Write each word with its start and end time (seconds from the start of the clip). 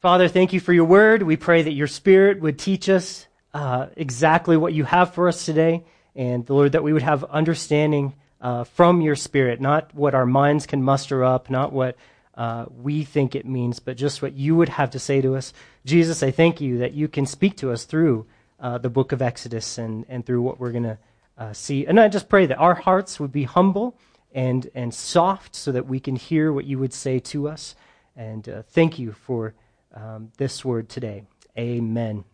Father, 0.00 0.28
thank 0.28 0.52
you 0.52 0.60
for 0.60 0.72
your 0.72 0.84
word. 0.84 1.24
We 1.24 1.36
pray 1.36 1.62
that 1.62 1.72
your 1.72 1.88
spirit 1.88 2.40
would 2.40 2.56
teach 2.56 2.88
us 2.88 3.26
uh, 3.52 3.88
exactly 3.96 4.56
what 4.56 4.72
you 4.72 4.84
have 4.84 5.12
for 5.12 5.26
us 5.26 5.44
today. 5.44 5.82
And 6.14 6.46
the 6.46 6.54
Lord, 6.54 6.70
that 6.70 6.84
we 6.84 6.92
would 6.92 7.02
have 7.02 7.24
understanding 7.24 8.14
uh, 8.40 8.62
from 8.62 9.00
your 9.00 9.16
spirit, 9.16 9.60
not 9.60 9.92
what 9.92 10.14
our 10.14 10.24
minds 10.24 10.66
can 10.66 10.84
muster 10.84 11.24
up, 11.24 11.50
not 11.50 11.72
what 11.72 11.96
uh, 12.36 12.66
we 12.80 13.02
think 13.02 13.34
it 13.34 13.44
means, 13.44 13.80
but 13.80 13.96
just 13.96 14.22
what 14.22 14.34
you 14.34 14.54
would 14.54 14.68
have 14.68 14.90
to 14.90 15.00
say 15.00 15.20
to 15.20 15.34
us. 15.34 15.52
Jesus, 15.84 16.22
I 16.22 16.30
thank 16.30 16.60
you 16.60 16.78
that 16.78 16.92
you 16.92 17.08
can 17.08 17.26
speak 17.26 17.56
to 17.56 17.72
us 17.72 17.82
through 17.82 18.24
uh, 18.60 18.78
the 18.78 18.90
book 18.90 19.10
of 19.10 19.20
Exodus 19.20 19.78
and, 19.78 20.06
and 20.08 20.24
through 20.24 20.42
what 20.42 20.60
we're 20.60 20.70
going 20.70 20.84
to 20.84 20.98
uh, 21.36 21.52
see. 21.52 21.86
And 21.86 21.98
I 21.98 22.06
just 22.06 22.28
pray 22.28 22.46
that 22.46 22.58
our 22.58 22.74
hearts 22.74 23.18
would 23.18 23.32
be 23.32 23.42
humble 23.42 23.96
and, 24.32 24.70
and 24.76 24.94
soft 24.94 25.56
so 25.56 25.72
that 25.72 25.88
we 25.88 25.98
can 25.98 26.14
hear 26.14 26.52
what 26.52 26.66
you 26.66 26.78
would 26.78 26.94
say 26.94 27.18
to 27.18 27.48
us. 27.48 27.74
And 28.14 28.48
uh, 28.48 28.62
thank 28.62 29.00
you 29.00 29.10
for 29.10 29.54
um, 29.98 30.32
this 30.36 30.64
word 30.64 30.88
today. 30.88 31.24
Amen. 31.58 32.24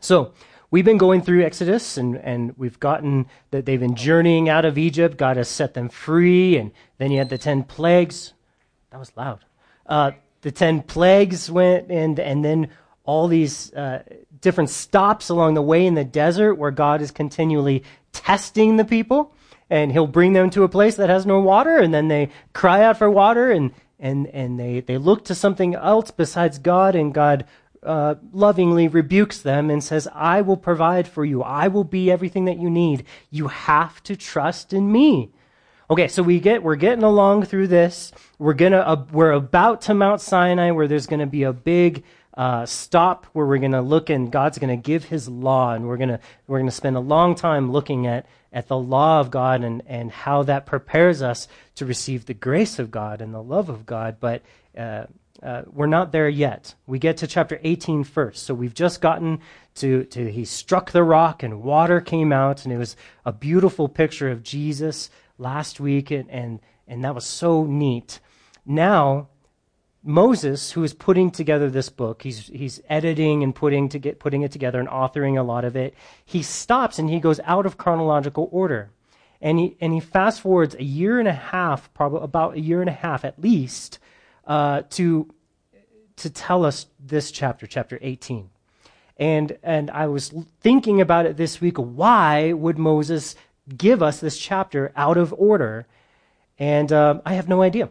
So, 0.00 0.32
we've 0.70 0.84
been 0.84 0.98
going 0.98 1.22
through 1.22 1.44
Exodus 1.44 1.96
and, 1.96 2.16
and 2.16 2.52
we've 2.58 2.78
gotten 2.80 3.26
that 3.52 3.64
they've 3.64 3.80
been 3.80 3.94
journeying 3.94 4.48
out 4.48 4.64
of 4.64 4.76
Egypt. 4.76 5.16
God 5.16 5.36
has 5.36 5.48
set 5.48 5.72
them 5.74 5.88
free. 5.88 6.56
And 6.56 6.72
then 6.98 7.10
you 7.10 7.18
had 7.18 7.30
the 7.30 7.38
10 7.38 7.62
plagues. 7.62 8.34
That 8.90 8.98
was 8.98 9.12
loud. 9.16 9.44
Uh, 9.86 10.12
the 10.42 10.50
10 10.50 10.82
plagues 10.82 11.50
went, 11.50 11.90
and, 11.90 12.18
and 12.18 12.44
then 12.44 12.68
all 13.04 13.28
these 13.28 13.72
uh, 13.72 14.02
different 14.40 14.68
stops 14.68 15.28
along 15.28 15.54
the 15.54 15.62
way 15.62 15.86
in 15.86 15.94
the 15.94 16.04
desert 16.04 16.56
where 16.56 16.70
God 16.70 17.00
is 17.00 17.10
continually 17.10 17.82
testing 18.12 18.76
the 18.76 18.84
people. 18.84 19.32
And 19.70 19.90
he'll 19.90 20.06
bring 20.06 20.34
them 20.34 20.50
to 20.50 20.64
a 20.64 20.68
place 20.68 20.96
that 20.96 21.08
has 21.08 21.24
no 21.24 21.40
water, 21.40 21.78
and 21.78 21.94
then 21.94 22.08
they 22.08 22.28
cry 22.52 22.82
out 22.82 22.98
for 22.98 23.10
water, 23.10 23.50
and, 23.50 23.72
and, 24.04 24.26
and 24.28 24.60
they, 24.60 24.80
they 24.80 24.98
look 24.98 25.24
to 25.24 25.34
something 25.34 25.74
else 25.74 26.10
besides 26.10 26.58
God, 26.58 26.94
and 26.94 27.14
God 27.14 27.46
uh, 27.82 28.16
lovingly 28.32 28.86
rebukes 28.86 29.40
them 29.40 29.70
and 29.70 29.82
says, 29.82 30.06
I 30.14 30.42
will 30.42 30.58
provide 30.58 31.08
for 31.08 31.24
you. 31.24 31.42
I 31.42 31.68
will 31.68 31.84
be 31.84 32.10
everything 32.10 32.44
that 32.44 32.58
you 32.58 32.68
need. 32.68 33.04
You 33.30 33.48
have 33.48 34.02
to 34.02 34.14
trust 34.14 34.74
in 34.74 34.92
me. 34.92 35.30
Okay, 35.90 36.08
so 36.08 36.22
we 36.22 36.38
get 36.38 36.62
we're 36.62 36.76
getting 36.76 37.02
along 37.02 37.44
through 37.44 37.68
this. 37.68 38.10
We're 38.38 38.54
gonna 38.54 38.78
uh, 38.78 39.04
we're 39.12 39.32
about 39.32 39.82
to 39.82 39.94
Mount 39.94 40.22
Sinai, 40.22 40.70
where 40.70 40.88
there's 40.88 41.06
gonna 41.06 41.26
be 41.26 41.42
a 41.42 41.52
big 41.52 42.04
uh, 42.38 42.64
stop 42.64 43.26
where 43.34 43.44
we're 43.44 43.58
gonna 43.58 43.82
look 43.82 44.08
and 44.08 44.32
God's 44.32 44.56
gonna 44.58 44.78
give 44.78 45.04
His 45.04 45.28
law, 45.28 45.74
and 45.74 45.86
we're 45.86 45.98
gonna 45.98 46.20
we're 46.46 46.58
gonna 46.58 46.70
spend 46.70 46.96
a 46.96 47.00
long 47.00 47.34
time 47.34 47.70
looking 47.70 48.06
at 48.06 48.24
at 48.54 48.68
the 48.68 48.78
law 48.78 49.20
of 49.20 49.30
God 49.30 49.62
and 49.62 49.82
and 49.86 50.10
how 50.10 50.44
that 50.44 50.64
prepares 50.64 51.20
us 51.20 51.46
to 51.74 51.84
receive 51.84 52.24
the 52.24 52.32
grace 52.32 52.78
of 52.78 52.90
God 52.90 53.20
and 53.20 53.34
the 53.34 53.42
love 53.42 53.68
of 53.68 53.84
God. 53.84 54.16
But 54.20 54.40
uh, 54.78 55.04
uh, 55.42 55.62
we're 55.70 55.86
not 55.86 56.10
there 56.10 56.28
yet. 56.28 56.74
We 56.86 56.98
get 56.98 57.18
to 57.18 57.26
chapter 57.26 57.60
18 57.62 58.04
first. 58.04 58.44
So 58.44 58.54
we've 58.54 58.72
just 58.72 59.02
gotten 59.02 59.40
to, 59.76 60.04
to 60.04 60.30
he 60.30 60.46
struck 60.46 60.92
the 60.92 61.02
rock 61.02 61.42
and 61.42 61.62
water 61.62 62.00
came 62.00 62.32
out, 62.32 62.64
and 62.64 62.72
it 62.72 62.78
was 62.78 62.96
a 63.26 63.32
beautiful 63.32 63.88
picture 63.88 64.30
of 64.30 64.42
Jesus 64.42 65.10
last 65.36 65.80
week, 65.80 66.10
and, 66.10 66.30
and, 66.30 66.60
and 66.88 67.04
that 67.04 67.14
was 67.14 67.26
so 67.26 67.64
neat. 67.64 68.20
Now, 68.64 69.28
Moses, 70.06 70.72
who 70.72 70.84
is 70.84 70.92
putting 70.92 71.30
together 71.30 71.70
this 71.70 71.88
book, 71.88 72.22
he's, 72.22 72.48
he's 72.48 72.78
editing 72.90 73.42
and 73.42 73.54
putting, 73.54 73.88
to 73.88 73.98
get, 73.98 74.20
putting 74.20 74.42
it 74.42 74.52
together 74.52 74.78
and 74.78 74.88
authoring 74.88 75.38
a 75.38 75.42
lot 75.42 75.64
of 75.64 75.76
it, 75.76 75.94
he 76.26 76.42
stops 76.42 76.98
and 76.98 77.08
he 77.08 77.18
goes 77.18 77.40
out 77.44 77.64
of 77.64 77.78
chronological 77.78 78.50
order. 78.52 78.90
And 79.40 79.58
he, 79.58 79.76
and 79.80 79.94
he 79.94 80.00
fast 80.00 80.42
forwards 80.42 80.74
a 80.74 80.82
year 80.82 81.18
and 81.18 81.28
a 81.28 81.32
half, 81.32 81.92
probably 81.94 82.20
about 82.22 82.54
a 82.54 82.60
year 82.60 82.82
and 82.82 82.90
a 82.90 82.94
half 82.94 83.24
at 83.24 83.40
least, 83.40 83.98
uh, 84.46 84.82
to, 84.90 85.32
to 86.16 86.30
tell 86.30 86.66
us 86.66 86.86
this 87.00 87.30
chapter, 87.30 87.66
chapter 87.66 87.98
18. 88.02 88.50
And, 89.16 89.56
and 89.62 89.90
I 89.90 90.06
was 90.08 90.34
thinking 90.60 91.00
about 91.00 91.24
it 91.24 91.38
this 91.38 91.62
week. 91.62 91.76
Why 91.78 92.52
would 92.52 92.78
Moses 92.78 93.36
give 93.74 94.02
us 94.02 94.20
this 94.20 94.38
chapter 94.38 94.92
out 94.96 95.16
of 95.16 95.32
order? 95.32 95.86
And 96.58 96.92
um, 96.92 97.22
I 97.24 97.34
have 97.34 97.48
no 97.48 97.62
idea. 97.62 97.88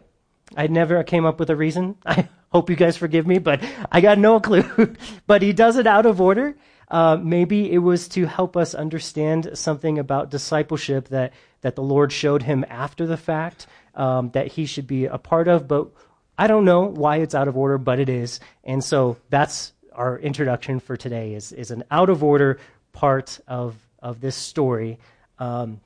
I 0.56 0.66
never 0.66 1.02
came 1.04 1.24
up 1.24 1.38
with 1.38 1.50
a 1.50 1.56
reason. 1.56 1.96
I 2.06 2.28
hope 2.50 2.70
you 2.70 2.76
guys 2.76 2.96
forgive 2.96 3.26
me, 3.26 3.38
but 3.38 3.62
I 3.90 4.00
got 4.00 4.18
no 4.18 4.40
clue. 4.40 4.94
but 5.26 5.42
he 5.42 5.52
does 5.52 5.76
it 5.76 5.86
out 5.86 6.06
of 6.06 6.20
order. 6.20 6.56
Uh, 6.88 7.16
maybe 7.16 7.72
it 7.72 7.78
was 7.78 8.08
to 8.08 8.26
help 8.26 8.56
us 8.56 8.74
understand 8.74 9.50
something 9.54 9.98
about 9.98 10.30
discipleship 10.30 11.08
that, 11.08 11.32
that 11.62 11.74
the 11.76 11.82
Lord 11.82 12.12
showed 12.12 12.42
him 12.42 12.64
after 12.68 13.06
the 13.06 13.16
fact 13.16 13.66
um, 13.94 14.30
that 14.30 14.48
he 14.48 14.66
should 14.66 14.86
be 14.86 15.06
a 15.06 15.18
part 15.18 15.48
of. 15.48 15.66
But 15.66 15.88
I 16.36 16.46
don't 16.46 16.64
know 16.64 16.82
why 16.82 17.16
it's 17.16 17.34
out 17.34 17.48
of 17.48 17.56
order, 17.56 17.78
but 17.78 17.98
it 17.98 18.08
is. 18.08 18.40
And 18.62 18.82
so 18.84 19.16
that's 19.30 19.72
our 19.92 20.18
introduction 20.18 20.80
for 20.80 20.96
today 20.96 21.34
is, 21.34 21.52
is 21.52 21.70
an 21.70 21.84
out 21.90 22.10
of 22.10 22.22
order 22.22 22.58
part 22.92 23.40
of, 23.46 23.76
of 24.00 24.20
this 24.20 24.36
story. 24.36 24.98
Um, 25.38 25.80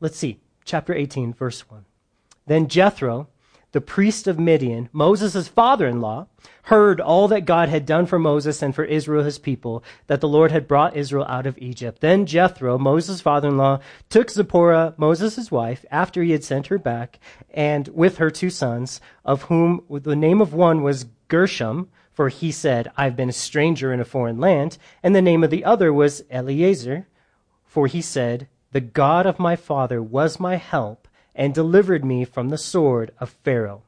let's 0.00 0.16
see, 0.16 0.40
chapter 0.64 0.94
18, 0.94 1.34
verse 1.34 1.68
1. 1.68 1.84
Then 2.46 2.68
Jethro, 2.68 3.28
the 3.76 3.80
priest 3.82 4.26
of 4.26 4.38
Midian, 4.38 4.88
Moses' 4.90 5.48
father 5.48 5.86
in 5.86 6.00
law, 6.00 6.28
heard 6.62 6.98
all 6.98 7.28
that 7.28 7.44
God 7.44 7.68
had 7.68 7.84
done 7.84 8.06
for 8.06 8.18
Moses 8.18 8.62
and 8.62 8.74
for 8.74 8.84
Israel 8.84 9.22
his 9.22 9.38
people, 9.38 9.84
that 10.06 10.22
the 10.22 10.28
Lord 10.28 10.50
had 10.50 10.66
brought 10.66 10.96
Israel 10.96 11.26
out 11.28 11.46
of 11.46 11.58
Egypt. 11.58 12.00
Then 12.00 12.24
Jethro, 12.24 12.78
Moses' 12.78 13.20
father 13.20 13.48
in 13.48 13.58
law, 13.58 13.80
took 14.08 14.30
Zipporah, 14.30 14.94
Moses' 14.96 15.50
wife, 15.50 15.84
after 15.90 16.22
he 16.22 16.30
had 16.30 16.42
sent 16.42 16.68
her 16.68 16.78
back, 16.78 17.18
and 17.50 17.88
with 17.88 18.16
her 18.16 18.30
two 18.30 18.48
sons, 18.48 18.98
of 19.26 19.42
whom 19.42 19.82
the 19.90 20.16
name 20.16 20.40
of 20.40 20.54
one 20.54 20.82
was 20.82 21.04
Gershom, 21.28 21.90
for 22.14 22.30
he 22.30 22.50
said, 22.50 22.90
I've 22.96 23.14
been 23.14 23.28
a 23.28 23.32
stranger 23.32 23.92
in 23.92 24.00
a 24.00 24.06
foreign 24.06 24.40
land, 24.40 24.78
and 25.02 25.14
the 25.14 25.20
name 25.20 25.44
of 25.44 25.50
the 25.50 25.66
other 25.66 25.92
was 25.92 26.24
Eliezer, 26.30 27.08
for 27.66 27.88
he 27.88 28.00
said, 28.00 28.48
The 28.72 28.80
God 28.80 29.26
of 29.26 29.38
my 29.38 29.54
father 29.54 30.02
was 30.02 30.40
my 30.40 30.56
help 30.56 31.05
and 31.36 31.54
delivered 31.54 32.04
me 32.04 32.24
from 32.24 32.48
the 32.48 32.58
sword 32.58 33.12
of 33.20 33.36
Pharaoh. 33.44 33.82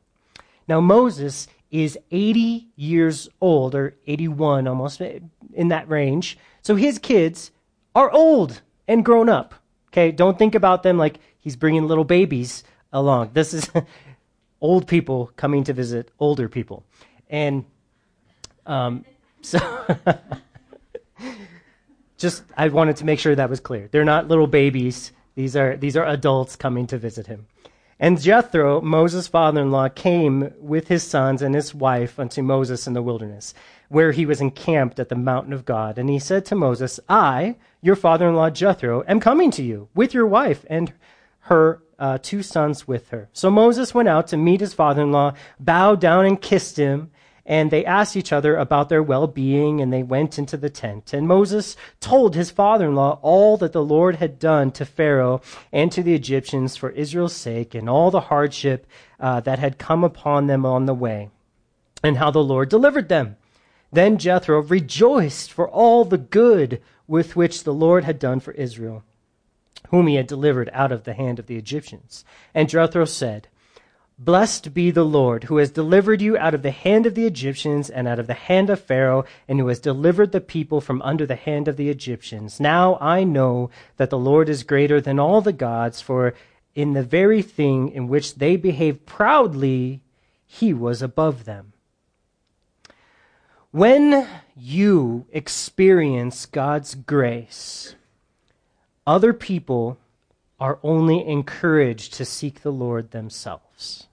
Now, 0.69 0.81
Moses 0.81 1.49
is 1.71 1.99
80 2.11 2.69
years 2.77 3.29
old, 3.41 3.75
or 3.75 3.97
81 4.07 4.69
almost, 4.69 5.01
in 5.01 5.69
that 5.69 5.89
range. 5.89 6.39
So 6.63 6.77
his 6.77 6.99
kids 6.99 7.51
are 7.95 8.11
old 8.11 8.61
and 8.87 9.05
grown 9.05 9.29
up. 9.29 9.55
Okay, 9.89 10.13
don't 10.13 10.39
think 10.39 10.55
about 10.55 10.83
them 10.83 10.99
like 10.99 11.19
he's 11.39 11.57
bringing 11.57 11.89
little 11.89 12.05
babies 12.05 12.63
along. 12.93 13.31
This 13.33 13.55
is 13.55 13.71
old 14.61 14.87
people 14.87 15.33
coming 15.37 15.65
to 15.65 15.73
visit 15.73 16.11
older 16.21 16.49
people. 16.49 16.85
And 17.31 17.65
um, 18.67 19.05
so 19.43 19.59
just 22.19 22.43
I 22.57 22.69
wanted 22.69 22.97
to 22.97 23.05
make 23.05 23.19
sure 23.19 23.35
that 23.35 23.49
was 23.49 23.61
clear. 23.61 23.89
They're 23.91 24.05
not 24.05 24.29
little 24.29 24.47
babies 24.47 25.13
these 25.39 25.55
are, 25.55 25.77
these 25.77 25.97
are 25.97 26.05
adults 26.05 26.57
coming 26.57 26.89
to 26.89 26.99
visit 26.99 27.29
him. 27.29 27.47
And 28.01 28.21
Jethro, 28.21 28.81
Moses' 28.81 29.29
father 29.29 29.61
in 29.61 29.71
law, 29.71 29.89
came 29.89 30.53
with 30.59 30.89
his 30.89 31.05
sons 31.05 31.43
and 31.43 31.55
his 31.55 31.73
wife 31.73 32.19
unto 32.19 32.43
Moses 32.43 32.89
in 32.89 32.93
the 32.93 33.03
wilderness, 33.03 33.55
where 33.89 34.11
he 34.11 34.27
was 34.27 34.41
encamped 34.41 34.99
at 34.99 35.11
the 35.11 35.15
mountain 35.15 35.53
of 35.53 35.65
God. 35.65 35.97
And 35.97 36.11
he 36.11 36.19
said 36.19 36.45
to 36.47 36.57
Moses, 36.57 36.99
I, 37.09 37.55
your 37.81 37.95
father 37.95 38.29
in 38.29 38.35
law 38.35 38.51
Jethro, 38.51 39.05
am 39.07 39.21
coming 39.21 39.53
to 39.53 39.63
you 39.63 39.89
with 39.95 40.13
your 40.13 40.27
wife 40.27 40.67
and 40.69 40.93
her 41.43 41.83
uh, 42.01 42.19
two 42.21 42.43
sons 42.43 42.89
with 42.89 43.11
her. 43.11 43.29
So 43.33 43.49
Moses 43.49 43.95
went 43.95 44.09
out 44.09 44.27
to 44.29 44.37
meet 44.37 44.61
his 44.61 44.75
father 44.75 45.03
in 45.03 45.13
law, 45.13 45.35
bowed 45.61 46.01
down 46.01 46.27
and 46.27 46.43
kissed 46.43 46.79
him 46.79 47.13
and 47.49 47.71
they 47.71 47.83
asked 47.83 48.15
each 48.15 48.31
other 48.31 48.57
about 48.57 48.91
their 48.91 49.03
well 49.03 49.27
being, 49.27 49.81
and 49.81 49.91
they 49.91 50.03
went 50.03 50.39
into 50.39 50.59
the 50.59 50.69
tent. 50.69 51.15
And 51.15 51.27
Moses 51.27 51.77
told 51.99 52.35
his 52.35 52.51
father 52.51 52.87
in 52.87 52.95
law 52.95 53.19
all 53.23 53.57
that 53.57 53.73
the 53.73 53.83
Lord 53.83 54.17
had 54.17 54.39
done 54.39 54.71
to 54.73 54.85
Pharaoh 54.85 55.41
and 55.73 55.91
to 55.93 56.03
the 56.03 56.15
Egyptians 56.15 56.77
for 56.77 56.91
Israel's 56.91 57.35
sake, 57.35 57.75
and 57.75 57.89
all 57.89 58.11
the 58.11 58.21
hardship 58.21 58.87
uh, 59.19 59.41
that 59.41 59.59
had 59.59 59.79
come 59.79 60.05
upon 60.05 60.47
them 60.47 60.67
on 60.67 60.85
the 60.85 60.93
way, 60.93 61.31
and 62.05 62.19
how 62.19 62.31
the 62.31 62.45
Lord 62.45 62.69
delivered 62.69 63.09
them. 63.09 63.37
Then 63.91 64.19
Jethro 64.19 64.61
rejoiced 64.61 65.51
for 65.51 65.67
all 65.67 66.05
the 66.05 66.19
good 66.19 66.83
with 67.07 67.35
which 67.35 67.65
the 67.65 67.73
Lord 67.73 68.05
had 68.05 68.19
done 68.19 68.41
for 68.41 68.53
Israel, 68.53 69.05
whom 69.89 70.07
he 70.07 70.17
had 70.17 70.27
delivered 70.27 70.69
out 70.75 70.93
of 70.93 71.05
the 71.05 71.15
hand 71.15 71.39
of 71.39 71.47
the 71.47 71.57
Egyptians. 71.57 72.27
And 72.55 72.69
Jethro 72.69 73.07
said, 73.07 73.49
Blessed 74.21 74.75
be 74.75 74.91
the 74.91 75.05
Lord, 75.05 75.45
who 75.45 75.59
has 75.59 75.71
delivered 75.71 76.21
you 76.21 76.37
out 76.37 76.53
of 76.53 76.63
the 76.63 76.73
hand 76.73 77.07
of 77.07 77.15
the 77.15 77.25
Egyptians 77.25 77.89
and 77.89 78.09
out 78.09 78.19
of 78.19 78.27
the 78.27 78.35
hand 78.35 78.69
of 78.69 78.81
Pharaoh, 78.81 79.25
and 79.47 79.61
who 79.61 79.69
has 79.69 79.79
delivered 79.79 80.33
the 80.33 80.41
people 80.41 80.81
from 80.81 81.01
under 81.03 81.25
the 81.25 81.37
hand 81.37 81.69
of 81.69 81.77
the 81.77 81.89
Egyptians. 81.89 82.59
Now 82.59 82.99
I 83.01 83.23
know 83.23 83.71
that 83.97 84.11
the 84.11 84.19
Lord 84.19 84.49
is 84.49 84.65
greater 84.65 85.01
than 85.01 85.21
all 85.21 85.41
the 85.41 85.53
gods, 85.53 86.01
for 86.01 86.35
in 86.75 86.95
the 86.95 87.05
very 87.05 87.43
thing 87.43 87.91
in 87.91 88.09
which 88.09 88.35
they 88.35 88.57
behaved 88.57 89.07
proudly, 89.07 90.01
he 90.45 90.75
was 90.75 91.01
above 91.01 91.45
them. 91.45 91.73
When 93.71 94.27
you 94.57 95.27
experience 95.31 96.45
God's 96.45 96.97
grace, 96.97 97.95
other 99.07 99.33
people 99.33 99.99
are 100.59 100.81
only 100.83 101.25
encouraged 101.25 102.15
to 102.15 102.25
seek 102.25 102.63
the 102.63 102.73
Lord 102.73 103.13
themselves. 103.13 104.08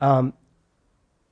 Um, 0.00 0.32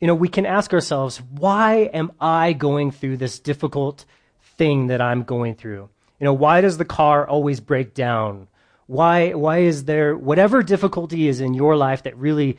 you 0.00 0.06
know, 0.06 0.14
we 0.14 0.28
can 0.28 0.46
ask 0.46 0.72
ourselves, 0.72 1.20
why 1.20 1.90
am 1.92 2.12
I 2.20 2.52
going 2.52 2.90
through 2.90 3.16
this 3.16 3.40
difficult 3.40 4.04
thing 4.56 4.88
that 4.88 5.00
I'm 5.00 5.22
going 5.24 5.54
through? 5.54 5.88
You 6.20 6.24
know, 6.24 6.32
why 6.32 6.60
does 6.60 6.78
the 6.78 6.84
car 6.84 7.26
always 7.26 7.60
break 7.60 7.94
down? 7.94 8.48
Why, 8.86 9.32
why 9.32 9.58
is 9.58 9.84
there, 9.84 10.16
whatever 10.16 10.62
difficulty 10.62 11.28
is 11.28 11.40
in 11.40 11.54
your 11.54 11.76
life 11.76 12.04
that 12.04 12.16
really, 12.16 12.58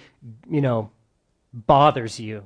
you 0.50 0.62
know, 0.62 0.92
bothers 1.54 2.20
you? 2.20 2.46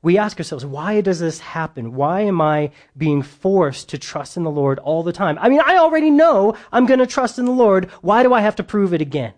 We 0.00 0.18
ask 0.18 0.38
ourselves, 0.38 0.66
why 0.66 1.00
does 1.00 1.18
this 1.18 1.40
happen? 1.40 1.94
Why 1.94 2.20
am 2.20 2.40
I 2.40 2.72
being 2.96 3.22
forced 3.22 3.88
to 3.90 3.98
trust 3.98 4.36
in 4.36 4.42
the 4.42 4.50
Lord 4.50 4.78
all 4.78 5.02
the 5.02 5.12
time? 5.12 5.38
I 5.40 5.48
mean, 5.48 5.62
I 5.64 5.78
already 5.78 6.10
know 6.10 6.56
I'm 6.70 6.86
going 6.86 7.00
to 7.00 7.06
trust 7.06 7.38
in 7.38 7.46
the 7.46 7.52
Lord. 7.52 7.86
Why 8.02 8.22
do 8.22 8.34
I 8.34 8.42
have 8.42 8.56
to 8.56 8.62
prove 8.62 8.92
it 8.92 9.00
again? 9.00 9.32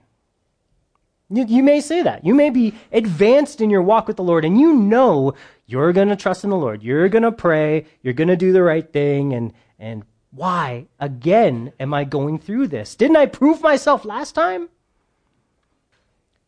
You, 1.29 1.45
you 1.47 1.63
may 1.63 1.81
say 1.81 2.03
that. 2.03 2.25
You 2.25 2.35
may 2.35 2.51
be 2.51 2.75
advanced 2.93 3.61
in 3.61 3.71
your 3.71 3.83
walk 3.83 4.07
with 4.07 4.17
the 4.17 4.23
Lord 4.23 4.45
and 4.45 4.59
you 4.59 4.73
know 4.73 5.35
you're 5.67 5.93
going 5.93 6.09
to 6.09 6.17
trust 6.17 6.45
in 6.45 6.51
the 6.51 6.57
Lord. 6.57 6.83
You're 6.83 7.09
going 7.09 7.23
to 7.23 7.33
pray. 7.33 7.87
You're 8.03 8.15
going 8.15 8.29
to 8.29 8.37
do 8.37 8.53
the 8.53 8.63
right 8.63 8.91
thing. 8.93 9.33
And, 9.33 9.53
and 9.79 10.05
why 10.31 10.87
again 11.01 11.73
am 11.81 11.93
I 11.93 12.05
going 12.05 12.39
through 12.39 12.69
this? 12.69 12.95
Didn't 12.95 13.17
I 13.17 13.27
prove 13.27 13.61
myself 13.61 14.05
last 14.05 14.33
time? 14.33 14.69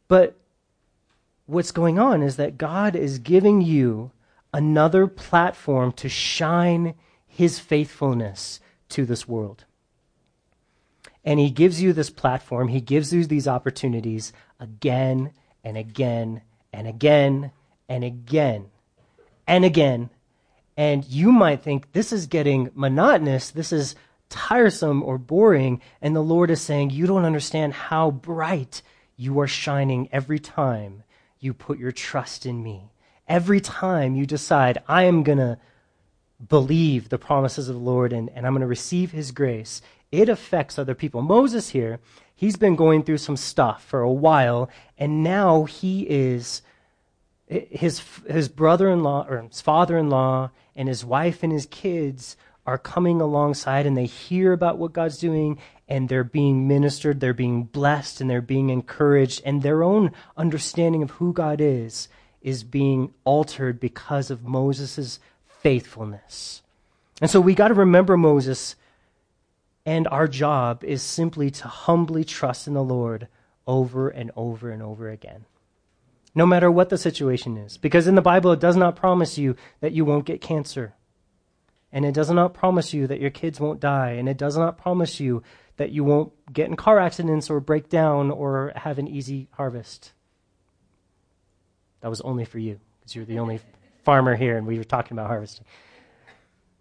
But 0.06 0.36
what's 1.46 1.72
going 1.72 1.98
on 1.98 2.22
is 2.22 2.36
that 2.36 2.58
God 2.58 2.94
is 2.94 3.18
giving 3.18 3.60
you 3.60 4.12
another 4.52 5.06
platform 5.06 5.92
to 5.92 6.08
shine 6.08 6.94
his 7.26 7.58
faithfulness 7.58 8.60
to 8.90 9.04
this 9.04 9.28
world. 9.28 9.64
And 11.24 11.38
he 11.38 11.50
gives 11.50 11.82
you 11.82 11.92
this 11.92 12.10
platform, 12.10 12.68
he 12.68 12.80
gives 12.80 13.12
you 13.12 13.26
these 13.26 13.46
opportunities 13.46 14.32
again 14.60 15.32
and 15.64 15.76
again 15.76 16.42
and 16.72 16.86
again 16.86 17.50
and 17.88 18.04
again 18.04 18.66
and 19.46 19.64
again. 19.64 20.10
And 20.76 21.04
you 21.06 21.32
might 21.32 21.62
think 21.62 21.92
this 21.92 22.12
is 22.12 22.26
getting 22.26 22.70
monotonous, 22.74 23.50
this 23.50 23.72
is 23.72 23.96
tiresome 24.28 25.02
or 25.02 25.18
boring. 25.18 25.80
And 26.00 26.14
the 26.14 26.20
Lord 26.20 26.50
is 26.50 26.60
saying, 26.60 26.90
You 26.90 27.06
don't 27.06 27.24
understand 27.24 27.72
how 27.72 28.10
bright 28.10 28.82
you 29.16 29.40
are 29.40 29.48
shining 29.48 30.08
every 30.12 30.38
time 30.38 31.02
you 31.40 31.52
put 31.52 31.78
your 31.78 31.92
trust 31.92 32.46
in 32.46 32.62
me. 32.62 32.90
Every 33.26 33.60
time 33.60 34.14
you 34.14 34.26
decide, 34.26 34.78
I 34.86 35.04
am 35.04 35.22
going 35.22 35.38
to 35.38 35.58
believe 36.46 37.08
the 37.08 37.18
promises 37.18 37.68
of 37.68 37.74
the 37.74 37.82
Lord 37.82 38.12
and, 38.12 38.30
and 38.34 38.46
I'm 38.46 38.52
going 38.52 38.60
to 38.60 38.66
receive 38.66 39.10
his 39.10 39.32
grace, 39.32 39.82
it 40.12 40.28
affects 40.28 40.78
other 40.78 40.94
people. 40.94 41.20
Moses 41.20 41.70
here, 41.70 41.98
he's 42.38 42.56
been 42.56 42.76
going 42.76 43.02
through 43.02 43.18
some 43.18 43.36
stuff 43.36 43.84
for 43.84 44.00
a 44.00 44.10
while, 44.10 44.70
and 44.96 45.24
now 45.24 45.64
he 45.64 46.02
is 46.02 46.62
his 47.48 48.00
his 48.28 48.48
brother-in-law 48.48 49.26
or 49.28 49.42
his 49.42 49.60
father-in-law 49.60 50.50
and 50.76 50.88
his 50.88 51.04
wife 51.04 51.42
and 51.42 51.52
his 51.52 51.66
kids 51.66 52.36
are 52.64 52.78
coming 52.78 53.20
alongside 53.20 53.86
and 53.86 53.96
they 53.96 54.06
hear 54.06 54.52
about 54.52 54.78
what 54.78 54.92
God's 54.92 55.18
doing 55.18 55.58
and 55.88 56.08
they're 56.08 56.22
being 56.22 56.68
ministered, 56.68 57.18
they're 57.18 57.32
being 57.32 57.64
blessed 57.64 58.20
and 58.20 58.30
they're 58.30 58.40
being 58.40 58.70
encouraged 58.70 59.42
and 59.44 59.62
their 59.62 59.82
own 59.82 60.12
understanding 60.36 61.02
of 61.02 61.12
who 61.12 61.32
God 61.32 61.60
is 61.60 62.08
is 62.40 62.62
being 62.62 63.12
altered 63.24 63.80
because 63.80 64.30
of 64.30 64.44
Moses' 64.44 65.18
faithfulness. 65.46 66.62
And 67.20 67.30
so 67.30 67.40
we 67.40 67.54
got 67.54 67.68
to 67.68 67.74
remember 67.74 68.16
Moses 68.16 68.76
and 69.88 70.06
our 70.08 70.28
job 70.28 70.84
is 70.84 71.02
simply 71.02 71.50
to 71.50 71.66
humbly 71.66 72.22
trust 72.22 72.68
in 72.68 72.74
the 72.74 72.84
Lord 72.84 73.26
over 73.66 74.10
and 74.10 74.30
over 74.36 74.70
and 74.70 74.82
over 74.82 75.08
again. 75.08 75.46
No 76.34 76.44
matter 76.44 76.70
what 76.70 76.90
the 76.90 76.98
situation 76.98 77.56
is. 77.56 77.78
Because 77.78 78.06
in 78.06 78.14
the 78.14 78.20
Bible, 78.20 78.52
it 78.52 78.60
does 78.60 78.76
not 78.76 78.96
promise 78.96 79.38
you 79.38 79.56
that 79.80 79.92
you 79.92 80.04
won't 80.04 80.26
get 80.26 80.42
cancer. 80.42 80.92
And 81.90 82.04
it 82.04 82.12
does 82.12 82.30
not 82.30 82.52
promise 82.52 82.92
you 82.92 83.06
that 83.06 83.18
your 83.18 83.30
kids 83.30 83.60
won't 83.60 83.80
die. 83.80 84.10
And 84.10 84.28
it 84.28 84.36
does 84.36 84.58
not 84.58 84.76
promise 84.76 85.20
you 85.20 85.42
that 85.78 85.90
you 85.90 86.04
won't 86.04 86.34
get 86.52 86.68
in 86.68 86.76
car 86.76 86.98
accidents 86.98 87.48
or 87.48 87.58
break 87.58 87.88
down 87.88 88.30
or 88.30 88.74
have 88.76 88.98
an 88.98 89.08
easy 89.08 89.48
harvest. 89.52 90.12
That 92.02 92.10
was 92.10 92.20
only 92.20 92.44
for 92.44 92.58
you, 92.58 92.78
because 93.00 93.16
you're 93.16 93.24
the 93.24 93.38
only 93.38 93.60
farmer 94.04 94.36
here 94.36 94.58
and 94.58 94.66
we 94.66 94.76
were 94.76 94.84
talking 94.84 95.16
about 95.16 95.28
harvesting. 95.28 95.64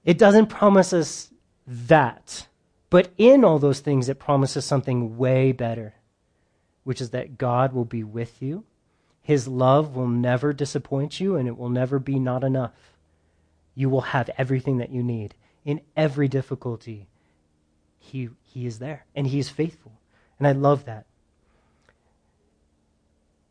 It 0.03 0.17
doesn't 0.17 0.47
promise 0.47 0.91
us 0.91 1.31
that. 1.67 2.47
But 2.89 3.11
in 3.17 3.43
all 3.43 3.59
those 3.59 3.79
things, 3.79 4.07
it 4.07 4.19
promises 4.19 4.65
something 4.65 5.17
way 5.17 5.51
better, 5.51 5.95
which 6.83 7.01
is 7.01 7.09
that 7.09 7.37
God 7.37 7.73
will 7.73 7.85
be 7.85 8.03
with 8.03 8.41
you. 8.41 8.63
His 9.21 9.47
love 9.47 9.95
will 9.95 10.07
never 10.07 10.53
disappoint 10.53 11.19
you, 11.19 11.35
and 11.35 11.47
it 11.47 11.57
will 11.57 11.69
never 11.69 11.99
be 11.99 12.17
not 12.17 12.43
enough. 12.43 12.93
You 13.75 13.89
will 13.89 14.01
have 14.01 14.29
everything 14.37 14.77
that 14.77 14.91
you 14.91 15.03
need. 15.03 15.35
In 15.65 15.81
every 15.97 16.29
difficulty, 16.29 17.07
he, 17.99 18.29
he 18.41 18.65
is 18.65 18.79
there, 18.79 19.05
and 19.13 19.27
He 19.27 19.39
is 19.39 19.49
faithful. 19.49 19.91
And 20.39 20.47
I 20.47 20.53
love 20.53 20.85
that. 20.85 21.05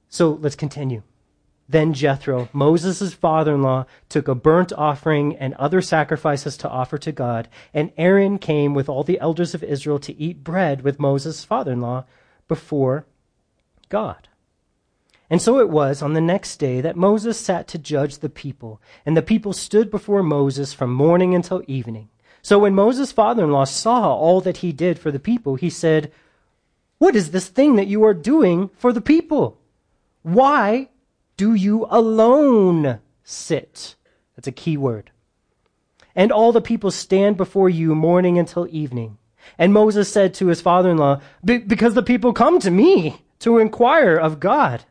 So 0.08 0.30
let's 0.30 0.56
continue. 0.56 1.02
Then 1.68 1.92
Jethro, 1.94 2.48
Moses' 2.52 3.12
father 3.12 3.54
in 3.54 3.62
law, 3.62 3.86
took 4.08 4.28
a 4.28 4.34
burnt 4.34 4.72
offering 4.72 5.36
and 5.36 5.54
other 5.54 5.80
sacrifices 5.80 6.56
to 6.58 6.68
offer 6.68 6.96
to 6.98 7.10
God, 7.10 7.48
and 7.74 7.92
Aaron 7.96 8.38
came 8.38 8.72
with 8.72 8.88
all 8.88 9.02
the 9.02 9.18
elders 9.18 9.54
of 9.54 9.64
Israel 9.64 9.98
to 10.00 10.16
eat 10.20 10.44
bread 10.44 10.82
with 10.82 11.00
Moses' 11.00 11.44
father 11.44 11.72
in 11.72 11.80
law 11.80 12.04
before 12.46 13.06
God. 13.88 14.28
And 15.28 15.42
so 15.42 15.58
it 15.58 15.68
was 15.68 16.02
on 16.02 16.12
the 16.12 16.20
next 16.20 16.58
day 16.58 16.80
that 16.80 16.94
Moses 16.94 17.38
sat 17.38 17.66
to 17.68 17.78
judge 17.78 18.18
the 18.18 18.28
people, 18.28 18.80
and 19.04 19.16
the 19.16 19.22
people 19.22 19.52
stood 19.52 19.90
before 19.90 20.22
Moses 20.22 20.72
from 20.72 20.92
morning 20.92 21.34
until 21.34 21.64
evening. 21.66 22.10
So 22.42 22.60
when 22.60 22.76
Moses' 22.76 23.10
father 23.10 23.42
in 23.42 23.50
law 23.50 23.64
saw 23.64 24.14
all 24.14 24.40
that 24.42 24.58
he 24.58 24.70
did 24.70 25.00
for 25.00 25.10
the 25.10 25.18
people, 25.18 25.56
he 25.56 25.68
said, 25.68 26.12
What 26.98 27.16
is 27.16 27.32
this 27.32 27.48
thing 27.48 27.74
that 27.74 27.88
you 27.88 28.04
are 28.04 28.14
doing 28.14 28.70
for 28.76 28.92
the 28.92 29.00
people? 29.00 29.58
Why 30.22 30.90
do 31.36 31.54
you 31.54 31.86
alone 31.90 33.00
sit? 33.22 33.94
That's 34.34 34.48
a 34.48 34.52
key 34.52 34.76
word. 34.76 35.10
And 36.14 36.32
all 36.32 36.52
the 36.52 36.62
people 36.62 36.90
stand 36.90 37.36
before 37.36 37.68
you 37.68 37.94
morning 37.94 38.38
until 38.38 38.66
evening. 38.70 39.18
And 39.58 39.72
Moses 39.72 40.10
said 40.10 40.32
to 40.34 40.46
his 40.46 40.60
father 40.60 40.90
in 40.90 40.96
law, 40.96 41.20
Because 41.44 41.94
the 41.94 42.02
people 42.02 42.32
come 42.32 42.58
to 42.60 42.70
me 42.70 43.22
to 43.40 43.58
inquire 43.58 44.16
of 44.16 44.40
God. 44.40 44.84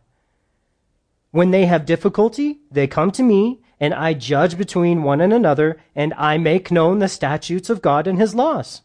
When 1.32 1.52
they 1.52 1.66
have 1.66 1.86
difficulty, 1.86 2.60
they 2.72 2.88
come 2.88 3.12
to 3.12 3.24
me, 3.24 3.60
and 3.80 3.94
I 3.94 4.14
judge 4.14 4.58
between 4.58 5.04
one 5.04 5.20
and 5.20 5.34
another, 5.34 5.78
and 5.96 6.14
I 6.14 6.38
make 6.38 6.72
known 6.72 7.00
the 7.00 7.10
statutes 7.10 7.70
of 7.70 7.82
God 7.82 8.08
and 8.08 8.20
his 8.20 8.36
laws. 8.36 8.82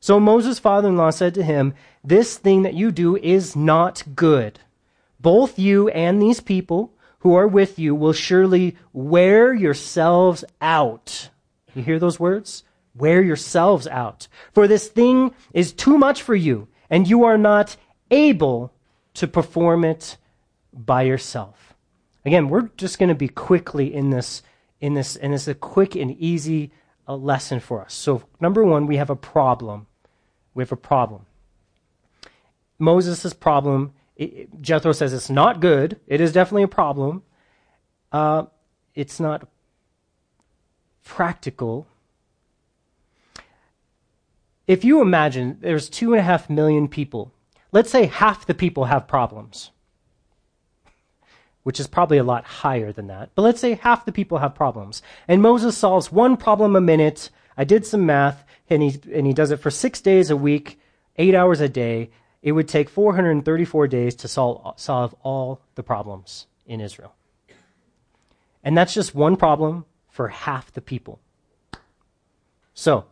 So 0.00 0.18
Moses' 0.18 0.58
father 0.58 0.88
in 0.88 0.96
law 0.96 1.10
said 1.10 1.34
to 1.34 1.42
him, 1.42 1.72
This 2.02 2.36
thing 2.36 2.62
that 2.62 2.74
you 2.74 2.90
do 2.90 3.16
is 3.16 3.54
not 3.54 4.02
good 4.14 4.58
both 5.20 5.58
you 5.58 5.88
and 5.88 6.20
these 6.20 6.40
people 6.40 6.92
who 7.20 7.34
are 7.34 7.48
with 7.48 7.78
you 7.78 7.94
will 7.94 8.12
surely 8.12 8.76
wear 8.92 9.52
yourselves 9.52 10.44
out. 10.60 11.30
You 11.74 11.82
hear 11.82 11.98
those 11.98 12.18
words? 12.18 12.64
Wear 12.94 13.22
yourselves 13.22 13.86
out. 13.86 14.26
For 14.52 14.66
this 14.66 14.88
thing 14.88 15.32
is 15.52 15.72
too 15.72 15.98
much 15.98 16.22
for 16.22 16.34
you, 16.34 16.68
and 16.88 17.08
you 17.08 17.24
are 17.24 17.38
not 17.38 17.76
able 18.10 18.72
to 19.14 19.28
perform 19.28 19.84
it 19.84 20.16
by 20.72 21.02
yourself. 21.02 21.74
Again, 22.24 22.48
we're 22.48 22.70
just 22.76 22.98
going 22.98 23.08
to 23.08 23.14
be 23.14 23.28
quickly 23.28 23.92
in 23.92 24.10
this, 24.10 24.42
in 24.80 24.94
this, 24.94 25.16
and 25.16 25.34
it's 25.34 25.48
a 25.48 25.54
quick 25.54 25.94
and 25.94 26.16
easy 26.18 26.72
uh, 27.08 27.16
lesson 27.16 27.60
for 27.60 27.82
us. 27.82 27.94
So, 27.94 28.24
number 28.40 28.64
one, 28.64 28.86
we 28.86 28.96
have 28.96 29.10
a 29.10 29.16
problem. 29.16 29.86
We 30.54 30.62
have 30.62 30.72
a 30.72 30.76
problem. 30.76 31.26
Moses' 32.78 33.32
problem 33.34 33.92
it, 34.20 34.60
Jethro 34.60 34.92
says 34.92 35.12
it's 35.12 35.30
not 35.30 35.60
good. 35.60 35.98
It 36.06 36.20
is 36.20 36.32
definitely 36.32 36.64
a 36.64 36.68
problem. 36.68 37.22
Uh, 38.12 38.44
it's 38.94 39.18
not 39.18 39.48
practical. 41.04 41.86
If 44.66 44.84
you 44.84 45.00
imagine 45.00 45.58
there's 45.60 45.88
two 45.88 46.12
and 46.12 46.20
a 46.20 46.24
half 46.24 46.50
million 46.50 46.86
people, 46.86 47.32
let's 47.72 47.90
say 47.90 48.06
half 48.06 48.46
the 48.46 48.54
people 48.54 48.84
have 48.84 49.08
problems, 49.08 49.70
which 51.62 51.80
is 51.80 51.86
probably 51.86 52.18
a 52.18 52.24
lot 52.24 52.44
higher 52.44 52.92
than 52.92 53.06
that, 53.06 53.30
but 53.34 53.42
let's 53.42 53.60
say 53.60 53.74
half 53.74 54.04
the 54.04 54.12
people 54.12 54.38
have 54.38 54.54
problems. 54.54 55.02
And 55.26 55.40
Moses 55.40 55.78
solves 55.78 56.12
one 56.12 56.36
problem 56.36 56.76
a 56.76 56.80
minute. 56.80 57.30
I 57.56 57.64
did 57.64 57.86
some 57.86 58.04
math, 58.04 58.44
and 58.68 58.82
he, 58.82 59.00
and 59.12 59.26
he 59.26 59.32
does 59.32 59.50
it 59.50 59.60
for 59.60 59.70
six 59.70 60.00
days 60.00 60.28
a 60.30 60.36
week, 60.36 60.78
eight 61.16 61.34
hours 61.34 61.60
a 61.60 61.68
day 61.68 62.10
it 62.42 62.52
would 62.52 62.68
take 62.68 62.88
434 62.88 63.88
days 63.88 64.14
to 64.16 64.28
solve, 64.28 64.74
solve 64.78 65.14
all 65.22 65.60
the 65.74 65.82
problems 65.82 66.46
in 66.66 66.80
Israel. 66.80 67.14
And 68.62 68.76
that's 68.76 68.94
just 68.94 69.14
one 69.14 69.36
problem 69.36 69.84
for 70.08 70.28
half 70.28 70.72
the 70.72 70.80
people. 70.80 71.20
So, 72.74 73.06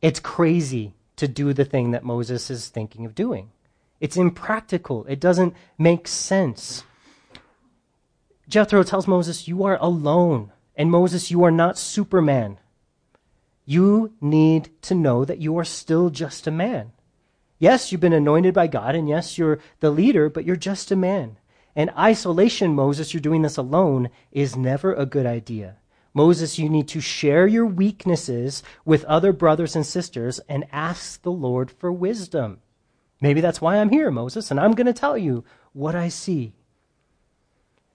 it's 0.00 0.20
crazy 0.20 0.94
to 1.16 1.28
do 1.28 1.52
the 1.52 1.64
thing 1.64 1.92
that 1.92 2.04
Moses 2.04 2.50
is 2.50 2.68
thinking 2.68 3.06
of 3.06 3.14
doing. 3.14 3.50
It's 4.00 4.16
impractical. 4.16 5.06
It 5.06 5.20
doesn't 5.20 5.54
make 5.78 6.08
sense. 6.08 6.84
Jethro 8.48 8.82
tells 8.82 9.06
Moses, 9.06 9.46
You 9.46 9.64
are 9.64 9.78
alone. 9.80 10.52
And 10.74 10.90
Moses, 10.90 11.30
you 11.30 11.44
are 11.44 11.50
not 11.50 11.78
Superman. 11.78 12.58
You 13.64 14.12
need 14.20 14.70
to 14.82 14.94
know 14.94 15.24
that 15.24 15.38
you 15.38 15.56
are 15.58 15.64
still 15.64 16.10
just 16.10 16.46
a 16.46 16.50
man. 16.50 16.92
Yes, 17.62 17.92
you've 17.92 18.00
been 18.00 18.12
anointed 18.12 18.54
by 18.54 18.66
God, 18.66 18.96
and 18.96 19.08
yes, 19.08 19.38
you're 19.38 19.60
the 19.78 19.92
leader, 19.92 20.28
but 20.28 20.44
you're 20.44 20.56
just 20.56 20.90
a 20.90 20.96
man. 20.96 21.38
And 21.76 21.90
isolation, 21.96 22.74
Moses, 22.74 23.14
you're 23.14 23.20
doing 23.20 23.42
this 23.42 23.56
alone, 23.56 24.10
is 24.32 24.56
never 24.56 24.92
a 24.92 25.06
good 25.06 25.26
idea. 25.26 25.76
Moses, 26.12 26.58
you 26.58 26.68
need 26.68 26.88
to 26.88 27.00
share 27.00 27.46
your 27.46 27.64
weaknesses 27.64 28.64
with 28.84 29.04
other 29.04 29.32
brothers 29.32 29.76
and 29.76 29.86
sisters 29.86 30.40
and 30.48 30.66
ask 30.72 31.22
the 31.22 31.30
Lord 31.30 31.70
for 31.70 31.92
wisdom. 31.92 32.58
Maybe 33.20 33.40
that's 33.40 33.60
why 33.60 33.76
I'm 33.76 33.90
here, 33.90 34.10
Moses, 34.10 34.50
and 34.50 34.58
I'm 34.58 34.72
going 34.72 34.88
to 34.88 34.92
tell 34.92 35.16
you 35.16 35.44
what 35.72 35.94
I 35.94 36.08
see. 36.08 36.54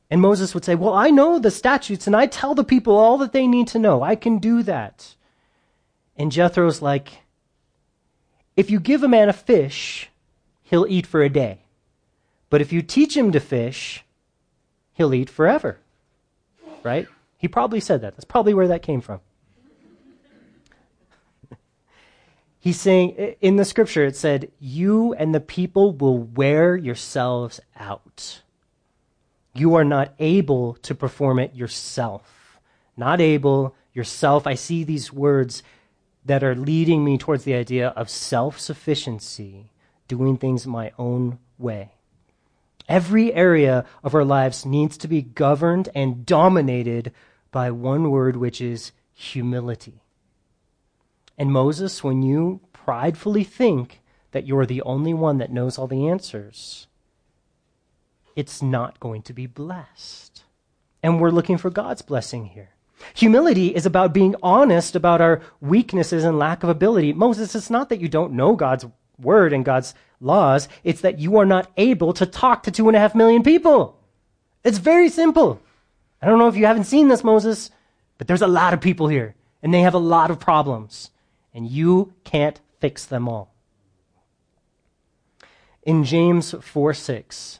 And 0.09 0.21
Moses 0.21 0.53
would 0.53 0.63
say, 0.63 0.75
Well, 0.75 0.93
I 0.93 1.09
know 1.09 1.39
the 1.39 1.51
statutes 1.51 2.07
and 2.07 2.15
I 2.15 2.27
tell 2.27 2.55
the 2.55 2.63
people 2.63 2.95
all 2.95 3.17
that 3.17 3.33
they 3.33 3.45
need 3.45 3.67
to 3.67 3.79
know. 3.79 4.01
I 4.01 4.15
can 4.15 4.37
do 4.37 4.63
that. 4.63 5.15
And 6.15 6.31
Jethro's 6.31 6.81
like, 6.81 7.23
If 8.57 8.71
you 8.71 8.79
give 8.79 9.03
a 9.03 9.07
man 9.07 9.29
a 9.29 9.33
fish, 9.33 10.09
he'll 10.63 10.87
eat 10.89 11.05
for 11.05 11.21
a 11.21 11.29
day. 11.29 11.59
But 12.49 12.59
if 12.59 12.73
you 12.73 12.81
teach 12.81 13.15
him 13.15 13.31
to 13.31 13.39
fish, 13.39 14.03
he'll 14.93 15.13
eat 15.13 15.29
forever. 15.29 15.77
Right? 16.83 17.07
He 17.37 17.47
probably 17.47 17.79
said 17.79 18.01
that. 18.01 18.15
That's 18.15 18.25
probably 18.25 18.55
where 18.55 18.67
that 18.67 18.81
came 18.81 18.99
from. 18.99 19.19
He's 22.59 22.81
saying 22.81 23.35
in 23.41 23.57
the 23.57 23.65
scripture, 23.65 24.05
it 24.05 24.15
said, 24.15 24.51
You 24.59 25.13
and 25.13 25.35
the 25.35 25.39
people 25.39 25.93
will 25.93 26.17
wear 26.17 26.75
yourselves 26.75 27.59
out. 27.79 28.41
You 29.53 29.75
are 29.75 29.85
not 29.85 30.15
able 30.17 30.75
to 30.81 30.95
perform 30.95 31.37
it 31.37 31.53
yourself. 31.53 32.59
Not 32.95 33.21
able, 33.21 33.75
yourself. 33.93 34.47
I 34.47 34.55
see 34.55 34.83
these 34.83 35.13
words 35.13 35.61
that 36.27 36.43
are 36.43 36.55
leading 36.55 37.03
me 37.03 37.17
towards 37.17 37.45
the 37.45 37.53
idea 37.55 37.89
of 37.89 38.09
self 38.09 38.59
sufficiency, 38.59 39.71
doing 40.07 40.37
things 40.37 40.67
my 40.67 40.91
own 40.99 41.39
way. 41.57 41.91
Every 42.87 43.33
area 43.33 43.85
of 44.03 44.13
our 44.13 44.23
lives 44.23 44.65
needs 44.65 44.97
to 44.99 45.07
be 45.07 45.21
governed 45.21 45.89
and 45.95 46.25
dominated 46.25 47.11
by 47.51 47.71
one 47.71 48.11
word, 48.11 48.37
which 48.37 48.61
is 48.61 48.91
humility. 49.13 50.01
And 51.37 51.51
Moses, 51.51 52.03
when 52.03 52.21
you 52.21 52.61
pridefully 52.73 53.43
think 53.43 54.01
that 54.31 54.45
you're 54.47 54.65
the 54.65 54.81
only 54.83 55.13
one 55.13 55.37
that 55.37 55.51
knows 55.51 55.77
all 55.77 55.87
the 55.87 56.07
answers, 56.07 56.87
it's 58.35 58.61
not 58.61 58.99
going 58.99 59.21
to 59.23 59.33
be 59.33 59.47
blessed. 59.47 60.43
And 61.01 61.19
we're 61.19 61.31
looking 61.31 61.57
for 61.57 61.69
God's 61.69 62.01
blessing 62.01 62.45
here. 62.47 62.69
Humility 63.15 63.75
is 63.75 63.85
about 63.85 64.13
being 64.13 64.35
honest 64.41 64.95
about 64.95 65.21
our 65.21 65.41
weaknesses 65.61 66.23
and 66.23 66.37
lack 66.39 66.63
of 66.63 66.69
ability. 66.69 67.13
Moses, 67.13 67.55
it's 67.55 67.69
not 67.69 67.89
that 67.89 68.01
you 68.01 68.07
don't 68.07 68.33
know 68.33 68.55
God's 68.55 68.85
word 69.19 69.53
and 69.53 69.65
God's 69.65 69.93
laws, 70.19 70.67
it's 70.83 71.01
that 71.01 71.19
you 71.19 71.37
are 71.37 71.45
not 71.45 71.71
able 71.77 72.13
to 72.13 72.25
talk 72.25 72.63
to 72.63 72.71
two 72.71 72.87
and 72.87 72.95
a 72.95 72.99
half 72.99 73.15
million 73.15 73.43
people. 73.43 73.99
It's 74.63 74.79
very 74.79 75.09
simple. 75.09 75.61
I 76.21 76.25
don't 76.25 76.39
know 76.39 76.47
if 76.47 76.55
you 76.55 76.65
haven't 76.65 76.85
seen 76.85 77.07
this, 77.07 77.23
Moses, 77.23 77.69
but 78.17 78.27
there's 78.27 78.41
a 78.41 78.47
lot 78.47 78.73
of 78.73 78.81
people 78.81 79.07
here, 79.07 79.35
and 79.61 79.73
they 79.73 79.81
have 79.81 79.93
a 79.93 79.99
lot 79.99 80.31
of 80.31 80.39
problems, 80.39 81.11
and 81.53 81.67
you 81.67 82.13
can't 82.23 82.59
fix 82.79 83.05
them 83.05 83.27
all. 83.27 83.53
In 85.83 86.03
James 86.03 86.53
4 86.59 86.93
6, 86.93 87.59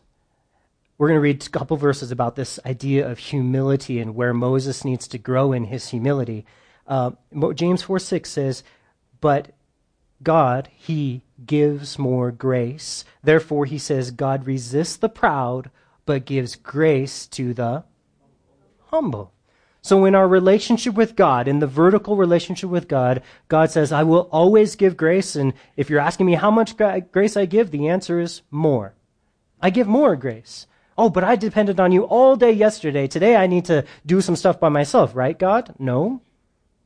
we're 0.97 1.07
going 1.07 1.17
to 1.17 1.21
read 1.21 1.45
a 1.45 1.49
couple 1.49 1.77
verses 1.77 2.11
about 2.11 2.35
this 2.35 2.59
idea 2.65 3.07
of 3.07 3.19
humility 3.19 3.99
and 3.99 4.15
where 4.15 4.33
Moses 4.33 4.83
needs 4.83 5.07
to 5.09 5.17
grow 5.17 5.51
in 5.51 5.65
his 5.65 5.89
humility. 5.89 6.45
Uh, 6.87 7.11
James 7.53 7.83
4 7.83 7.99
6 7.99 8.29
says, 8.29 8.63
But 9.21 9.51
God, 10.23 10.69
He 10.73 11.21
gives 11.45 11.99
more 11.99 12.31
grace. 12.31 13.05
Therefore, 13.23 13.65
He 13.65 13.77
says, 13.77 14.11
God 14.11 14.47
resists 14.47 14.97
the 14.97 15.09
proud, 15.09 15.69
but 16.05 16.25
gives 16.25 16.55
grace 16.55 17.27
to 17.27 17.53
the 17.53 17.83
humble. 18.87 19.33
So, 19.81 20.05
in 20.05 20.15
our 20.15 20.27
relationship 20.27 20.95
with 20.95 21.15
God, 21.15 21.47
in 21.47 21.59
the 21.59 21.67
vertical 21.67 22.17
relationship 22.17 22.69
with 22.69 22.87
God, 22.87 23.21
God 23.47 23.69
says, 23.69 23.91
I 23.91 24.03
will 24.03 24.27
always 24.31 24.75
give 24.75 24.97
grace. 24.97 25.35
And 25.35 25.53
if 25.75 25.89
you're 25.89 25.99
asking 25.99 26.25
me 26.25 26.33
how 26.33 26.51
much 26.51 26.75
grace 27.11 27.37
I 27.37 27.45
give, 27.45 27.71
the 27.71 27.87
answer 27.87 28.19
is 28.19 28.41
more. 28.49 28.95
I 29.61 29.69
give 29.69 29.87
more 29.87 30.15
grace. 30.15 30.67
Oh, 30.97 31.09
but 31.09 31.23
I 31.23 31.35
depended 31.35 31.79
on 31.79 31.91
you 31.91 32.03
all 32.03 32.35
day 32.35 32.51
yesterday. 32.51 33.07
Today 33.07 33.35
I 33.35 33.47
need 33.47 33.65
to 33.65 33.85
do 34.05 34.19
some 34.19 34.35
stuff 34.35 34.59
by 34.59 34.69
myself, 34.69 35.15
right, 35.15 35.37
God? 35.37 35.75
No. 35.77 36.21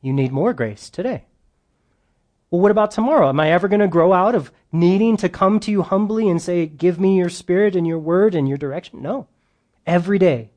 You 0.01 0.12
need 0.12 0.32
more 0.32 0.53
grace 0.53 0.89
today. 0.89 1.25
Well, 2.50 2.60
what 2.60 2.72
about 2.72 2.91
tomorrow? 2.91 3.30
Am 3.30 3.39
I 3.39 3.51
ever 3.51 3.70
going 3.70 3.80
to 3.80 3.88
grow 3.88 4.12
out 4.12 4.36
of 4.36 4.51
needing 4.74 5.15
to 5.18 5.30
come 5.30 5.60
to 5.62 5.72
you 5.72 5.84
humbly 5.84 6.30
and 6.30 6.41
say, 6.41 6.65
Give 6.65 7.00
me 7.00 7.18
your 7.18 7.30
spirit 7.30 7.75
and 7.75 7.88
your 7.88 8.00
word 8.00 8.36
and 8.36 8.50
your 8.50 8.58
direction? 8.58 9.01
No. 9.01 9.27
Every 9.88 10.20
day 10.20 10.50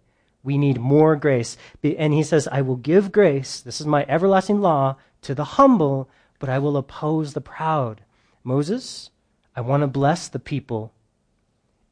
we 0.43 0.59
need 0.59 0.81
more 0.81 1.15
grace. 1.15 1.57
And 1.83 2.13
he 2.13 2.25
says, 2.25 2.49
I 2.51 2.63
will 2.63 2.77
give 2.77 3.13
grace, 3.13 3.61
this 3.61 3.81
is 3.81 3.87
my 3.87 4.05
everlasting 4.09 4.61
law, 4.61 4.97
to 5.23 5.35
the 5.35 5.45
humble, 5.45 6.11
but 6.41 6.49
I 6.49 6.59
will 6.59 6.77
oppose 6.77 7.33
the 7.33 7.41
proud. 7.41 8.03
Moses, 8.43 9.11
I 9.55 9.61
want 9.61 9.83
to 9.83 9.87
bless 9.87 10.27
the 10.27 10.41
people. 10.41 10.93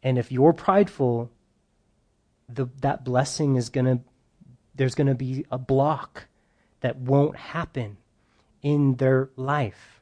And 0.03 0.19
if 0.19 0.33
you're 0.33 0.53
prideful, 0.53 1.31
the, 2.49 2.67
that 2.81 3.05
blessing 3.05 3.57
is 3.57 3.69
going 3.69 3.87
to, 3.87 4.01
there's 4.75 4.95
going 4.95 5.07
to 5.07 5.15
be 5.15 5.45
a 5.51 5.59
block 5.59 6.27
that 6.81 6.97
won't 6.97 7.37
happen 7.37 7.97
in 8.63 8.97
their 8.97 9.31
life. 9.37 10.01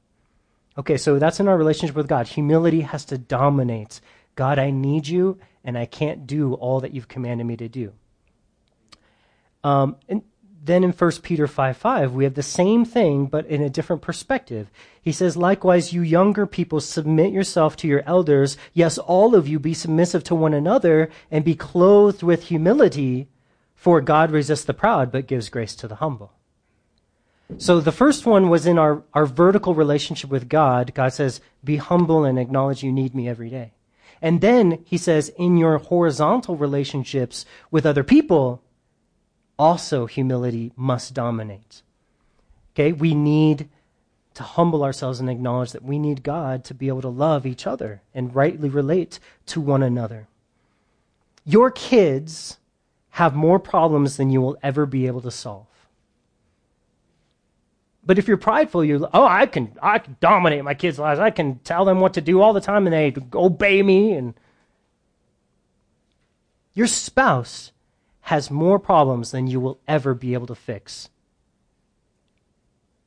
Okay, 0.79 0.97
so 0.97 1.19
that's 1.19 1.41
in 1.41 1.49
our 1.49 1.59
relationship 1.59 1.97
with 1.97 2.09
God. 2.09 2.29
Humility 2.29 2.83
has 2.83 3.05
to 3.07 3.19
dominate. 3.19 4.01
God, 4.35 4.59
I 4.59 4.71
need 4.71 5.09
you, 5.09 5.39
and 5.65 5.77
I 5.77 5.87
can't 5.87 6.27
do 6.27 6.55
all 6.55 6.81
that 6.81 6.95
you've 6.95 7.09
commanded 7.09 7.47
me 7.47 7.57
to 7.57 7.69
do. 7.69 7.93
Um, 9.63 9.97
and 10.09 10.23
then 10.62 10.85
in 10.85 10.93
1 10.93 11.11
Peter 11.23 11.47
5 11.47 11.76
5, 11.76 12.12
we 12.12 12.25
have 12.25 12.35
the 12.35 12.43
same 12.43 12.85
thing, 12.85 13.26
but 13.26 13.47
in 13.47 13.62
a 13.62 13.71
different 13.71 14.02
perspective. 14.02 14.71
He 15.00 15.12
says, 15.12 15.37
Likewise, 15.37 15.93
you 15.93 16.02
younger 16.02 16.47
people, 16.47 16.81
submit 16.81 17.33
yourself 17.33 17.76
to 17.76 17.88
your 17.88 18.02
elders. 18.07 18.57
Yes, 18.75 18.99
all 18.99 19.35
of 19.35 19.49
you 19.49 19.59
be 19.59 19.75
submissive 19.75 20.23
to 20.25 20.35
one 20.35 20.52
another 20.52 21.11
and 21.31 21.45
be 21.45 21.55
clothed 21.55 22.23
with 22.23 22.49
humility, 22.49 23.29
for 23.75 24.00
God 24.00 24.31
resists 24.31 24.64
the 24.64 24.75
proud, 24.75 25.11
but 25.11 25.26
gives 25.26 25.49
grace 25.49 25.75
to 25.76 25.88
the 25.88 25.97
humble. 25.97 26.33
So 27.59 27.81
the 27.81 27.90
first 27.90 28.26
one 28.26 28.49
was 28.49 28.67
in 28.67 28.79
our, 28.79 29.02
our 29.14 29.26
vertical 29.26 29.75
relationship 29.75 30.31
with 30.31 30.49
God. 30.49 30.95
God 30.95 31.12
says, 31.12 31.40
Be 31.64 31.76
humble 31.76 32.25
and 32.25 32.38
acknowledge 32.38 32.83
you 32.83 32.93
need 32.93 33.14
me 33.14 33.29
every 33.29 33.49
day. 33.49 33.73
And 34.23 34.40
then 34.40 34.83
he 34.85 34.99
says, 34.99 35.31
in 35.37 35.57
your 35.57 35.79
horizontal 35.79 36.57
relationships 36.57 37.47
with 37.71 37.87
other 37.87 38.05
people, 38.05 38.62
also 39.61 40.07
humility 40.07 40.73
must 40.75 41.12
dominate. 41.12 41.83
Okay, 42.73 42.93
we 42.93 43.14
need 43.14 43.69
to 44.33 44.43
humble 44.43 44.83
ourselves 44.83 45.21
and 45.21 45.29
acknowledge 45.29 45.73
that 45.73 45.85
we 45.85 45.99
need 45.99 46.23
God 46.23 46.64
to 46.64 46.73
be 46.73 46.88
able 46.88 47.02
to 47.02 47.09
love 47.09 47.45
each 47.45 47.67
other 47.67 48.00
and 48.14 48.35
rightly 48.35 48.71
relate 48.71 49.21
to 49.47 49.61
one 49.61 49.83
another. 49.83 50.29
Your 51.45 51.71
kids 51.71 52.57
have 53.11 53.35
more 53.35 53.59
problems 53.59 54.17
than 54.17 54.31
you 54.31 54.40
will 54.40 54.57
ever 54.62 54.87
be 54.87 55.07
able 55.07 55.21
to 55.21 55.31
solve. 55.31 55.67
But 58.07 58.19
if 58.19 58.26
you're 58.26 58.38
prideful, 58.38 58.83
you're 58.83 59.11
oh, 59.12 59.26
I 59.26 59.45
can 59.45 59.76
I 59.83 59.99
can 59.99 60.17
dominate 60.21 60.64
my 60.64 60.73
kids' 60.73 60.99
lives. 60.99 61.21
I 61.21 61.29
can 61.31 61.59
tell 61.64 61.85
them 61.85 62.00
what 62.00 62.14
to 62.14 62.23
do 62.23 62.40
all 62.40 62.55
the 62.55 62.62
time 62.62 62.87
and 62.87 62.95
they 62.95 63.14
obey 63.35 63.83
me 63.83 64.12
and 64.12 64.33
your 66.73 66.87
spouse 66.87 67.73
has 68.31 68.49
more 68.49 68.79
problems 68.79 69.33
than 69.33 69.49
you 69.49 69.59
will 69.59 69.81
ever 69.89 70.15
be 70.15 70.35
able 70.35 70.47
to 70.47 70.55
fix. 70.55 71.09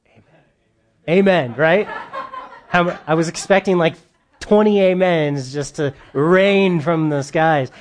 Amen. 0.06 0.26
Amen, 1.08 1.56
right? 1.56 1.88
I 2.74 3.14
was 3.14 3.30
expecting 3.30 3.78
like 3.78 3.96
20 4.42 4.92
amens 4.92 5.54
just 5.54 5.78
to 5.78 5.94
rain 6.12 6.82
from 6.82 7.08
the 7.08 7.22
skies. 7.22 7.72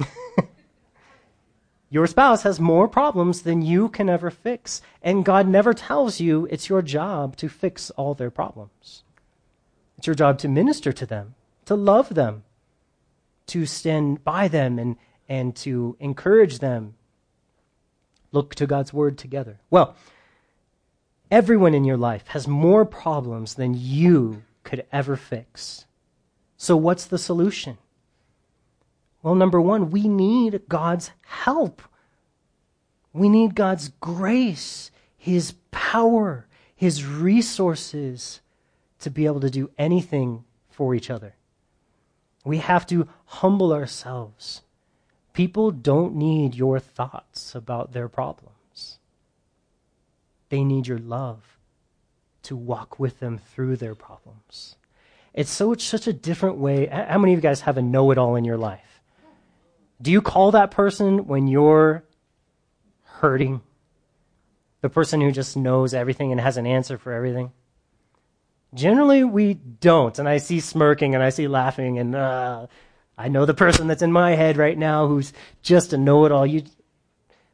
your 1.90 2.06
spouse 2.06 2.44
has 2.44 2.58
more 2.58 2.88
problems 2.88 3.42
than 3.42 3.60
you 3.60 3.90
can 3.90 4.08
ever 4.08 4.30
fix. 4.30 4.80
And 5.02 5.22
God 5.22 5.46
never 5.46 5.74
tells 5.74 6.18
you 6.18 6.48
it's 6.50 6.70
your 6.70 6.80
job 6.80 7.36
to 7.36 7.50
fix 7.50 7.90
all 7.90 8.14
their 8.14 8.30
problems. 8.30 9.02
It's 9.98 10.06
your 10.06 10.16
job 10.16 10.38
to 10.38 10.48
minister 10.48 10.94
to 10.94 11.04
them, 11.04 11.34
to 11.66 11.74
love 11.74 12.14
them, 12.14 12.44
to 13.48 13.66
stand 13.66 14.24
by 14.24 14.48
them 14.48 14.78
and, 14.78 14.96
and 15.28 15.54
to 15.56 15.96
encourage 16.00 16.58
them. 16.58 16.94
Look 18.32 18.54
to 18.56 18.66
God's 18.66 18.92
word 18.92 19.16
together. 19.16 19.60
Well, 19.70 19.96
everyone 21.30 21.74
in 21.74 21.84
your 21.84 21.96
life 21.96 22.26
has 22.28 22.48
more 22.48 22.84
problems 22.84 23.54
than 23.54 23.74
you 23.74 24.42
could 24.64 24.84
ever 24.92 25.16
fix. 25.16 25.86
So, 26.56 26.76
what's 26.76 27.04
the 27.04 27.18
solution? 27.18 27.78
Well, 29.22 29.34
number 29.34 29.60
one, 29.60 29.90
we 29.90 30.08
need 30.08 30.62
God's 30.68 31.10
help. 31.22 31.82
We 33.12 33.28
need 33.28 33.54
God's 33.54 33.88
grace, 34.00 34.90
His 35.16 35.54
power, 35.70 36.46
His 36.74 37.04
resources 37.04 38.40
to 38.98 39.10
be 39.10 39.26
able 39.26 39.40
to 39.40 39.50
do 39.50 39.70
anything 39.78 40.44
for 40.68 40.94
each 40.94 41.10
other. 41.10 41.36
We 42.44 42.58
have 42.58 42.86
to 42.88 43.08
humble 43.24 43.72
ourselves. 43.72 44.62
People 45.34 45.72
don't 45.72 46.14
need 46.14 46.54
your 46.54 46.78
thoughts 46.78 47.54
about 47.54 47.92
their 47.92 48.08
problems. 48.08 48.98
They 50.48 50.64
need 50.64 50.86
your 50.86 50.98
love 50.98 51.58
to 52.44 52.56
walk 52.56 52.98
with 52.98 53.20
them 53.20 53.38
through 53.38 53.76
their 53.76 53.94
problems. 53.94 54.76
It's 55.34 55.50
so 55.50 55.72
it's 55.72 55.82
such 55.84 56.06
a 56.06 56.12
different 56.12 56.58
way. 56.58 56.86
How 56.86 57.18
many 57.18 57.32
of 57.32 57.38
you 57.38 57.42
guys 57.42 57.62
have 57.62 57.76
a 57.76 57.82
know-it-all 57.82 58.36
in 58.36 58.44
your 58.44 58.56
life? 58.56 59.02
Do 60.00 60.12
you 60.12 60.22
call 60.22 60.52
that 60.52 60.70
person 60.70 61.26
when 61.26 61.48
you're 61.48 62.04
hurting? 63.02 63.60
The 64.82 64.90
person 64.90 65.20
who 65.20 65.32
just 65.32 65.56
knows 65.56 65.94
everything 65.94 66.30
and 66.30 66.40
has 66.40 66.56
an 66.56 66.66
answer 66.66 66.96
for 66.98 67.12
everything? 67.12 67.50
Generally, 68.74 69.24
we 69.24 69.54
don't. 69.54 70.18
And 70.18 70.28
I 70.28 70.36
see 70.36 70.60
smirking 70.60 71.14
and 71.14 71.24
I 71.24 71.30
see 71.30 71.48
laughing, 71.48 71.98
and 71.98 72.14
uh, 72.14 72.66
I 73.16 73.28
know 73.28 73.46
the 73.46 73.54
person 73.54 73.86
that's 73.86 74.02
in 74.02 74.12
my 74.12 74.32
head 74.32 74.56
right 74.56 74.76
now 74.76 75.06
who's 75.06 75.32
just 75.62 75.92
a 75.92 75.98
know 75.98 76.24
it 76.24 76.32
all. 76.32 76.46
You, 76.46 76.64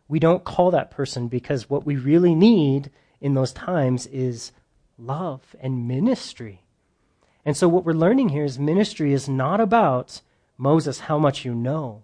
we 0.09 0.19
don't 0.19 0.45
call 0.45 0.71
that 0.71 0.90
person 0.90 1.29
because 1.29 1.69
what 1.69 1.85
we 1.85 1.97
really 1.97 2.35
need 2.35 2.90
in 3.21 3.35
those 3.35 3.52
times 3.52 4.07
is 4.07 4.52
love 4.99 5.55
and 5.61 5.87
ministry. 5.87 6.62
And 7.45 7.57
so, 7.57 7.69
what 7.69 7.85
we're 7.85 7.93
learning 7.93 8.31
here 8.31 8.45
is 8.45 8.59
ministry 8.59 9.12
is 9.12 9.29
not 9.29 9.61
about 9.61 10.21
Moses, 10.59 11.00
how 11.00 11.19
much 11.19 11.45
you 11.45 11.55
know, 11.55 12.02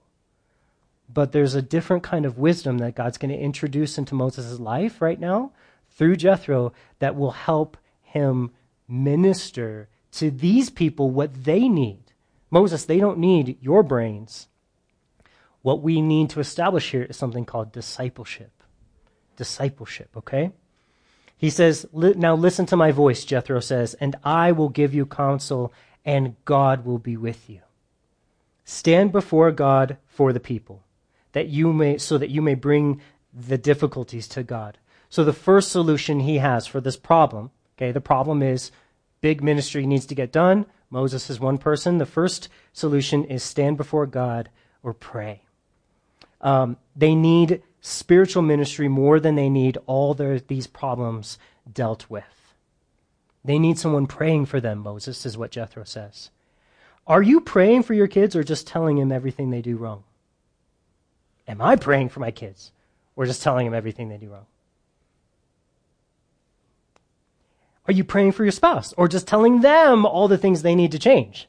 but 1.13 1.33
there's 1.33 1.55
a 1.55 1.63
different 1.63 2.03
kind 2.03 2.25
of 2.25 2.39
wisdom 2.39 2.79
that 2.79 2.95
God's 2.95 3.19
going 3.19 3.31
to 3.31 3.39
introduce 3.39 3.99
into 3.99 4.15
Moses' 4.15 4.59
life 4.59 5.03
right 5.03 5.21
now 5.21 5.53
through 5.91 6.17
Jethro 6.17 6.73
that 6.99 7.17
will 7.17 7.33
help 7.33 7.77
him 8.03 8.51
minister 8.89 9.89
to 10.13 10.31
these 10.31 10.71
people 10.71 11.11
what 11.11 11.45
they 11.45 11.69
need. 11.69 12.06
Moses, 12.50 12.85
they 12.85 12.99
don't 12.99 13.19
need 13.19 13.59
your 13.61 13.83
brains. 13.83 14.49
What 15.62 15.83
we 15.83 16.00
need 16.00 16.31
to 16.31 16.41
establish 16.41 16.91
here 16.91 17.03
is 17.03 17.17
something 17.17 17.45
called 17.45 17.73
discipleship. 17.73 18.62
Discipleship, 19.37 20.11
okay? 20.17 20.53
He 21.37 21.50
says, 21.50 21.87
Now 21.93 22.35
listen 22.35 22.67
to 22.67 22.76
my 22.76 22.93
voice, 22.93 23.25
Jethro 23.25 23.61
says, 23.61 23.95
and 23.95 24.17
I 24.25 24.53
will 24.53 24.69
give 24.69 24.95
you 24.95 25.07
counsel, 25.07 25.73
and 26.05 26.37
God 26.45 26.85
will 26.85 26.99
be 26.99 27.17
with 27.17 27.50
you. 27.50 27.61
Stand 28.65 29.12
before 29.12 29.53
God 29.53 29.99
for 30.07 30.33
the 30.33 30.41
people, 30.41 30.83
that 31.33 31.49
you 31.49 31.73
may, 31.73 31.99
so 31.99 32.17
that 32.19 32.31
you 32.31 32.41
may 32.41 32.55
bring 32.55 33.00
the 33.33 33.59
difficulties 33.59 34.29
to 34.29 34.43
God. 34.43 34.79
So 35.11 35.25
the 35.25 35.33
first 35.33 35.71
solution 35.71 36.21
he 36.21 36.38
has 36.38 36.67
for 36.67 36.81
this 36.81 36.97
problem 36.97 37.50
Okay, 37.76 37.93
the 37.93 38.00
problem 38.00 38.43
is 38.43 38.71
big 39.21 39.43
ministry 39.43 39.87
needs 39.87 40.07
to 40.07 40.15
get 40.15 40.33
done. 40.33 40.67
Moses 40.90 41.28
is 41.31 41.40
one 41.40 41.59
person. 41.59 41.99
The 41.99 42.07
first 42.07 42.49
solution 42.73 43.25
is 43.25 43.43
stand 43.43 43.76
before 43.76 44.07
God 44.07 44.49
or 44.83 44.95
pray. 44.95 45.43
Um, 46.40 46.76
they 46.95 47.14
need 47.14 47.62
spiritual 47.81 48.43
ministry 48.43 48.88
more 48.88 49.21
than 49.21 49.35
they 49.35 49.49
need 49.49 49.78
all 49.87 50.14
their, 50.14 50.38
these 50.38 50.66
problems 50.66 51.38
dealt 51.71 52.09
with. 52.09 52.55
They 53.45 53.59
need 53.59 53.78
someone 53.78 54.07
praying 54.07 54.47
for 54.47 54.61
them, 54.61 54.78
Moses, 54.78 55.25
is 55.25 55.38
what 55.38 55.52
Jethro 55.52 55.85
says. 55.85 56.31
Are 57.07 57.23
you 57.23 57.40
praying 57.40 57.85
for 57.85 57.95
your 57.95 58.09
kids 58.09 58.35
or 58.35 58.43
just 58.43 58.66
telling 58.66 58.97
them 58.97 59.12
everything 59.12 59.50
they 59.50 59.62
do 59.62 59.76
wrong? 59.76 60.02
Am 61.47 61.62
I 61.62 61.76
praying 61.76 62.09
for 62.09 62.19
my 62.19 62.33
kids 62.33 62.73
or 63.14 63.25
just 63.25 63.43
telling 63.43 63.66
them 63.66 63.75
everything 63.75 64.09
they 64.09 64.16
do 64.16 64.31
wrong? 64.31 64.47
Are 67.88 67.93
you 67.93 68.04
praying 68.04 68.32
for 68.32 68.45
your 68.45 68.52
spouse 68.52 68.93
or 68.97 69.08
just 69.08 69.28
telling 69.28 69.61
them 69.61 70.04
all 70.04 70.28
the 70.28 70.39
things 70.39 70.63
they 70.63 70.75
need 70.75 70.93
to 70.93 70.99
change? 70.99 71.49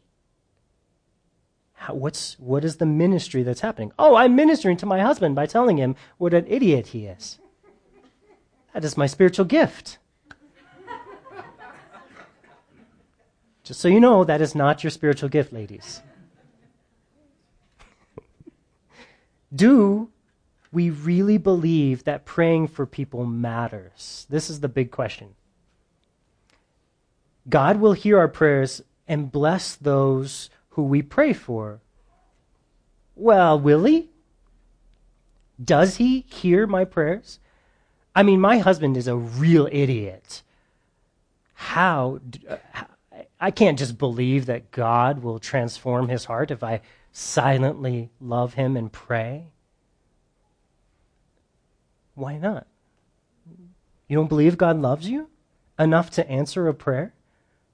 How, 1.74 1.94
what's, 1.94 2.38
what 2.40 2.64
is 2.64 2.78
the 2.78 2.86
ministry 2.86 3.44
that's 3.44 3.62
happening? 3.62 3.92
Oh, 3.98 4.16
I'm 4.16 4.36
ministering 4.36 4.78
to 4.78 4.86
my 4.86 5.00
husband 5.00 5.36
by 5.36 5.46
telling 5.46 5.78
him 5.78 5.96
what 6.18 6.34
an 6.34 6.46
idiot 6.48 6.88
he 6.88 7.06
is. 7.06 7.40
That 8.74 8.84
is 8.84 8.98
my 8.98 9.08
spiritual 9.08 9.46
gift. 9.46 9.98
Just 13.64 13.80
so 13.80 13.88
you 13.88 14.00
know, 14.00 14.24
that 14.24 14.40
is 14.40 14.56
not 14.56 14.84
your 14.84 14.92
spiritual 14.92 15.30
gift, 15.30 15.52
ladies. 15.52 16.02
Do 19.56 20.10
we 20.72 20.90
really 20.90 21.38
believe 21.38 22.04
that 22.06 22.24
praying 22.24 22.68
for 22.68 22.86
people 22.86 23.26
matters? 23.26 24.26
This 24.30 24.50
is 24.50 24.62
the 24.62 24.70
big 24.70 24.92
question. 24.92 25.36
God 27.50 27.80
will 27.80 27.94
hear 27.94 28.18
our 28.18 28.28
prayers 28.28 28.82
and 29.08 29.32
bless 29.32 29.76
those 29.76 30.50
who 30.70 30.84
we 30.84 31.02
pray 31.02 31.34
for. 31.34 31.80
Well, 33.16 33.60
will 33.60 33.86
he? 33.86 34.10
Does 35.64 35.98
he 35.98 36.26
hear 36.30 36.68
my 36.68 36.86
prayers? 36.86 37.40
I 38.16 38.24
mean, 38.24 38.40
my 38.40 38.60
husband 38.60 38.98
is 38.98 39.08
a 39.08 39.16
real 39.16 39.68
idiot. 39.72 40.44
How? 41.54 42.20
Uh, 42.48 42.58
I 43.40 43.52
can't 43.52 43.80
just 43.80 43.98
believe 43.98 44.46
that 44.46 44.72
God 44.72 45.24
will 45.24 45.40
transform 45.40 46.10
his 46.10 46.26
heart 46.26 46.52
if 46.52 46.64
I 46.64 46.82
silently 47.12 48.10
love 48.20 48.54
him 48.54 48.78
and 48.78 48.92
pray. 48.92 49.48
Why 52.14 52.38
not? 52.38 52.68
You 54.08 54.16
don't 54.16 54.30
believe 54.30 54.58
God 54.58 54.80
loves 54.80 55.10
you 55.10 55.30
enough 55.78 56.10
to 56.12 56.30
answer 56.30 56.68
a 56.68 56.74
prayer? 56.74 57.14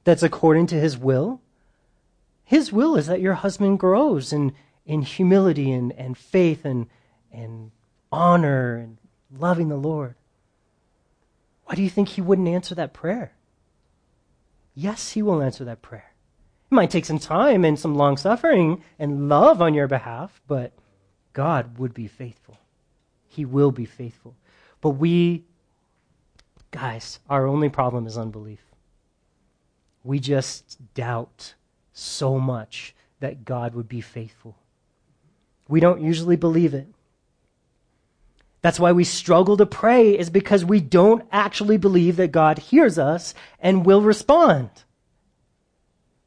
That's 0.03 0.23
according 0.23 0.67
to 0.67 0.75
his 0.75 0.97
will. 0.97 1.41
His 2.43 2.71
will 2.71 2.95
is 2.95 3.07
that 3.07 3.21
your 3.21 3.35
husband 3.35 3.79
grows 3.79 4.33
in, 4.33 4.53
in 4.85 5.01
humility 5.01 5.71
and, 5.71 5.93
and 5.93 6.17
faith 6.17 6.65
and, 6.65 6.87
and 7.31 7.71
honor 8.11 8.75
and 8.75 8.97
loving 9.37 9.69
the 9.69 9.77
Lord. 9.77 10.15
Why 11.65 11.75
do 11.75 11.81
you 11.81 11.89
think 11.89 12.09
he 12.09 12.21
wouldn't 12.21 12.47
answer 12.47 12.75
that 12.75 12.93
prayer? 12.93 13.33
Yes, 14.75 15.11
he 15.11 15.21
will 15.21 15.41
answer 15.41 15.63
that 15.65 15.81
prayer. 15.81 16.11
It 16.69 16.75
might 16.75 16.91
take 16.91 17.05
some 17.05 17.19
time 17.19 17.63
and 17.63 17.79
some 17.79 17.95
long 17.95 18.17
suffering 18.17 18.83
and 18.99 19.29
love 19.29 19.61
on 19.61 19.73
your 19.73 19.87
behalf, 19.87 20.41
but 20.47 20.73
God 21.31 21.77
would 21.77 21.93
be 21.93 22.07
faithful. 22.07 22.57
He 23.27 23.45
will 23.45 23.71
be 23.71 23.85
faithful. 23.85 24.35
But 24.81 24.91
we, 24.91 25.45
guys, 26.71 27.19
our 27.29 27.47
only 27.47 27.69
problem 27.69 28.05
is 28.05 28.17
unbelief 28.17 28.72
we 30.03 30.19
just 30.19 30.77
doubt 30.93 31.53
so 31.93 32.39
much 32.39 32.95
that 33.19 33.45
God 33.45 33.73
would 33.73 33.87
be 33.87 34.01
faithful. 34.01 34.57
We 35.67 35.79
don't 35.79 36.01
usually 36.01 36.35
believe 36.35 36.73
it. 36.73 36.87
That's 38.61 38.79
why 38.79 38.91
we 38.93 39.03
struggle 39.03 39.57
to 39.57 39.65
pray, 39.65 40.17
is 40.17 40.29
because 40.29 40.63
we 40.63 40.79
don't 40.79 41.25
actually 41.31 41.77
believe 41.77 42.15
that 42.15 42.31
God 42.31 42.57
hears 42.57 42.97
us 42.97 43.33
and 43.59 43.85
will 43.85 44.01
respond. 44.01 44.69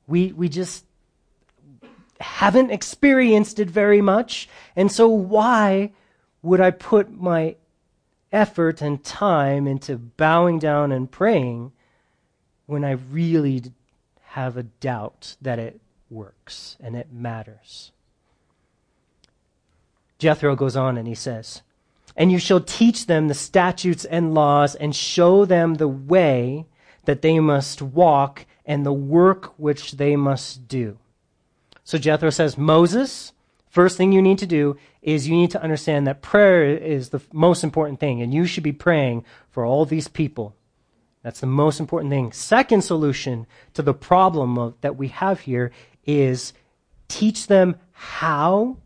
We, 0.06 0.32
we 0.32 0.48
just 0.48 0.84
haven't 2.20 2.70
experienced 2.70 3.58
it 3.58 3.70
very 3.70 4.00
much. 4.00 4.48
And 4.74 4.92
so, 4.92 5.08
why 5.08 5.92
would 6.42 6.60
I 6.60 6.70
put 6.70 7.10
my 7.10 7.56
effort 8.32 8.82
and 8.82 9.02
time 9.02 9.66
into 9.66 9.96
bowing 9.96 10.58
down 10.58 10.92
and 10.92 11.10
praying 11.10 11.72
when 12.66 12.84
I 12.84 12.92
really 12.92 13.62
have 14.30 14.56
a 14.56 14.64
doubt 14.64 15.36
that 15.40 15.58
it 15.58 15.80
works 16.10 16.76
and 16.80 16.96
it 16.96 17.12
matters. 17.12 17.92
Jethro 20.18 20.56
goes 20.56 20.76
on 20.76 20.96
and 20.96 21.06
he 21.06 21.14
says, 21.14 21.62
And 22.16 22.32
you 22.32 22.38
shall 22.38 22.60
teach 22.60 23.06
them 23.06 23.28
the 23.28 23.34
statutes 23.34 24.04
and 24.04 24.34
laws 24.34 24.74
and 24.74 24.94
show 24.94 25.44
them 25.44 25.74
the 25.74 25.88
way 25.88 26.66
that 27.04 27.22
they 27.22 27.38
must 27.38 27.80
walk 27.80 28.46
and 28.64 28.84
the 28.84 28.92
work 28.92 29.54
which 29.58 29.92
they 29.92 30.16
must 30.16 30.68
do. 30.68 30.98
So 31.84 31.98
Jethro 31.98 32.30
says, 32.30 32.58
Moses, 32.58 33.32
first 33.68 33.96
thing 33.96 34.12
you 34.12 34.20
need 34.20 34.38
to 34.38 34.46
do 34.46 34.76
is 35.02 35.28
you 35.28 35.36
need 35.36 35.52
to 35.52 35.62
understand 35.62 36.06
that 36.06 36.20
prayer 36.20 36.64
is 36.64 37.10
the 37.10 37.22
most 37.32 37.62
important 37.62 38.00
thing, 38.00 38.20
and 38.20 38.34
you 38.34 38.44
should 38.44 38.64
be 38.64 38.72
praying 38.72 39.24
for 39.50 39.64
all 39.64 39.84
these 39.84 40.08
people. 40.08 40.56
That's 41.26 41.40
the 41.40 41.48
most 41.48 41.80
important 41.80 42.12
thing. 42.12 42.30
Second 42.30 42.82
solution 42.82 43.48
to 43.74 43.82
the 43.82 43.92
problem 43.92 44.56
of, 44.56 44.80
that 44.82 44.94
we 44.94 45.08
have 45.08 45.40
here 45.40 45.72
is 46.04 46.52
teach 47.08 47.48
them 47.48 47.74
how 47.90 48.76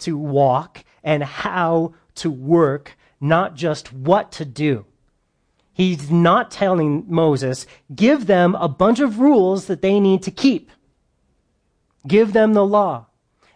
to 0.00 0.18
walk 0.18 0.82
and 1.04 1.22
how 1.22 1.94
to 2.16 2.32
work, 2.32 2.96
not 3.20 3.54
just 3.54 3.92
what 3.92 4.32
to 4.32 4.44
do. 4.44 4.86
He's 5.72 6.10
not 6.10 6.50
telling 6.50 7.04
Moses, 7.06 7.64
give 7.94 8.26
them 8.26 8.56
a 8.56 8.66
bunch 8.66 8.98
of 8.98 9.20
rules 9.20 9.66
that 9.66 9.80
they 9.80 10.00
need 10.00 10.24
to 10.24 10.32
keep. 10.32 10.72
Give 12.08 12.32
them 12.32 12.54
the 12.54 12.66
law. 12.66 13.06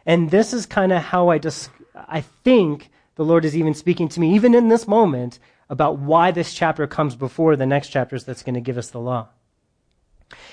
And 0.06 0.30
this 0.30 0.52
is 0.52 0.64
kind 0.64 0.92
of 0.92 1.02
how 1.02 1.28
I 1.28 1.38
just, 1.38 1.70
I 1.92 2.20
think 2.20 2.90
the 3.16 3.24
Lord 3.24 3.44
is 3.44 3.56
even 3.56 3.74
speaking 3.74 4.08
to 4.10 4.20
me, 4.20 4.36
even 4.36 4.54
in 4.54 4.68
this 4.68 4.86
moment, 4.86 5.40
about 5.70 5.98
why 5.98 6.30
this 6.30 6.54
chapter 6.54 6.86
comes 6.86 7.14
before 7.14 7.56
the 7.56 7.66
next 7.66 7.88
chapters 7.88 8.24
that's 8.24 8.42
going 8.42 8.54
to 8.54 8.60
give 8.60 8.78
us 8.78 8.90
the 8.90 9.00
law. 9.00 9.28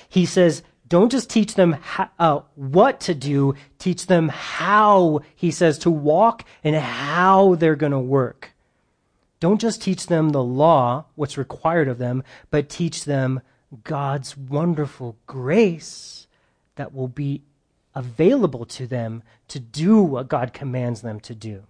He 0.09 0.25
says, 0.25 0.63
don't 0.87 1.11
just 1.11 1.29
teach 1.29 1.55
them 1.55 1.77
uh, 2.19 2.41
what 2.55 2.99
to 3.01 3.15
do, 3.15 3.55
teach 3.79 4.05
them 4.07 4.29
how, 4.29 5.21
he 5.35 5.49
says, 5.49 5.79
to 5.79 5.89
walk 5.89 6.43
and 6.63 6.75
how 6.75 7.55
they're 7.55 7.75
going 7.75 7.91
to 7.91 7.99
work. 7.99 8.51
Don't 9.39 9.59
just 9.59 9.81
teach 9.81 10.07
them 10.07 10.29
the 10.29 10.43
law, 10.43 11.05
what's 11.15 11.37
required 11.37 11.87
of 11.87 11.97
them, 11.97 12.23
but 12.51 12.69
teach 12.69 13.05
them 13.05 13.41
God's 13.83 14.37
wonderful 14.37 15.17
grace 15.27 16.27
that 16.75 16.93
will 16.93 17.07
be 17.07 17.41
available 17.93 18.65
to 18.65 18.85
them 18.85 19.23
to 19.47 19.59
do 19.59 20.01
what 20.01 20.27
God 20.27 20.53
commands 20.53 21.01
them 21.01 21.19
to 21.21 21.33
do. 21.33 21.63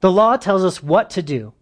The 0.00 0.12
law 0.12 0.36
tells 0.36 0.64
us 0.64 0.82
what 0.82 1.10
to 1.10 1.22
do, 1.22 1.52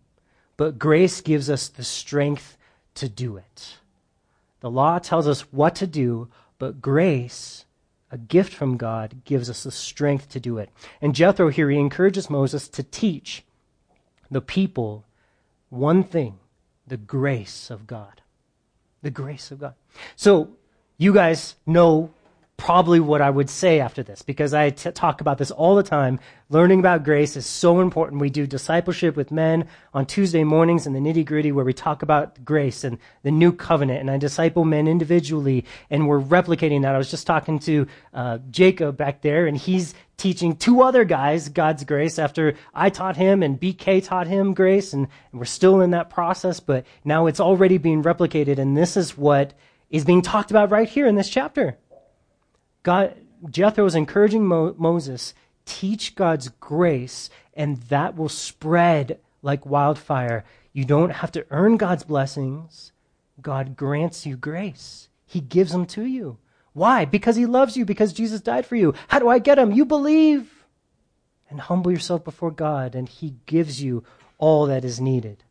but 0.57 0.79
grace 0.79 1.21
gives 1.21 1.51
us 1.51 1.69
the 1.69 1.85
strength 1.85 2.57
to 2.95 3.09
do 3.09 3.37
it. 3.37 3.77
The 4.61 4.71
law 4.71 4.99
tells 4.99 5.29
us 5.29 5.43
what 5.53 5.75
to 5.77 5.87
do, 5.87 6.29
but 6.59 6.81
grace, 6.81 7.67
a 8.11 8.19
gift 8.19 8.53
from 8.53 8.77
God, 8.77 9.25
gives 9.25 9.51
us 9.51 9.63
the 9.65 9.71
strength 9.71 10.31
to 10.31 10.41
do 10.41 10.59
it. 10.59 10.71
And 11.01 11.15
Jethro 11.15 11.51
here, 11.51 11.71
he 11.71 11.79
encourages 11.79 12.31
Moses 12.31 12.69
to 12.69 12.83
teach 12.83 13.45
the 14.31 14.41
people 14.41 15.05
one 15.69 16.03
thing 16.03 16.39
the 16.87 16.97
grace 16.97 17.71
of 17.71 17.87
God. 17.87 18.23
The 19.03 19.11
grace 19.11 19.51
of 19.51 19.61
God. 19.61 19.75
So, 20.17 20.51
you 20.99 21.13
guys 21.13 21.57
know 21.67 22.11
probably 22.57 23.01
what 23.01 23.21
I 23.21 23.29
would 23.29 23.51
say 23.51 23.81
after 23.81 24.03
this 24.03 24.23
because 24.23 24.55
I 24.55 24.71
t- 24.71 24.91
talk 24.91 25.21
about 25.21 25.39
this 25.39 25.51
all 25.51 25.77
the 25.77 25.83
time. 25.83 26.19
Learning 26.49 26.79
about 26.79 27.05
grace 27.05 27.37
is 27.37 27.45
so 27.45 27.81
important. 27.81 28.21
We 28.21 28.31
do 28.31 28.47
discipleship 28.47 29.15
with 29.15 29.31
men 29.31 29.69
on 29.93 30.07
Tuesday 30.07 30.43
mornings 30.43 30.87
in 30.87 30.95
the 30.95 31.01
nitty 31.01 31.27
gritty 31.27 31.53
where 31.53 31.65
we 31.65 31.75
talk 31.75 32.03
about 32.03 32.45
grace 32.45 32.83
and 32.83 32.99
the 33.23 33.31
new 33.31 33.53
covenant. 33.53 34.01
And 34.01 34.11
I 34.11 34.17
disciple 34.17 34.65
men 34.65 34.89
individually 34.89 35.65
and 35.91 36.09
we're 36.09 36.21
replicating 36.21 36.83
that. 36.83 36.95
I 36.95 36.99
was 36.99 37.11
just 37.11 37.27
talking 37.27 37.59
to 37.61 37.87
uh, 38.15 38.39
Jacob 38.51 38.97
back 38.97 39.21
there 39.21 39.47
and 39.47 39.57
he's 39.57 39.95
teaching 40.17 40.57
two 40.57 40.83
other 40.83 41.05
guys 41.05 41.51
God's 41.51 41.85
grace 41.85 42.19
after 42.19 42.55
I 42.73 42.89
taught 42.89 43.17
him 43.17 43.43
and 43.43 43.61
BK 43.61 44.03
taught 44.03 44.29
him 44.29 44.55
grace. 44.55 44.95
And, 44.95 45.09
and 45.31 45.39
we're 45.39 45.45
still 45.45 45.83
in 45.83 45.91
that 45.91 46.09
process, 46.09 46.61
but 46.61 46.87
now 47.05 47.27
it's 47.27 47.41
already 47.41 47.77
being 47.77 48.03
replicated. 48.03 48.59
And 48.59 48.75
this 48.75 48.97
is 48.97 49.17
what 49.17 49.53
is 49.91 50.05
being 50.07 50.23
talked 50.23 50.51
about 50.51 50.71
right 50.71 50.89
here 50.89 51.07
in 51.07 51.17
this 51.17 51.29
chapter. 51.29 51.77
God, 52.87 53.17
Jethro 53.51 53.85
is 53.85 53.97
encouraging 53.97 54.47
Mo- 54.47 54.77
Moses, 54.79 55.35
teach 55.65 56.15
God's 56.15 56.51
grace, 56.61 57.29
and 57.53 57.79
that 57.89 58.17
will 58.17 58.29
spread 58.29 59.19
like 59.43 59.67
wildfire. 59.67 60.45
You 60.73 60.85
don't 60.85 61.11
have 61.11 61.33
to 61.33 61.45
earn 61.51 61.79
God's 61.79 62.05
blessings. 62.05 62.93
God 63.43 63.77
grants 63.77 64.25
you 64.25 64.37
grace. 64.37 65.09
He 65.27 65.41
gives 65.41 65.73
them 65.73 65.87
to 65.87 66.05
you. 66.05 66.39
Why? 66.75 67.05
Because 67.05 67.35
he 67.35 67.45
loves 67.45 67.77
you, 67.77 67.85
because 67.85 68.13
Jesus 68.13 68.41
died 68.41 68.65
for 68.65 68.77
you. 68.77 68.95
How 69.09 69.19
do 69.19 69.29
I 69.29 69.41
get 69.41 69.57
them? 69.57 69.73
You 69.73 69.85
believe 69.85 70.65
and 71.51 71.59
humble 71.59 71.91
yourself 71.91 72.23
before 72.23 72.53
God, 72.53 72.95
and 72.95 73.09
he 73.09 73.35
gives 73.47 73.83
you 73.83 74.05
all 74.39 74.67
that 74.67 74.85
is 74.85 75.01
needed. 75.01 75.43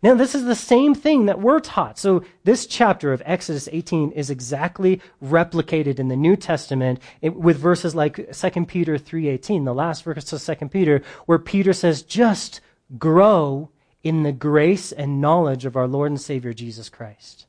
Now, 0.00 0.14
this 0.14 0.36
is 0.36 0.44
the 0.44 0.54
same 0.54 0.94
thing 0.94 1.26
that 1.26 1.40
we're 1.40 1.58
taught. 1.58 1.98
So, 1.98 2.22
this 2.44 2.66
chapter 2.66 3.12
of 3.12 3.22
Exodus 3.24 3.68
18 3.72 4.12
is 4.12 4.30
exactly 4.30 5.00
replicated 5.22 5.98
in 5.98 6.06
the 6.06 6.16
New 6.16 6.36
Testament 6.36 7.00
with 7.20 7.58
verses 7.58 7.96
like 7.96 8.32
2 8.32 8.66
Peter 8.66 8.96
3.18, 8.96 9.64
the 9.64 9.74
last 9.74 10.04
verse 10.04 10.32
of 10.32 10.58
2 10.58 10.68
Peter, 10.68 11.02
where 11.26 11.38
Peter 11.38 11.72
says, 11.72 12.02
just 12.02 12.60
grow 12.96 13.70
in 14.04 14.22
the 14.22 14.32
grace 14.32 14.92
and 14.92 15.20
knowledge 15.20 15.64
of 15.64 15.76
our 15.76 15.88
Lord 15.88 16.12
and 16.12 16.20
Savior 16.20 16.52
Jesus 16.52 16.88
Christ. 16.88 17.46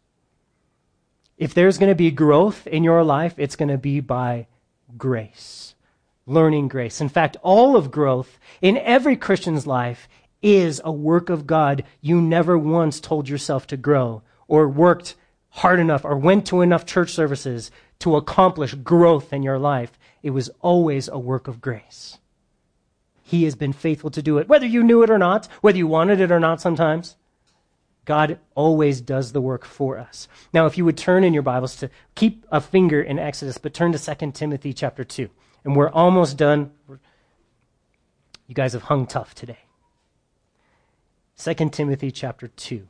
If 1.37 1.53
there's 1.53 1.77
going 1.77 1.91
to 1.91 1.95
be 1.95 2.11
growth 2.11 2.65
in 2.67 2.83
your 2.83 3.03
life, 3.03 3.35
it's 3.37 3.55
going 3.55 3.69
to 3.69 3.77
be 3.77 3.99
by 3.99 4.47
grace, 4.97 5.75
learning 6.25 6.67
grace. 6.67 6.99
In 6.99 7.09
fact, 7.09 7.37
all 7.43 7.75
of 7.75 7.91
growth 7.91 8.39
in 8.59 8.75
every 8.77 9.15
Christian's 9.15 9.67
life 9.67 10.09
is 10.41 10.81
a 10.83 10.91
work 10.91 11.29
of 11.29 11.47
God, 11.47 11.83
you 12.01 12.21
never 12.21 12.57
once 12.57 12.99
told 12.99 13.27
yourself 13.27 13.67
to 13.67 13.77
grow 13.77 14.21
or 14.47 14.67
worked 14.67 15.15
hard 15.49 15.79
enough 15.79 16.05
or 16.05 16.17
went 16.17 16.45
to 16.47 16.61
enough 16.61 16.85
church 16.85 17.11
services 17.11 17.71
to 17.99 18.15
accomplish 18.15 18.73
growth 18.75 19.33
in 19.33 19.43
your 19.43 19.59
life. 19.59 19.97
It 20.23 20.29
was 20.31 20.49
always 20.61 21.07
a 21.07 21.19
work 21.19 21.47
of 21.47 21.61
grace. 21.61 22.17
He 23.23 23.43
has 23.43 23.55
been 23.55 23.73
faithful 23.73 24.09
to 24.11 24.21
do 24.21 24.37
it, 24.37 24.47
whether 24.47 24.65
you 24.65 24.83
knew 24.83 25.03
it 25.03 25.09
or 25.09 25.17
not, 25.17 25.47
whether 25.61 25.77
you 25.77 25.87
wanted 25.87 26.19
it 26.19 26.31
or 26.31 26.39
not 26.39 26.61
sometimes. 26.61 27.15
God 28.05 28.39
always 28.55 29.01
does 29.01 29.33
the 29.33 29.41
work 29.41 29.63
for 29.63 29.99
us. 29.99 30.27
Now, 30.51 30.65
if 30.65 30.79
you 30.79 30.85
would 30.85 30.97
turn 30.97 31.23
in 31.23 31.33
your 31.33 31.43
Bibles 31.43 31.75
to 31.75 31.91
keep 32.15 32.43
a 32.51 32.59
finger 32.59 32.99
in 32.99 33.19
Exodus, 33.19 33.59
but 33.59 33.73
turn 33.73 33.91
to 33.91 34.15
2 34.15 34.31
Timothy 34.31 34.73
chapter 34.73 35.03
2. 35.03 35.29
And 35.63 35.75
we're 35.75 35.91
almost 35.91 36.37
done. 36.37 36.71
You 38.47 38.55
guys 38.55 38.73
have 38.73 38.83
hung 38.83 39.05
tough 39.05 39.35
today. 39.35 39.59
2 41.41 41.53
Timothy 41.69 42.11
chapter 42.11 42.49
2. 42.49 42.85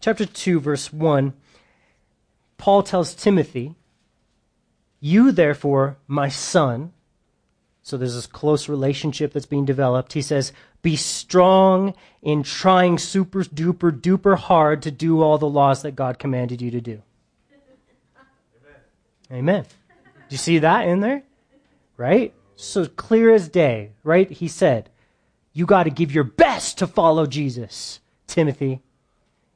Chapter 0.00 0.26
2, 0.26 0.58
verse 0.58 0.92
1, 0.92 1.32
Paul 2.58 2.82
tells 2.82 3.14
Timothy, 3.14 3.76
You 4.98 5.30
therefore, 5.30 5.98
my 6.08 6.28
son, 6.28 6.92
so 7.82 7.96
there's 7.96 8.14
this 8.14 8.26
close 8.26 8.68
relationship 8.68 9.32
that's 9.32 9.46
being 9.46 9.64
developed. 9.64 10.14
He 10.14 10.22
says, 10.22 10.52
Be 10.82 10.96
strong 10.96 11.94
in 12.22 12.42
trying 12.42 12.98
super 12.98 13.44
duper 13.44 13.90
duper 13.90 14.36
hard 14.36 14.82
to 14.82 14.90
do 14.90 15.22
all 15.22 15.38
the 15.38 15.48
laws 15.48 15.82
that 15.82 15.96
God 15.96 16.18
commanded 16.18 16.62
you 16.62 16.70
to 16.70 16.80
do. 16.80 17.02
Amen. 19.30 19.38
Amen. 19.38 19.62
Do 19.64 20.34
you 20.34 20.38
see 20.38 20.58
that 20.58 20.86
in 20.86 21.00
there? 21.00 21.22
Right? 21.96 22.32
So 22.56 22.86
clear 22.86 23.32
as 23.32 23.48
day, 23.48 23.92
right? 24.04 24.30
He 24.30 24.48
said, 24.48 24.90
You 25.52 25.66
got 25.66 25.84
to 25.84 25.90
give 25.90 26.12
your 26.12 26.24
best 26.24 26.78
to 26.78 26.86
follow 26.86 27.26
Jesus, 27.26 28.00
Timothy. 28.26 28.80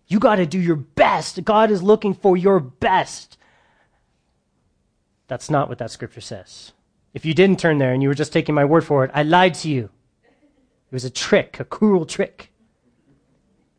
You 0.06 0.18
got 0.18 0.36
to 0.36 0.46
do 0.46 0.58
your 0.58 0.76
best. 0.76 1.42
God 1.44 1.70
is 1.70 1.82
looking 1.82 2.12
for 2.14 2.36
your 2.36 2.60
best. 2.60 3.38
That's 5.26 5.48
not 5.48 5.68
what 5.68 5.78
that 5.78 5.90
scripture 5.90 6.20
says. 6.20 6.72
If 7.14 7.24
you 7.24 7.32
didn't 7.32 7.60
turn 7.60 7.78
there 7.78 7.92
and 7.92 8.02
you 8.02 8.08
were 8.08 8.14
just 8.14 8.32
taking 8.32 8.54
my 8.54 8.64
word 8.64 8.84
for 8.84 9.04
it, 9.04 9.10
I 9.14 9.22
lied 9.22 9.54
to 9.54 9.68
you. 9.70 9.90
It 10.94 11.02
was 11.02 11.04
a 11.04 11.10
trick, 11.10 11.58
a 11.58 11.64
cruel 11.64 12.06
trick. 12.06 12.52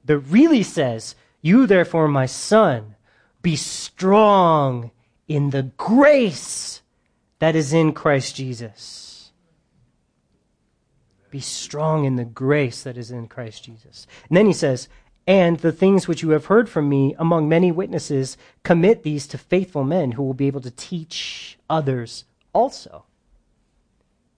That 0.03 0.17
really 0.17 0.63
says, 0.63 1.15
You 1.41 1.65
therefore, 1.65 2.09
my 2.09 2.25
son, 2.25 2.95
be 3.41 3.55
strong 3.55 4.91
in 5.25 5.51
the 5.51 5.63
grace 5.63 6.81
that 7.39 7.55
is 7.55 7.71
in 7.71 7.93
Christ 7.93 8.35
Jesus. 8.35 9.31
Be 11.31 11.39
strong 11.39 12.03
in 12.03 12.17
the 12.17 12.25
grace 12.25 12.83
that 12.83 12.97
is 12.97 13.11
in 13.11 13.29
Christ 13.29 13.63
Jesus. 13.63 14.07
And 14.27 14.35
then 14.35 14.45
he 14.45 14.51
says, 14.51 14.89
and 15.25 15.59
the 15.59 15.71
things 15.71 16.09
which 16.09 16.21
you 16.21 16.31
have 16.31 16.47
heard 16.47 16.67
from 16.67 16.89
me 16.89 17.15
among 17.17 17.47
many 17.47 17.71
witnesses, 17.71 18.37
commit 18.63 19.03
these 19.03 19.25
to 19.27 19.37
faithful 19.37 19.85
men 19.85 20.11
who 20.11 20.23
will 20.23 20.33
be 20.33 20.47
able 20.47 20.59
to 20.59 20.69
teach 20.69 21.57
others 21.69 22.25
also. 22.51 23.05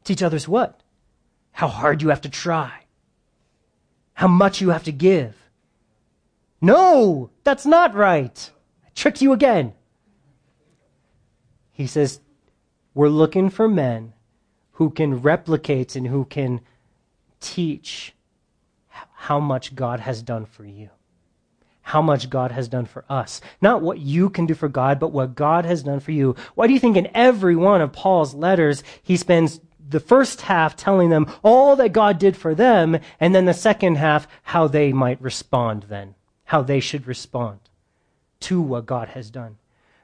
Teach 0.04 0.22
others 0.22 0.48
what? 0.48 0.84
How 1.58 1.68
hard 1.68 2.04
you 2.04 2.10
have 2.10 2.22
to 2.22 2.30
try. 2.30 2.72
How 4.14 4.28
much 4.28 4.62
you 4.62 4.70
have 4.70 4.84
to 4.84 4.92
give. 4.92 5.36
No, 6.62 7.32
that's 7.44 7.66
not 7.66 7.96
right. 7.96 8.52
I 8.86 8.90
tricked 8.94 9.24
you 9.24 9.34
again. 9.34 9.74
He 11.72 11.88
says, 11.88 12.20
We're 12.94 13.10
looking 13.10 13.50
for 13.50 13.68
men 13.68 14.14
who 14.74 14.92
can 14.92 15.24
replicate 15.24 15.96
and 15.96 16.06
who 16.06 16.26
can 16.26 16.62
teach 17.40 18.14
how 19.16 19.40
much 19.40 19.74
God 19.74 20.00
has 20.02 20.22
done 20.22 20.46
for 20.46 20.64
you. 20.64 20.92
How 21.82 22.04
much 22.04 22.30
God 22.30 22.52
has 22.52 22.68
done 22.68 22.86
for 22.86 23.04
us. 23.10 23.42
Not 23.64 23.82
what 23.82 23.98
you 23.98 24.30
can 24.30 24.46
do 24.46 24.54
for 24.54 24.70
God, 24.70 25.00
but 25.00 25.12
what 25.12 25.34
God 25.34 25.66
has 25.66 25.82
done 25.82 26.02
for 26.02 26.12
you. 26.12 26.36
Why 26.54 26.68
do 26.68 26.74
you 26.74 26.80
think 26.80 26.98
in 26.98 27.10
every 27.16 27.56
one 27.56 27.82
of 27.82 27.94
Paul's 27.94 28.36
letters 28.36 28.84
he 29.02 29.18
spends 29.18 29.60
the 29.90 30.00
first 30.00 30.42
half 30.42 30.76
telling 30.76 31.10
them 31.10 31.32
all 31.44 31.76
that 31.78 31.94
God 31.94 32.20
did 32.20 32.36
for 32.36 32.54
them, 32.54 33.00
and 33.20 33.34
then 33.34 33.46
the 33.46 33.54
second 33.54 33.96
half, 33.96 34.28
how 34.44 34.68
they 34.68 34.92
might 34.92 35.22
respond 35.22 35.84
then, 35.84 36.16
how 36.46 36.62
they 36.62 36.80
should 36.80 37.08
respond 37.08 37.60
to 38.42 38.62
what 38.62 38.86
God 38.86 39.10
has 39.10 39.30
done. 39.30 39.58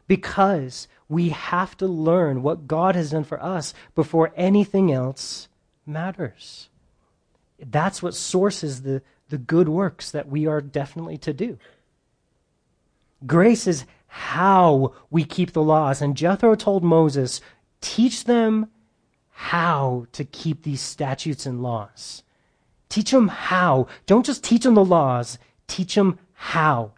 Because 0.08 0.88
we 1.10 1.30
have 1.30 1.78
to 1.78 1.88
learn 1.88 2.44
what 2.44 2.68
God 2.68 2.96
has 2.96 3.12
done 3.12 3.24
for 3.24 3.42
us 3.42 3.74
before 3.96 4.34
anything 4.36 4.92
else 4.92 5.48
matters. 5.86 6.70
that's 7.66 8.02
what 8.04 8.14
sources 8.14 8.82
the, 8.82 9.02
the 9.30 9.38
good 9.38 9.70
works 9.70 10.12
that 10.12 10.28
we 10.28 10.46
are 10.48 10.62
definitely 10.62 11.18
to 11.18 11.34
do. 11.34 11.58
Grace 13.26 13.68
is 13.68 13.86
how 14.08 14.94
we 15.10 15.24
keep 15.24 15.54
the 15.54 15.64
laws. 15.64 16.02
And 16.02 16.16
Jethro 16.16 16.56
told 16.56 16.84
Moses, 16.84 17.42
teach 17.80 18.26
them 18.26 18.68
how 19.34 20.06
to 20.14 20.24
keep 20.24 20.64
these 20.64 20.82
statutes 20.82 21.46
and 21.46 21.62
laws. 21.62 22.24
Teach 22.90 23.12
them 23.12 23.28
how. 23.28 23.88
Don't 24.06 24.26
just 24.26 24.44
teach 24.44 24.64
them 24.64 24.76
the 24.76 24.86
laws, 24.86 25.38
teach 25.68 25.96
them 25.96 26.20
how. 26.34 26.92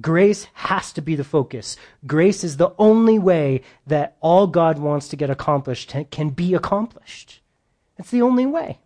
Grace 0.00 0.46
has 0.52 0.92
to 0.92 1.00
be 1.00 1.14
the 1.14 1.24
focus. 1.24 1.76
Grace 2.06 2.44
is 2.44 2.58
the 2.58 2.74
only 2.78 3.18
way 3.18 3.62
that 3.86 4.16
all 4.20 4.46
God 4.46 4.78
wants 4.78 5.08
to 5.08 5.16
get 5.16 5.30
accomplished 5.30 5.94
can 6.10 6.30
be 6.30 6.52
accomplished. 6.52 7.40
It's 7.98 8.10
the 8.10 8.20
only 8.20 8.44
way. 8.44 8.78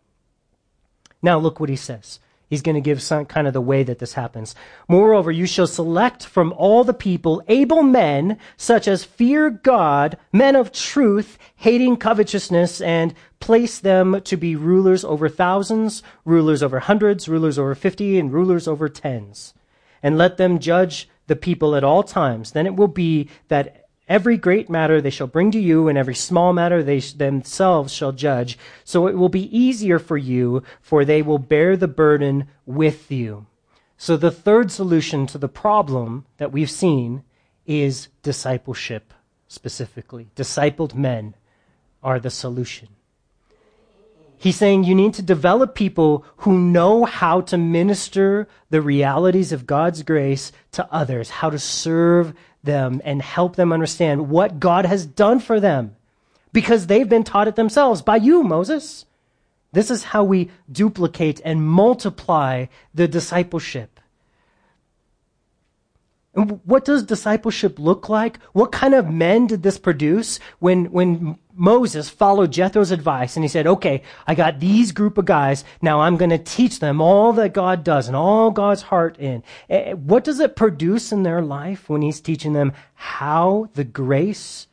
Now, 1.21 1.39
look 1.39 1.59
what 1.59 1.69
he 1.69 1.77
says. 1.77 2.21
He's 2.51 2.63
going 2.63 2.75
to 2.75 2.81
give 2.81 3.01
some 3.01 3.27
kind 3.27 3.47
of 3.47 3.53
the 3.53 3.61
way 3.61 3.85
that 3.85 4.01
this 4.01 4.15
happens. 4.15 4.57
Moreover, 4.89 5.31
you 5.31 5.47
shall 5.47 5.69
select 5.69 6.27
from 6.27 6.53
all 6.55 6.83
the 6.83 6.93
people 6.93 7.43
able 7.47 7.85
men, 7.85 8.39
such 8.57 8.89
as 8.89 9.05
fear 9.05 9.51
God, 9.51 10.19
men 10.33 10.57
of 10.57 10.73
truth, 10.73 11.39
hating 11.55 11.97
covetousness, 11.99 12.81
and 12.81 13.15
place 13.39 13.79
them 13.79 14.21
to 14.23 14.37
be 14.37 14.57
rulers 14.57 15.05
over 15.05 15.29
thousands, 15.29 16.03
rulers 16.25 16.61
over 16.61 16.81
hundreds, 16.81 17.29
rulers 17.29 17.57
over 17.57 17.77
fifty, 17.77 18.19
and 18.19 18.33
rulers 18.33 18.67
over 18.67 18.89
tens. 18.89 19.55
And 20.03 20.19
let 20.19 20.37
them 20.37 20.59
judge 20.59 21.09
the 21.29 21.37
people 21.37 21.77
at 21.77 21.85
all 21.85 22.03
times. 22.03 22.51
Then 22.51 22.67
it 22.67 22.75
will 22.75 22.89
be 22.89 23.29
that 23.47 23.80
Every 24.11 24.37
great 24.37 24.69
matter 24.69 25.01
they 25.01 25.09
shall 25.09 25.29
bring 25.29 25.53
to 25.53 25.61
you, 25.61 25.87
and 25.87 25.97
every 25.97 26.17
small 26.17 26.53
matter 26.53 26.83
they 26.83 26.99
themselves 26.99 27.93
shall 27.93 28.11
judge. 28.11 28.59
So 28.83 29.07
it 29.07 29.17
will 29.17 29.29
be 29.29 29.57
easier 29.57 30.01
for 30.01 30.19
you, 30.19 30.65
for 30.83 31.05
they 31.05 31.23
will 31.23 31.39
bear 31.39 31.77
the 31.77 31.87
burden 31.87 32.49
with 32.67 33.13
you. 33.13 33.47
So 33.97 34.17
the 34.17 34.33
third 34.33 34.73
solution 34.73 35.29
to 35.29 35.39
the 35.39 35.49
problem 35.49 36.27
that 36.39 36.51
we've 36.51 36.71
seen 36.71 37.23
is 37.67 38.09
discipleship 38.23 39.15
specifically. 39.47 40.31
Discipled 40.35 40.93
men 40.93 41.37
are 42.03 42.19
the 42.19 42.31
solution. 42.31 42.89
He's 44.39 44.57
saying 44.57 44.85
you 44.85 44.95
need 44.95 45.15
to 45.15 45.23
develop 45.23 45.75
people 45.75 46.25
who 46.39 46.59
know 46.59 47.05
how 47.05 47.43
to 47.43 47.59
minister 47.59 48.49
the 48.71 48.81
realities 48.81 49.53
of 49.53 49.67
God's 49.67 50.03
grace 50.03 50.51
to 50.73 50.89
others, 50.91 51.29
how 51.29 51.51
to 51.51 51.59
serve 51.59 52.33
them 52.63 53.01
and 53.05 53.23
help 53.23 53.57
them 53.57 53.73
understand 53.73 54.29
what 54.29 54.61
God 54.61 54.85
has 54.85 55.07
done 55.07 55.41
for 55.41 55.61
them 55.61 55.97
because 56.53 56.87
they've 56.87 57.09
been 57.09 57.25
taught 57.25 57.49
it 57.49 57.57
themselves 57.57 58.03
by 58.03 58.17
you, 58.17 58.43
Moses. 58.43 59.07
This 59.73 59.91
is 59.91 60.05
how 60.05 60.25
we 60.25 60.51
duplicate 60.71 61.41
and 61.45 61.67
multiply 61.67 62.67
the 62.95 63.07
discipleship. 63.07 64.01
And 66.35 66.61
what 66.65 66.85
does 66.85 67.03
discipleship 67.03 67.79
look 67.79 68.09
like? 68.09 68.41
What 68.53 68.73
kind 68.73 68.95
of 68.95 69.11
men 69.11 69.47
did 69.47 69.63
this 69.63 69.79
produce 69.79 70.39
when, 70.59 70.87
when 70.87 71.39
Moses 71.61 72.09
followed 72.09 72.51
Jethro's 72.51 72.91
advice 72.91 73.37
and 73.37 73.45
he 73.45 73.49
said, 73.49 73.67
okay, 73.67 74.03
I 74.27 74.35
got 74.35 74.61
these 74.61 74.93
group 74.93 75.19
of 75.19 75.27
guys. 75.27 75.63
Now 75.83 76.01
I'm 76.01 76.17
going 76.17 76.31
to 76.31 76.39
teach 76.39 76.81
them 76.81 77.03
all 77.03 77.35
that 77.35 77.53
God 77.53 77.85
does 77.85 78.09
and 78.09 78.17
all 78.17 78.51
God's 78.51 78.81
heart 78.81 79.19
in. 79.19 79.43
What 79.95 80.25
does 80.25 80.41
it 80.41 80.57
produce 80.57 81.13
in 81.13 81.23
their 81.23 81.43
life 81.43 81.87
when 81.91 82.01
he's 82.01 82.23
teaching 82.23 82.55
them 82.55 82.73
how 82.95 83.69
the 83.75 83.85
grace? 83.85 84.69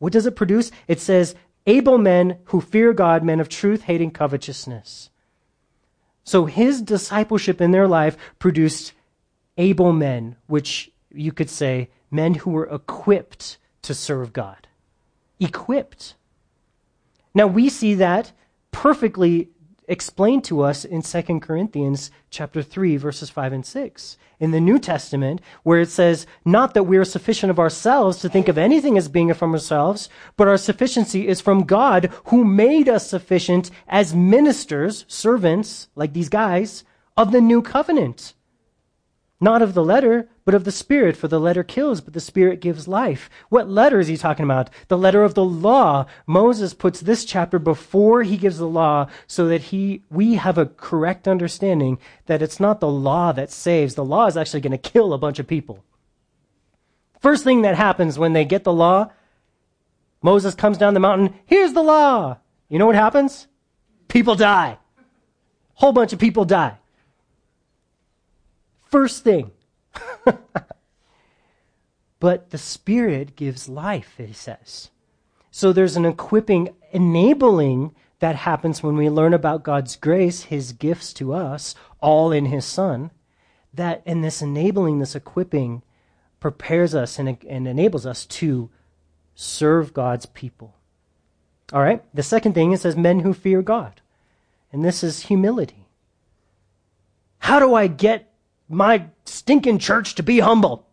What 0.00 0.12
does 0.12 0.26
it 0.26 0.34
produce? 0.34 0.72
It 0.88 0.98
says, 0.98 1.36
able 1.64 1.96
men 1.96 2.38
who 2.46 2.60
fear 2.60 2.92
God, 2.92 3.22
men 3.22 3.38
of 3.38 3.48
truth, 3.48 3.82
hating 3.82 4.10
covetousness. 4.10 5.10
So 6.24 6.46
his 6.46 6.82
discipleship 6.82 7.60
in 7.60 7.70
their 7.70 7.86
life 7.86 8.16
produced 8.40 8.94
able 9.56 9.92
men, 9.92 10.34
which 10.48 10.90
you 11.14 11.30
could 11.30 11.50
say, 11.50 11.88
men 12.10 12.34
who 12.34 12.50
were 12.50 12.66
equipped 12.66 13.58
to 13.82 13.94
serve 13.94 14.32
God. 14.32 14.66
Equipped. 15.38 16.16
Now 17.34 17.46
we 17.46 17.68
see 17.68 17.94
that 17.94 18.32
perfectly 18.70 19.48
explained 19.88 20.44
to 20.44 20.62
us 20.62 20.84
in 20.84 21.02
2 21.02 21.40
Corinthians 21.40 22.10
chapter 22.30 22.62
3 22.62 22.96
verses 22.96 23.30
5 23.30 23.52
and 23.52 23.66
6 23.66 24.16
in 24.38 24.52
the 24.52 24.60
New 24.60 24.78
Testament 24.78 25.40
where 25.64 25.80
it 25.80 25.90
says 25.90 26.26
not 26.44 26.72
that 26.74 26.84
we 26.84 26.96
are 26.96 27.04
sufficient 27.04 27.50
of 27.50 27.58
ourselves 27.58 28.18
to 28.18 28.28
think 28.28 28.48
of 28.48 28.56
anything 28.56 28.96
as 28.96 29.08
being 29.08 29.34
from 29.34 29.52
ourselves 29.52 30.08
but 30.36 30.46
our 30.46 30.56
sufficiency 30.56 31.26
is 31.26 31.40
from 31.40 31.64
God 31.64 32.12
who 32.26 32.44
made 32.44 32.88
us 32.88 33.10
sufficient 33.10 33.70
as 33.88 34.14
ministers 34.14 35.04
servants 35.08 35.88
like 35.96 36.12
these 36.12 36.28
guys 36.28 36.84
of 37.16 37.32
the 37.32 37.40
new 37.40 37.60
covenant. 37.60 38.34
Not 39.40 39.62
of 39.62 39.74
the 39.74 39.84
letter, 39.84 40.28
but 40.44 40.54
of 40.54 40.64
the 40.64 40.72
Spirit, 40.72 41.16
for 41.16 41.28
the 41.28 41.40
letter 41.40 41.62
kills, 41.62 42.00
but 42.00 42.14
the 42.14 42.20
Spirit 42.20 42.60
gives 42.60 42.88
life. 42.88 43.30
What 43.48 43.68
letter 43.68 44.00
is 44.00 44.08
he 44.08 44.16
talking 44.16 44.44
about? 44.44 44.70
The 44.88 44.98
letter 44.98 45.22
of 45.22 45.34
the 45.34 45.44
law. 45.44 46.06
Moses 46.26 46.74
puts 46.74 47.00
this 47.00 47.24
chapter 47.24 47.58
before 47.58 48.22
he 48.22 48.36
gives 48.36 48.58
the 48.58 48.68
law 48.68 49.08
so 49.26 49.46
that 49.48 49.62
he, 49.62 50.02
we 50.10 50.34
have 50.34 50.58
a 50.58 50.66
correct 50.66 51.28
understanding 51.28 51.98
that 52.26 52.42
it's 52.42 52.60
not 52.60 52.80
the 52.80 52.88
law 52.88 53.32
that 53.32 53.50
saves. 53.50 53.94
The 53.94 54.04
law 54.04 54.26
is 54.26 54.36
actually 54.36 54.60
going 54.60 54.72
to 54.72 54.78
kill 54.78 55.12
a 55.12 55.18
bunch 55.18 55.38
of 55.38 55.46
people. 55.46 55.84
First 57.20 57.44
thing 57.44 57.62
that 57.62 57.76
happens 57.76 58.18
when 58.18 58.32
they 58.32 58.44
get 58.44 58.64
the 58.64 58.72
law, 58.72 59.10
Moses 60.22 60.54
comes 60.54 60.78
down 60.78 60.94
the 60.94 61.00
mountain, 61.00 61.34
here's 61.46 61.72
the 61.72 61.82
law. 61.82 62.38
You 62.68 62.78
know 62.78 62.86
what 62.86 62.94
happens? 62.94 63.46
People 64.08 64.34
die. 64.34 64.78
Whole 65.74 65.92
bunch 65.92 66.12
of 66.12 66.18
people 66.18 66.44
die 66.44 66.78
first 68.92 69.24
thing. 69.24 69.50
but 72.20 72.50
the 72.50 72.58
Spirit 72.58 73.36
gives 73.36 73.68
life, 73.68 74.14
he 74.16 74.32
says. 74.32 74.90
So 75.50 75.72
there's 75.72 75.96
an 75.96 76.06
equipping, 76.06 76.70
enabling 76.92 77.94
that 78.20 78.36
happens 78.36 78.82
when 78.82 78.96
we 78.96 79.10
learn 79.10 79.34
about 79.34 79.64
God's 79.64 79.96
grace, 79.96 80.44
his 80.44 80.72
gifts 80.72 81.12
to 81.14 81.34
us, 81.34 81.74
all 82.00 82.32
in 82.32 82.46
his 82.46 82.64
Son. 82.64 83.10
That, 83.74 84.02
and 84.06 84.22
this 84.22 84.40
enabling, 84.40 84.98
this 84.98 85.14
equipping, 85.14 85.82
prepares 86.40 86.94
us 86.94 87.18
and, 87.18 87.36
and 87.48 87.66
enables 87.66 88.06
us 88.06 88.26
to 88.26 88.70
serve 89.34 89.94
God's 89.94 90.26
people. 90.26 90.74
All 91.72 91.82
right? 91.82 92.02
The 92.14 92.22
second 92.22 92.52
thing, 92.52 92.72
it 92.72 92.80
says 92.80 92.96
men 92.96 93.20
who 93.20 93.32
fear 93.32 93.62
God. 93.62 94.00
And 94.72 94.84
this 94.84 95.02
is 95.02 95.26
humility. 95.26 95.86
How 97.38 97.58
do 97.58 97.74
I 97.74 97.86
get 97.86 98.31
my 98.68 99.06
stinking 99.24 99.78
church 99.78 100.14
to 100.16 100.22
be 100.22 100.40
humble. 100.40 100.86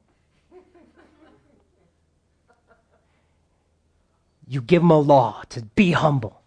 You 4.48 4.62
give 4.62 4.82
them 4.82 4.92
a 4.92 5.00
law 5.00 5.44
to 5.50 5.62
be 5.62 5.92
humble. 5.92 6.42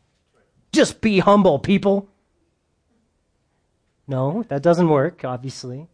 Just 0.72 1.00
be 1.00 1.20
humble, 1.20 1.60
people. 1.60 2.08
No, 4.08 4.44
that 4.48 4.62
doesn't 4.62 4.88
work, 4.88 5.24
obviously. 5.24 5.88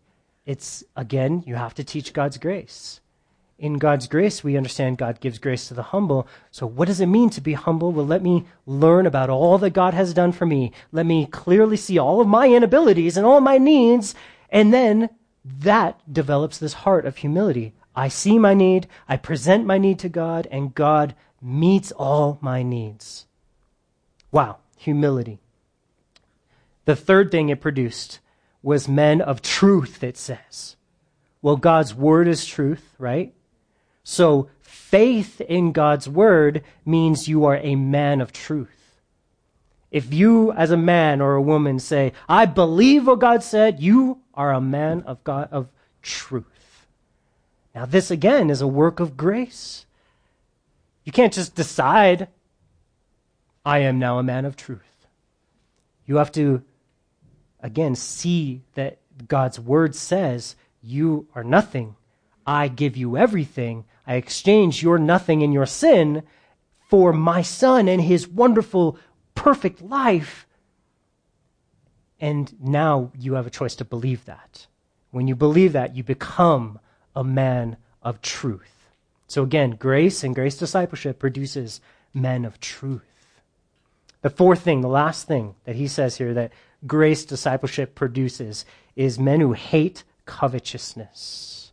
It's, 0.46 0.82
again, 0.96 1.44
you 1.46 1.56
have 1.56 1.74
to 1.74 1.84
teach 1.84 2.14
God's 2.14 2.38
grace. 2.38 3.00
In 3.58 3.74
God's 3.74 4.06
grace, 4.06 4.42
we 4.42 4.56
understand 4.56 4.96
God 4.96 5.20
gives 5.20 5.38
grace 5.38 5.68
to 5.68 5.74
the 5.74 5.82
humble. 5.82 6.26
So, 6.50 6.64
what 6.64 6.86
does 6.86 7.00
it 7.00 7.06
mean 7.06 7.28
to 7.30 7.40
be 7.40 7.52
humble? 7.52 7.92
Well, 7.92 8.06
let 8.06 8.22
me 8.22 8.46
learn 8.64 9.04
about 9.04 9.28
all 9.28 9.58
that 9.58 9.70
God 9.70 9.94
has 9.94 10.14
done 10.14 10.32
for 10.32 10.46
me. 10.46 10.72
Let 10.92 11.04
me 11.06 11.26
clearly 11.26 11.76
see 11.76 11.98
all 11.98 12.20
of 12.20 12.28
my 12.28 12.48
inabilities 12.48 13.16
and 13.16 13.26
all 13.26 13.40
my 13.40 13.58
needs, 13.58 14.14
and 14.48 14.72
then 14.72 15.10
that 15.61 16.00
develops 16.12 16.58
this 16.58 16.72
heart 16.74 17.06
of 17.06 17.18
humility. 17.18 17.72
I 17.94 18.08
see 18.08 18.38
my 18.38 18.54
need, 18.54 18.87
I 19.08 19.16
present 19.16 19.66
my 19.66 19.78
need 19.78 19.98
to 20.00 20.08
God, 20.08 20.46
and 20.50 20.74
God 20.74 21.14
meets 21.40 21.92
all 21.92 22.38
my 22.40 22.62
needs. 22.62 23.26
Wow, 24.30 24.58
humility. 24.76 25.40
The 26.84 26.96
third 26.96 27.30
thing 27.30 27.48
it 27.48 27.61
produced 27.61 28.20
was 28.62 28.88
men 28.88 29.20
of 29.20 29.42
truth, 29.42 30.02
it 30.02 30.16
says. 30.16 30.76
Well, 31.40 31.56
God's 31.56 31.94
word 31.94 32.28
is 32.28 32.44
truth, 32.44 32.94
right? 32.98 33.32
So 34.04 34.48
faith 34.61 35.40
in 35.40 35.72
God's 35.72 36.08
word 36.08 36.62
means 36.84 37.28
you 37.28 37.44
are 37.44 37.58
a 37.58 37.76
man 37.76 38.20
of 38.20 38.32
truth. 38.32 38.77
If 39.90 40.12
you, 40.12 40.53
as 40.53 40.70
a 40.70 40.77
man 40.77 41.20
or 41.20 41.35
a 41.35 41.42
woman, 41.42 41.79
say, 41.79 42.12
I 42.29 42.44
believe 42.44 43.07
what 43.07 43.20
God 43.20 43.42
said, 43.42 43.81
you 43.81 44.20
are 44.35 44.53
a 44.53 44.61
man 44.61 45.03
of 45.03 45.24
God 45.24 45.48
of 45.51 45.68
truth. 46.03 46.87
Now, 47.74 47.87
this 47.87 48.11
again 48.11 48.51
is 48.51 48.61
a 48.61 48.66
work 48.66 49.01
of 49.01 49.16
grace. 49.16 49.87
You 51.05 51.12
can't 51.12 51.33
just 51.33 51.55
decide, 51.55 52.29
I 53.64 53.79
am 53.79 53.98
now 53.98 54.18
a 54.18 54.22
man 54.22 54.44
of 54.44 54.57
truth. 54.57 55.07
You 56.07 56.16
have 56.16 56.33
to, 56.33 56.62
again, 57.61 57.94
see 57.94 58.62
that 58.74 58.98
God's 59.27 59.59
word 59.59 59.94
says, 59.94 60.57
You 60.83 61.29
are 61.35 61.44
nothing. 61.44 61.96
I 62.46 62.68
give 62.68 62.96
you 62.96 63.16
everything. 63.16 63.85
I 64.07 64.14
exchange 64.14 64.83
your 64.83 64.98
nothing 64.98 65.42
and 65.42 65.53
your 65.53 65.66
sin 65.66 66.22
for 66.88 67.12
my 67.12 67.42
son 67.42 67.88
and 67.88 68.01
his 68.01 68.27
wonderful, 68.27 68.98
perfect 69.38 69.81
life. 69.81 70.46
And 72.20 72.53
now 72.61 73.12
you 73.16 73.35
have 73.35 73.46
a 73.46 73.51
choice 73.51 73.77
to 73.77 73.85
believe 73.85 74.24
that. 74.24 74.66
When 75.12 75.29
you 75.29 75.37
believe 75.37 75.72
that, 75.72 75.94
you 75.94 76.03
become 76.03 76.81
a 77.14 77.22
man 77.22 77.77
of 78.03 78.20
truth. 78.20 78.90
So 79.29 79.44
again, 79.44 79.70
grace 79.79 80.24
and 80.24 80.35
grace 80.35 80.59
discipleship 80.59 81.20
produces 81.20 81.81
men 82.12 82.44
of 82.44 82.59
truth. 82.59 83.03
The 84.22 84.31
fourth 84.31 84.61
thing, 84.61 84.81
the 84.81 84.88
last 84.88 85.29
thing 85.29 85.55
that 85.64 85.77
he 85.77 85.87
says 85.87 86.18
here 86.18 86.35
that 86.35 86.53
grace 86.87 87.24
discipleship 87.24 87.94
produces 87.94 88.64
is 88.96 89.20
men 89.20 89.40
who 89.40 89.53
hate 89.53 90.03
covetousness. 90.27 91.70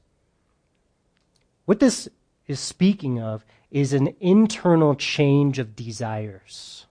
What 1.66 1.80
this 1.80 2.08
is 2.46 2.60
speaking 2.60 3.20
of 3.20 3.44
is 3.72 3.92
an 3.92 4.16
internal 4.20 4.94
change 4.94 5.58
of 5.58 5.76
desires. 5.76 6.86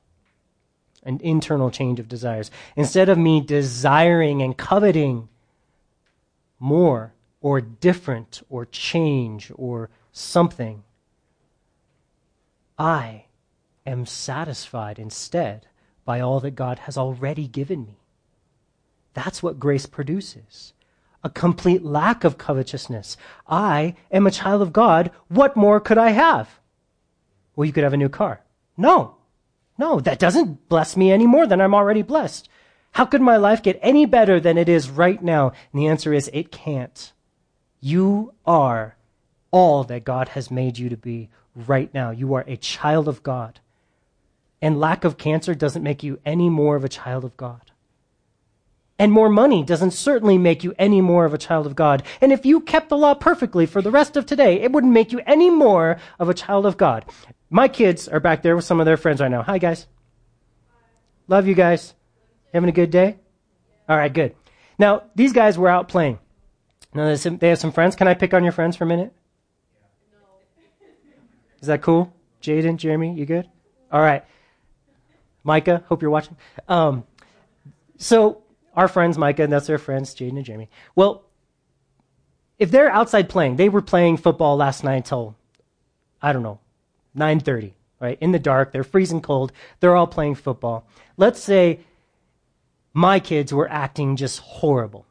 An 1.05 1.21
internal 1.23 1.71
change 1.71 2.01
of 2.01 2.09
desires. 2.09 2.51
Instead 2.77 3.09
of 3.09 3.19
me 3.19 3.41
desiring 3.41 4.43
and 4.43 4.57
coveting 4.57 5.29
more 6.59 7.13
or 7.41 7.61
different 7.61 8.43
or 8.49 8.65
change 8.65 9.53
or 9.55 9.91
something, 10.13 10.83
I 12.79 13.27
am 13.87 14.07
satisfied 14.07 14.99
instead 14.99 15.67
by 16.05 16.21
all 16.21 16.41
that 16.41 16.53
God 16.53 16.81
has 16.81 16.97
already 16.97 17.47
given 17.47 17.85
me. 17.85 17.99
That's 19.13 19.43
what 19.43 19.61
grace 19.61 19.87
produces. 19.87 20.73
A 21.23 21.31
complete 21.31 21.83
lack 21.83 22.25
of 22.25 22.37
covetousness. 22.37 23.17
I 23.49 23.95
am 24.11 24.27
a 24.27 24.31
child 24.31 24.61
of 24.61 24.73
God. 24.73 25.11
What 25.29 25.57
more 25.57 25.81
could 25.81 25.97
I 25.97 26.11
have? 26.11 26.61
Well, 27.57 27.65
you 27.65 27.73
could 27.73 27.85
have 27.85 27.95
a 27.95 27.99
new 27.99 28.09
car. 28.09 28.41
No. 28.77 29.17
No, 29.77 30.01
that 30.01 30.19
doesn't 30.19 30.69
bless 30.69 30.97
me 30.97 31.11
any 31.11 31.27
more 31.27 31.47
than 31.47 31.61
I'm 31.61 31.75
already 31.75 32.03
blessed. 32.03 32.49
How 32.93 33.05
could 33.05 33.21
my 33.21 33.37
life 33.37 33.63
get 33.63 33.79
any 33.83 34.07
better 34.07 34.39
than 34.39 34.57
it 34.57 34.69
is 34.69 34.89
right 34.89 35.21
now? 35.23 35.53
And 35.73 35.83
the 35.83 35.89
answer 35.89 36.13
is 36.13 36.31
it 36.33 36.53
can't. 36.53 37.13
You 37.81 38.35
are 38.47 38.97
all 39.51 39.85
that 39.85 40.05
God 40.05 40.31
has 40.31 40.51
made 40.51 40.79
you 40.79 40.89
to 40.89 40.97
be 40.97 41.29
right 41.55 41.93
now. 41.93 42.11
You 42.11 42.35
are 42.35 42.45
a 42.47 42.57
child 42.57 43.09
of 43.09 43.23
God. 43.23 43.61
And 44.63 44.81
lack 44.81 45.05
of 45.05 45.19
cancer 45.19 45.55
doesn't 45.55 45.83
make 45.83 46.03
you 46.03 46.21
any 46.25 46.49
more 46.49 46.77
of 46.77 46.85
a 46.85 46.89
child 46.89 47.25
of 47.25 47.37
God. 47.37 47.73
And 48.99 49.11
more 49.11 49.29
money 49.29 49.65
doesn't 49.65 49.91
certainly 49.91 50.39
make 50.39 50.63
you 50.63 50.73
any 50.79 51.01
more 51.01 51.25
of 51.25 51.35
a 51.35 51.39
child 51.39 51.67
of 51.67 51.75
God. 51.75 52.05
And 52.21 52.33
if 52.33 52.47
you 52.47 52.61
kept 52.61 52.89
the 52.89 52.97
law 52.97 53.15
perfectly 53.15 53.67
for 53.67 53.83
the 53.83 53.91
rest 53.91 54.17
of 54.17 54.25
today, 54.25 54.61
it 54.61 54.71
wouldn't 54.71 54.93
make 54.93 55.11
you 55.11 55.21
any 55.27 55.51
more 55.51 55.99
of 56.19 56.29
a 56.29 56.35
child 56.35 56.65
of 56.65 56.77
God. 56.77 57.05
My 57.55 57.69
kids 57.69 58.09
are 58.09 58.19
back 58.19 58.43
there 58.43 58.57
with 58.57 58.65
some 58.65 58.81
of 58.81 58.85
their 58.85 58.97
friends 58.97 59.21
right 59.21 59.31
now. 59.31 59.45
Hi, 59.45 59.59
guys. 59.59 59.87
Love 61.29 61.47
you 61.47 61.55
guys. 61.55 61.95
Having 62.53 62.71
a 62.71 62.73
good 62.73 62.91
day? 62.91 63.21
All 63.89 63.97
right, 63.97 64.13
good. 64.13 64.35
Now, 64.77 65.05
these 65.15 65.33
guys 65.33 65.57
were 65.57 65.69
out 65.69 65.87
playing. 65.87 66.19
Now, 66.93 67.15
they 67.15 67.49
have 67.49 67.61
some 67.61 67.71
friends. 67.71 67.95
Can 67.95 68.09
I 68.09 68.15
pick 68.15 68.35
on 68.35 68.43
your 68.43 68.51
friends 68.51 68.75
for 68.75 68.83
a 68.83 68.89
minute? 68.89 69.13
Is 71.61 71.69
that 71.69 71.81
cool? 71.81 72.13
Jaden, 72.43 72.77
Jeremy, 72.77 73.15
you 73.15 73.25
good? 73.25 73.49
All 73.93 74.01
right. 74.01 74.25
Micah, 75.45 75.85
hope 75.87 76.03
you're 76.03 76.11
watching. 76.11 76.37
Um, 76.67 77.05
so 77.99 78.43
our 78.75 78.89
friends, 78.89 79.17
Micah, 79.17 79.45
and 79.45 79.53
that's 79.53 79.69
their 79.69 79.79
friends, 79.79 80.13
Jaden 80.13 80.39
and 80.39 80.45
Jeremy. 80.45 80.71
Well, 80.97 81.25
if 82.59 82.73
they're 82.73 82.91
outside 82.91 83.29
playing, 83.29 83.55
they 83.55 83.69
were 83.69 83.81
playing 83.81 84.17
football 84.17 84.57
last 84.57 84.83
night 84.83 84.97
until, 84.97 85.37
I 86.21 86.33
don't 86.33 86.43
know, 86.43 86.59
9.30, 87.17 87.73
right? 88.01 88.19
In 88.21 88.33
the 88.33 88.39
dark, 88.39 88.73
they're 88.73 88.85
freezing 88.85 89.21
cold. 89.21 89.53
They're 89.81 89.97
all 89.97 90.07
playing 90.07 90.37
football. 90.37 90.87
Let's 91.17 91.41
say 91.41 91.81
my 92.93 93.21
kids 93.21 93.53
were 93.53 93.71
acting 93.71 94.17
just 94.17 94.41
horrible, 94.41 95.07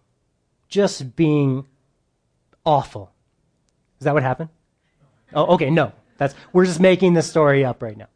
just 0.67 1.15
being 1.15 1.65
awful. 2.65 3.11
Is 3.99 4.05
that 4.05 4.13
what 4.13 4.23
happened? 4.23 4.49
Oh, 5.33 5.53
okay, 5.55 5.69
no. 5.69 5.93
That's, 6.17 6.35
we're 6.51 6.65
just 6.65 6.79
making 6.79 7.13
the 7.13 7.21
story 7.21 7.65
up 7.65 7.81
right 7.81 7.97
now. 7.97 8.07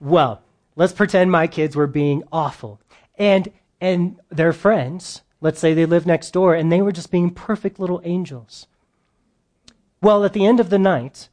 Well, 0.00 0.42
Let's 0.78 0.92
pretend 0.92 1.32
my 1.32 1.48
kids 1.48 1.74
were 1.74 1.88
being 1.88 2.22
awful. 2.30 2.80
And, 3.18 3.50
and 3.80 4.20
their 4.30 4.52
friends, 4.52 5.22
let's 5.40 5.58
say 5.58 5.74
they 5.74 5.86
live 5.86 6.06
next 6.06 6.30
door, 6.30 6.54
and 6.54 6.70
they 6.70 6.80
were 6.80 6.92
just 6.92 7.10
being 7.10 7.34
perfect 7.34 7.80
little 7.80 8.00
angels. 8.04 8.68
Well, 10.00 10.24
at 10.24 10.34
the 10.34 10.46
end 10.46 10.60
of 10.60 10.70
the 10.70 10.78
night, 10.78 11.30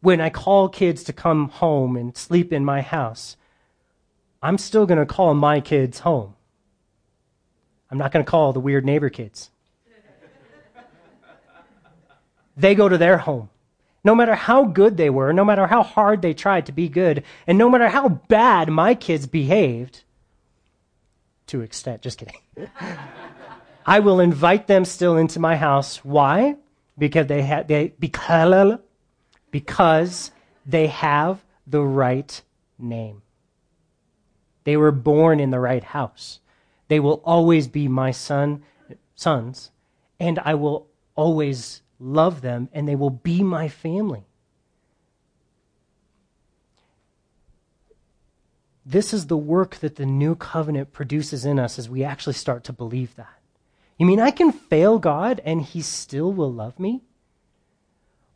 when 0.00 0.20
I 0.20 0.30
call 0.30 0.68
kids 0.68 1.04
to 1.04 1.12
come 1.12 1.48
home 1.48 1.96
and 1.96 2.16
sleep 2.16 2.52
in 2.52 2.64
my 2.64 2.82
house, 2.82 3.36
I'm 4.42 4.58
still 4.58 4.86
going 4.86 4.98
to 4.98 5.06
call 5.06 5.34
my 5.34 5.60
kids 5.60 6.00
home. 6.00 6.34
I'm 7.90 7.98
not 7.98 8.12
going 8.12 8.24
to 8.24 8.30
call 8.30 8.52
the 8.52 8.60
weird 8.60 8.84
neighbor 8.84 9.08
kids. 9.08 9.50
they 12.56 12.74
go 12.74 12.88
to 12.88 12.98
their 12.98 13.18
home. 13.18 13.50
No 14.04 14.14
matter 14.14 14.34
how 14.34 14.64
good 14.64 14.96
they 14.96 15.10
were, 15.10 15.32
no 15.32 15.44
matter 15.44 15.66
how 15.66 15.82
hard 15.82 16.22
they 16.22 16.32
tried 16.32 16.66
to 16.66 16.72
be 16.72 16.88
good, 16.88 17.24
and 17.46 17.58
no 17.58 17.68
matter 17.68 17.88
how 17.88 18.08
bad 18.08 18.68
my 18.68 18.94
kids 18.94 19.26
behaved, 19.26 20.04
to 21.48 21.62
extent, 21.62 22.02
just 22.02 22.18
kidding. 22.18 22.36
I 23.86 24.00
will 24.00 24.20
invite 24.20 24.66
them 24.66 24.84
still 24.84 25.16
into 25.16 25.40
my 25.40 25.56
house. 25.56 26.04
Why? 26.04 26.56
Because 26.96 27.26
they 27.26 27.42
had 27.42 27.68
they 27.68 27.94
because 27.98 28.78
because 29.50 30.30
they 30.66 30.86
have 30.88 31.44
the 31.66 31.82
right 31.82 32.42
name. 32.78 33.22
They 34.64 34.76
were 34.76 34.92
born 34.92 35.40
in 35.40 35.50
the 35.50 35.60
right 35.60 35.84
house. 35.84 36.40
They 36.88 37.00
will 37.00 37.22
always 37.24 37.68
be 37.68 37.88
my 37.88 38.10
son 38.10 38.62
sons, 39.14 39.70
and 40.20 40.38
I 40.40 40.54
will 40.54 40.88
always 41.14 41.82
love 41.98 42.40
them, 42.40 42.68
and 42.72 42.86
they 42.86 42.96
will 42.96 43.10
be 43.10 43.42
my 43.42 43.68
family. 43.68 44.28
This 48.88 49.12
is 49.12 49.26
the 49.26 49.36
work 49.36 49.76
that 49.76 49.96
the 49.96 50.06
new 50.06 50.34
covenant 50.34 50.94
produces 50.94 51.44
in 51.44 51.58
us 51.58 51.78
as 51.78 51.90
we 51.90 52.04
actually 52.04 52.32
start 52.32 52.64
to 52.64 52.72
believe 52.72 53.16
that. 53.16 53.38
You 53.98 54.06
mean 54.06 54.18
I 54.18 54.30
can 54.30 54.50
fail 54.50 54.98
God 54.98 55.42
and 55.44 55.60
he 55.60 55.82
still 55.82 56.32
will 56.32 56.50
love 56.50 56.80
me? 56.80 57.02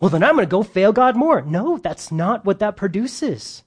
Well, 0.02 0.10
then 0.10 0.24
I'm 0.24 0.34
going 0.34 0.44
to 0.44 0.50
go 0.50 0.64
fail 0.64 0.92
God 0.92 1.14
more. 1.14 1.42
No, 1.42 1.78
that's 1.78 2.10
not 2.10 2.44
what 2.44 2.58
that 2.58 2.76
produces. 2.76 3.62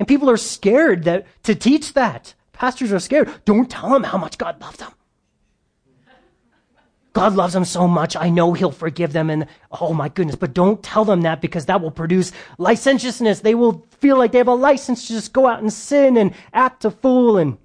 And 0.00 0.08
people 0.08 0.28
are 0.28 0.36
scared 0.36 1.04
that 1.04 1.28
to 1.44 1.54
teach 1.54 1.92
that. 1.92 2.34
Pastors 2.52 2.92
are 2.92 2.98
scared. 2.98 3.32
Don't 3.44 3.70
tell 3.70 3.90
them 3.90 4.02
how 4.02 4.18
much 4.18 4.36
God 4.36 4.60
loves 4.60 4.78
them. 4.78 4.90
God 7.12 7.36
loves 7.36 7.52
them 7.52 7.64
so 7.64 7.86
much. 7.86 8.16
I 8.16 8.30
know 8.30 8.52
he'll 8.52 8.72
forgive 8.72 9.12
them. 9.12 9.30
And 9.30 9.46
oh 9.80 9.94
my 9.94 10.08
goodness, 10.08 10.34
but 10.34 10.54
don't 10.54 10.82
tell 10.82 11.04
them 11.04 11.20
that 11.20 11.40
because 11.40 11.66
that 11.66 11.80
will 11.80 11.92
produce 11.92 12.32
licentiousness. 12.58 13.38
They 13.38 13.54
will 13.54 13.86
feel 14.00 14.18
like 14.18 14.32
they 14.32 14.38
have 14.38 14.48
a 14.48 14.54
license 14.54 15.06
to 15.06 15.12
just 15.12 15.32
go 15.32 15.46
out 15.46 15.60
and 15.60 15.72
sin 15.72 16.16
and 16.16 16.34
act 16.52 16.84
a 16.84 16.90
fool. 16.90 17.38
And, 17.38 17.58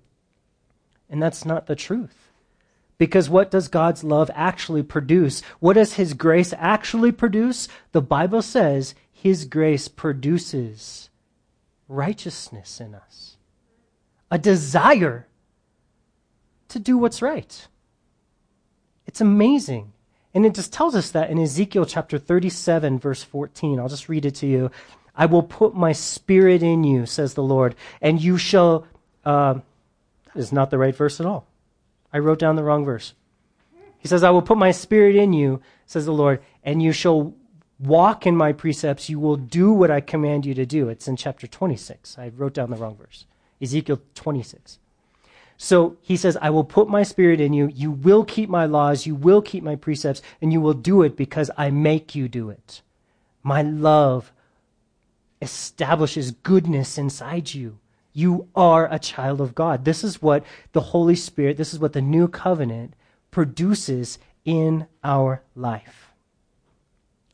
and 1.10 1.24
that's 1.24 1.44
not 1.44 1.66
the 1.66 1.76
truth. 1.76 2.21
Because 3.02 3.32
what 3.32 3.50
does 3.50 3.68
God's 3.68 4.04
love 4.04 4.30
actually 4.36 4.84
produce? 4.84 5.42
What 5.60 5.74
does 5.74 5.94
his 5.94 6.14
grace 6.14 6.54
actually 6.56 7.12
produce? 7.12 7.68
The 7.94 8.02
Bible 8.02 8.44
says 8.44 8.94
his 9.12 9.46
grace 9.46 9.88
produces 9.88 11.10
righteousness 11.88 12.80
in 12.80 12.94
us, 12.94 13.38
a 14.30 14.38
desire 14.38 15.26
to 16.68 16.78
do 16.78 16.96
what's 16.96 17.24
right. 17.24 17.68
It's 19.08 19.20
amazing. 19.20 19.94
And 20.36 20.46
it 20.46 20.54
just 20.54 20.72
tells 20.72 20.96
us 20.96 21.10
that 21.10 21.32
in 21.32 21.40
Ezekiel 21.40 21.88
chapter 21.88 22.20
37, 22.20 23.00
verse 23.00 23.24
14. 23.24 23.80
I'll 23.80 23.90
just 23.90 24.10
read 24.10 24.28
it 24.28 24.36
to 24.36 24.46
you. 24.46 24.70
I 25.16 25.26
will 25.26 25.42
put 25.42 25.74
my 25.74 25.92
spirit 25.92 26.62
in 26.62 26.84
you, 26.84 27.08
says 27.08 27.34
the 27.34 27.42
Lord, 27.42 27.74
and 28.00 28.22
you 28.22 28.38
shall. 28.38 28.86
Uh, 29.26 29.56
that 30.26 30.40
is 30.40 30.52
not 30.52 30.70
the 30.70 30.78
right 30.78 30.96
verse 30.96 31.20
at 31.20 31.26
all. 31.26 31.48
I 32.14 32.20
wrote 32.20 32.40
down 32.40 32.56
the 32.56 32.64
wrong 32.64 32.86
verse. 32.86 33.14
He 33.98 34.08
says, 34.08 34.24
I 34.24 34.32
will 34.32 34.42
put 34.42 34.58
my 34.58 34.72
spirit 34.72 35.16
in 35.16 35.32
you, 35.34 35.62
says 35.86 36.06
the 36.06 36.14
Lord, 36.14 36.42
and 36.64 36.82
you 36.82 36.92
shall 36.92 37.34
walk 37.80 38.26
in 38.26 38.36
my 38.36 38.52
precepts. 38.52 39.10
You 39.10 39.20
will 39.20 39.38
do 39.38 39.72
what 39.72 39.92
I 39.92 40.02
command 40.02 40.46
you 40.46 40.54
to 40.56 40.66
do. 40.66 40.90
It's 40.90 41.08
in 41.08 41.16
chapter 41.16 41.48
26. 41.48 42.18
I 42.18 42.30
wrote 42.30 42.54
down 42.54 42.72
the 42.72 42.78
wrong 42.78 42.96
verse. 42.96 43.26
Ezekiel 43.62 44.02
26. 44.16 44.80
So 45.58 45.98
he 46.02 46.18
says, 46.18 46.36
I 46.42 46.50
will 46.50 46.64
put 46.64 46.90
my 46.90 47.04
spirit 47.04 47.40
in 47.40 47.54
you. 47.54 47.68
You 47.68 47.92
will 47.92 48.24
keep 48.26 48.50
my 48.50 48.66
laws. 48.66 49.06
You 49.06 49.14
will 49.14 49.44
keep 49.44 49.64
my 49.64 49.76
precepts, 49.76 50.24
and 50.42 50.52
you 50.52 50.60
will 50.60 50.74
do 50.74 51.04
it 51.04 51.16
because 51.16 51.52
I 51.56 51.70
make 51.70 52.16
you 52.16 52.28
do 52.28 52.50
it. 52.50 52.82
My 53.44 53.62
love 53.62 54.32
establishes 55.40 56.32
goodness 56.32 56.98
inside 56.98 57.54
you. 57.54 57.78
You 58.14 58.48
are 58.56 58.92
a 58.92 59.00
child 59.00 59.40
of 59.40 59.56
God. 59.56 59.86
This 59.86 60.04
is 60.04 60.22
what 60.22 60.44
the 60.74 60.82
Holy 60.82 61.16
Spirit, 61.16 61.58
this 61.58 61.74
is 61.74 61.80
what 61.80 61.94
the 61.94 62.02
new 62.02 62.28
covenant 62.28 62.94
produces 63.32 64.20
in 64.44 64.88
our 65.04 65.42
life. 65.56 66.12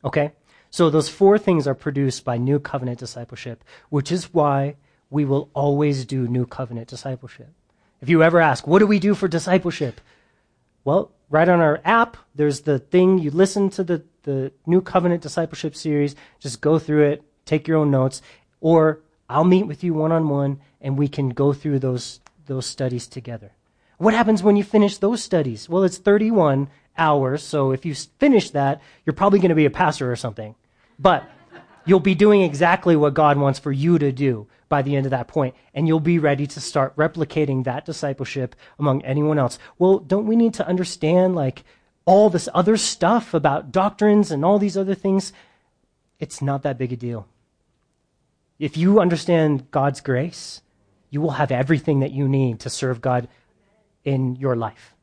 Okay? 0.04 0.32
So 0.70 0.90
those 0.90 1.08
four 1.08 1.38
things 1.38 1.66
are 1.66 1.74
produced 1.74 2.24
by 2.24 2.36
new 2.36 2.60
covenant 2.60 2.98
discipleship, 2.98 3.64
which 3.88 4.12
is 4.12 4.32
why 4.32 4.76
we 5.10 5.24
will 5.24 5.48
always 5.54 6.04
do 6.04 6.28
new 6.28 6.44
covenant 6.44 6.88
discipleship 6.88 7.48
If 8.00 8.08
you 8.08 8.22
ever 8.22 8.40
ask, 8.40 8.66
what 8.66 8.78
do 8.80 8.86
we 8.86 8.98
do 8.98 9.14
for 9.14 9.26
discipleship? 9.26 10.00
Well, 10.84 11.10
right 11.30 11.48
on 11.48 11.60
our 11.60 11.80
app, 11.84 12.16
there's 12.34 12.60
the 12.60 12.78
thing 12.78 13.18
you 13.18 13.30
listen 13.30 13.70
to 13.70 13.84
the, 13.84 14.02
the 14.22 14.52
New 14.66 14.80
Covenant 14.80 15.22
Discipleship 15.22 15.74
series, 15.74 16.14
just 16.38 16.60
go 16.60 16.78
through 16.78 17.04
it, 17.08 17.22
take 17.44 17.66
your 17.66 17.78
own 17.78 17.90
notes, 17.90 18.22
or 18.60 19.00
I'll 19.28 19.44
meet 19.44 19.66
with 19.66 19.84
you 19.84 19.94
one 19.94 20.12
on 20.12 20.28
one 20.28 20.60
and 20.80 20.96
we 20.96 21.08
can 21.08 21.30
go 21.30 21.52
through 21.52 21.80
those, 21.80 22.20
those 22.46 22.66
studies 22.66 23.06
together. 23.06 23.52
What 23.98 24.14
happens 24.14 24.42
when 24.42 24.56
you 24.56 24.64
finish 24.64 24.98
those 24.98 25.22
studies? 25.22 25.68
Well, 25.68 25.82
it's 25.82 25.98
31 25.98 26.68
hours, 26.96 27.42
so 27.42 27.72
if 27.72 27.84
you 27.84 27.94
finish 27.94 28.50
that, 28.50 28.80
you're 29.04 29.14
probably 29.14 29.38
going 29.38 29.48
to 29.50 29.54
be 29.54 29.66
a 29.66 29.70
pastor 29.70 30.10
or 30.10 30.16
something. 30.16 30.54
But 30.98 31.28
you'll 31.84 32.00
be 32.00 32.14
doing 32.14 32.42
exactly 32.42 32.96
what 32.96 33.14
God 33.14 33.38
wants 33.38 33.58
for 33.58 33.72
you 33.72 33.98
to 33.98 34.12
do 34.12 34.46
by 34.68 34.82
the 34.82 34.94
end 34.96 35.06
of 35.06 35.10
that 35.10 35.28
point, 35.28 35.54
and 35.74 35.88
you'll 35.88 36.00
be 36.00 36.18
ready 36.18 36.46
to 36.46 36.60
start 36.60 36.94
replicating 36.96 37.64
that 37.64 37.86
discipleship 37.86 38.54
among 38.78 39.02
anyone 39.02 39.38
else. 39.38 39.58
Well, 39.78 39.98
don't 39.98 40.26
we 40.26 40.36
need 40.36 40.54
to 40.54 40.66
understand 40.66 41.34
like 41.34 41.64
all 42.04 42.30
this 42.30 42.48
other 42.54 42.76
stuff 42.76 43.34
about 43.34 43.72
doctrines 43.72 44.30
and 44.30 44.44
all 44.44 44.58
these 44.58 44.76
other 44.76 44.94
things? 44.94 45.32
It's 46.20 46.42
not 46.42 46.62
that 46.62 46.78
big 46.78 46.92
a 46.92 46.96
deal. 46.96 47.26
If 48.58 48.76
you 48.76 49.00
understand 49.00 49.70
God's 49.70 50.00
grace, 50.00 50.62
you 51.10 51.20
will 51.20 51.32
have 51.32 51.50
everything 51.50 52.00
that 52.00 52.12
you 52.12 52.28
need 52.28 52.60
to 52.60 52.70
serve 52.70 53.00
God 53.00 53.28
in 54.04 54.36
your 54.36 54.56
life. 54.56 54.94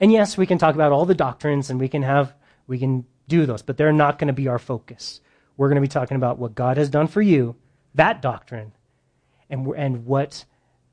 And 0.00 0.10
yes, 0.10 0.36
we 0.36 0.46
can 0.46 0.58
talk 0.58 0.74
about 0.74 0.92
all 0.92 1.04
the 1.04 1.14
doctrines 1.14 1.70
and 1.70 1.78
we 1.78 1.88
can 1.88 2.02
have 2.02 2.34
we 2.66 2.78
can 2.78 3.04
do 3.28 3.46
those, 3.46 3.62
but 3.62 3.76
they're 3.76 3.92
not 3.92 4.18
going 4.18 4.28
to 4.28 4.32
be 4.32 4.48
our 4.48 4.58
focus. 4.58 5.20
We're 5.56 5.68
going 5.68 5.76
to 5.76 5.80
be 5.80 5.88
talking 5.88 6.16
about 6.16 6.38
what 6.38 6.54
God 6.54 6.76
has 6.76 6.88
done 6.88 7.06
for 7.06 7.20
you, 7.20 7.56
that 7.94 8.22
doctrine, 8.22 8.72
and 9.48 9.66
and 9.76 10.06
what 10.06 10.44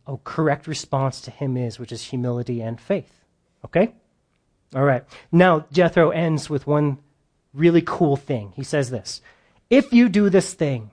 a 0.06 0.18
correct 0.24 0.68
response 0.68 1.22
to 1.22 1.32
him 1.32 1.58
is, 1.58 1.80
which 1.80 1.92
is 1.92 2.04
humility 2.04 2.62
and 2.62 2.80
faith. 2.80 3.26
Okay? 3.66 3.94
All 4.76 4.84
right. 4.84 5.04
Now, 5.32 5.66
Jethro 5.72 6.12
ends 6.12 6.50
with 6.50 6.68
one 6.68 7.00
really 7.54 7.82
cool 7.82 8.16
thing. 8.16 8.54
He 8.56 8.64
says 8.64 8.90
this 8.90 9.22
If 9.70 9.94
you 9.94 10.10
do 10.10 10.30
this 10.30 10.54
thing, 10.54 10.92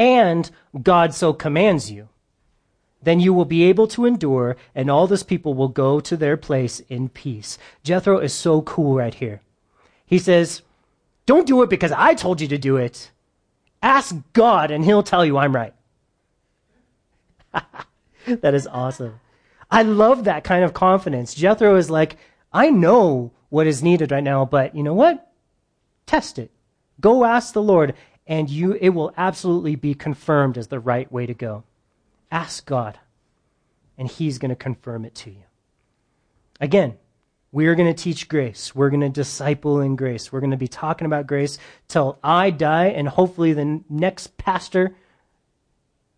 and 0.00 0.50
God 0.82 1.12
so 1.12 1.34
commands 1.34 1.90
you, 1.90 2.08
then 3.02 3.20
you 3.20 3.34
will 3.34 3.44
be 3.44 3.64
able 3.64 3.86
to 3.88 4.06
endure, 4.06 4.56
and 4.74 4.90
all 4.90 5.06
this 5.06 5.22
people 5.22 5.52
will 5.52 5.68
go 5.68 6.00
to 6.00 6.16
their 6.16 6.38
place 6.38 6.80
in 6.88 7.10
peace. 7.10 7.58
Jethro 7.82 8.18
is 8.18 8.32
so 8.32 8.62
cool 8.62 8.96
right 8.96 9.12
here. 9.12 9.42
He 10.06 10.18
says, 10.18 10.62
Don't 11.26 11.46
do 11.46 11.62
it 11.62 11.68
because 11.68 11.92
I 11.92 12.14
told 12.14 12.40
you 12.40 12.48
to 12.48 12.56
do 12.56 12.76
it. 12.76 13.10
Ask 13.82 14.16
God, 14.32 14.70
and 14.70 14.86
He'll 14.86 15.02
tell 15.02 15.24
you 15.24 15.36
I'm 15.36 15.54
right. 15.54 15.74
that 18.26 18.54
is 18.54 18.66
awesome. 18.66 19.20
I 19.70 19.82
love 19.82 20.24
that 20.24 20.44
kind 20.44 20.64
of 20.64 20.72
confidence. 20.72 21.34
Jethro 21.34 21.76
is 21.76 21.90
like, 21.90 22.16
I 22.54 22.70
know 22.70 23.32
what 23.50 23.66
is 23.66 23.82
needed 23.82 24.12
right 24.12 24.24
now, 24.24 24.46
but 24.46 24.74
you 24.74 24.82
know 24.82 24.94
what? 24.94 25.30
Test 26.06 26.38
it. 26.38 26.50
Go 27.00 27.24
ask 27.24 27.52
the 27.52 27.62
Lord, 27.62 27.94
and 28.30 28.48
you, 28.48 28.74
it 28.80 28.90
will 28.90 29.12
absolutely 29.16 29.74
be 29.74 29.92
confirmed 29.92 30.56
as 30.56 30.68
the 30.68 30.78
right 30.78 31.10
way 31.10 31.26
to 31.26 31.34
go. 31.34 31.64
Ask 32.30 32.64
God, 32.64 32.96
and 33.98 34.08
He's 34.08 34.38
going 34.38 34.50
to 34.50 34.56
confirm 34.56 35.04
it 35.04 35.16
to 35.16 35.30
you. 35.30 35.42
Again, 36.60 36.96
we 37.50 37.66
are 37.66 37.74
going 37.74 37.92
to 37.92 38.02
teach 38.02 38.28
grace. 38.28 38.72
We're 38.72 38.90
going 38.90 39.00
to 39.00 39.08
disciple 39.08 39.80
in 39.80 39.96
grace. 39.96 40.30
We're 40.30 40.38
going 40.38 40.52
to 40.52 40.56
be 40.56 40.68
talking 40.68 41.06
about 41.06 41.26
grace 41.26 41.58
till 41.88 42.20
I 42.22 42.50
die, 42.50 42.86
and 42.86 43.08
hopefully 43.08 43.52
the 43.52 43.82
next 43.90 44.36
pastor 44.36 44.94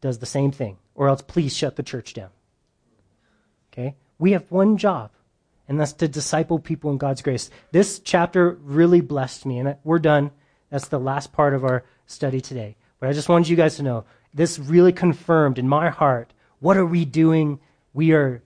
does 0.02 0.18
the 0.18 0.26
same 0.26 0.52
thing, 0.52 0.76
or 0.94 1.08
else 1.08 1.22
please 1.22 1.56
shut 1.56 1.76
the 1.76 1.82
church 1.82 2.12
down. 2.12 2.28
Okay? 3.72 3.94
We 4.18 4.32
have 4.32 4.50
one 4.50 4.76
job, 4.76 5.12
and 5.66 5.80
that's 5.80 5.94
to 5.94 6.08
disciple 6.08 6.58
people 6.58 6.90
in 6.90 6.98
God's 6.98 7.22
grace. 7.22 7.48
This 7.70 8.00
chapter 8.00 8.58
really 8.60 9.00
blessed 9.00 9.46
me, 9.46 9.58
and 9.58 9.76
we're 9.82 9.98
done. 9.98 10.30
That's 10.68 10.88
the 10.88 11.00
last 11.00 11.32
part 11.32 11.54
of 11.54 11.64
our 11.64 11.84
study 12.12 12.40
today. 12.40 12.76
But 13.00 13.08
I 13.08 13.12
just 13.12 13.28
wanted 13.28 13.48
you 13.48 13.56
guys 13.56 13.76
to 13.76 13.82
know 13.82 14.04
this 14.34 14.58
really 14.58 14.92
confirmed 14.92 15.58
in 15.58 15.68
my 15.68 15.90
heart 15.90 16.32
what 16.60 16.76
are 16.76 16.86
we 16.86 17.04
doing? 17.04 17.58
We 17.92 18.12
are 18.12 18.40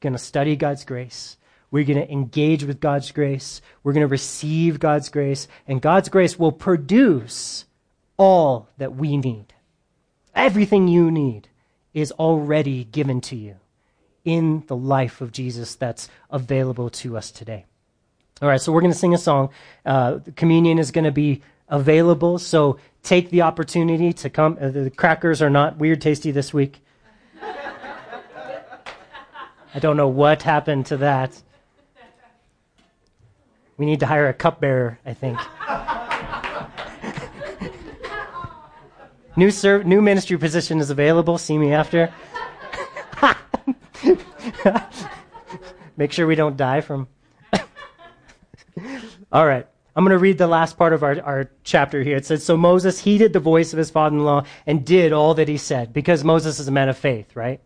going 0.00 0.14
to 0.14 0.18
study 0.18 0.56
God's 0.56 0.86
grace. 0.86 1.36
We're 1.70 1.84
going 1.84 2.00
to 2.00 2.10
engage 2.10 2.64
with 2.64 2.80
God's 2.80 3.12
grace. 3.12 3.60
We're 3.82 3.92
going 3.92 4.06
to 4.06 4.10
receive 4.10 4.80
God's 4.80 5.10
grace. 5.10 5.46
And 5.68 5.82
God's 5.82 6.08
grace 6.08 6.38
will 6.38 6.50
produce 6.50 7.66
all 8.16 8.68
that 8.78 8.96
we 8.96 9.18
need. 9.18 9.52
Everything 10.34 10.88
you 10.88 11.10
need 11.10 11.48
is 11.92 12.10
already 12.12 12.84
given 12.84 13.20
to 13.20 13.36
you 13.36 13.56
in 14.24 14.64
the 14.66 14.76
life 14.76 15.20
of 15.20 15.32
Jesus 15.32 15.74
that's 15.74 16.08
available 16.30 16.88
to 16.90 17.18
us 17.18 17.30
today. 17.30 17.66
All 18.40 18.48
right, 18.48 18.60
so 18.60 18.72
we're 18.72 18.80
going 18.80 18.92
to 18.92 18.98
sing 18.98 19.12
a 19.12 19.18
song. 19.18 19.50
Uh, 19.84 20.20
communion 20.36 20.78
is 20.78 20.90
going 20.90 21.04
to 21.04 21.12
be 21.12 21.42
available. 21.70 22.38
So 22.38 22.78
take 23.02 23.30
the 23.30 23.42
opportunity 23.42 24.12
to 24.12 24.28
come. 24.28 24.58
Uh, 24.60 24.68
the 24.68 24.90
crackers 24.90 25.40
are 25.40 25.50
not 25.50 25.78
weird 25.78 26.00
tasty 26.00 26.30
this 26.30 26.52
week. 26.52 26.82
I 29.72 29.78
don't 29.78 29.96
know 29.96 30.08
what 30.08 30.42
happened 30.42 30.86
to 30.86 30.96
that. 30.98 31.40
We 33.76 33.86
need 33.86 34.00
to 34.00 34.06
hire 34.06 34.28
a 34.28 34.34
cupbearer, 34.34 34.98
I 35.06 35.14
think. 35.14 35.38
new, 39.36 39.50
ser- 39.50 39.84
new 39.84 40.02
ministry 40.02 40.36
position 40.36 40.80
is 40.80 40.90
available. 40.90 41.38
See 41.38 41.56
me 41.56 41.72
after. 41.72 42.12
Make 45.96 46.12
sure 46.12 46.26
we 46.26 46.34
don't 46.34 46.56
die 46.56 46.80
from. 46.80 47.06
All 49.32 49.46
right. 49.46 49.66
I'm 49.96 50.04
going 50.04 50.16
to 50.16 50.18
read 50.18 50.38
the 50.38 50.46
last 50.46 50.76
part 50.76 50.92
of 50.92 51.02
our, 51.02 51.20
our 51.22 51.50
chapter 51.64 52.02
here. 52.02 52.16
It 52.16 52.26
says, 52.26 52.44
So 52.44 52.56
Moses 52.56 53.00
heeded 53.00 53.32
the 53.32 53.40
voice 53.40 53.72
of 53.72 53.78
his 53.78 53.90
father 53.90 54.16
in 54.16 54.24
law 54.24 54.44
and 54.66 54.84
did 54.84 55.12
all 55.12 55.34
that 55.34 55.48
he 55.48 55.56
said, 55.56 55.92
because 55.92 56.24
Moses 56.24 56.60
is 56.60 56.68
a 56.68 56.72
man 56.72 56.88
of 56.88 56.96
faith, 56.96 57.34
right? 57.34 57.60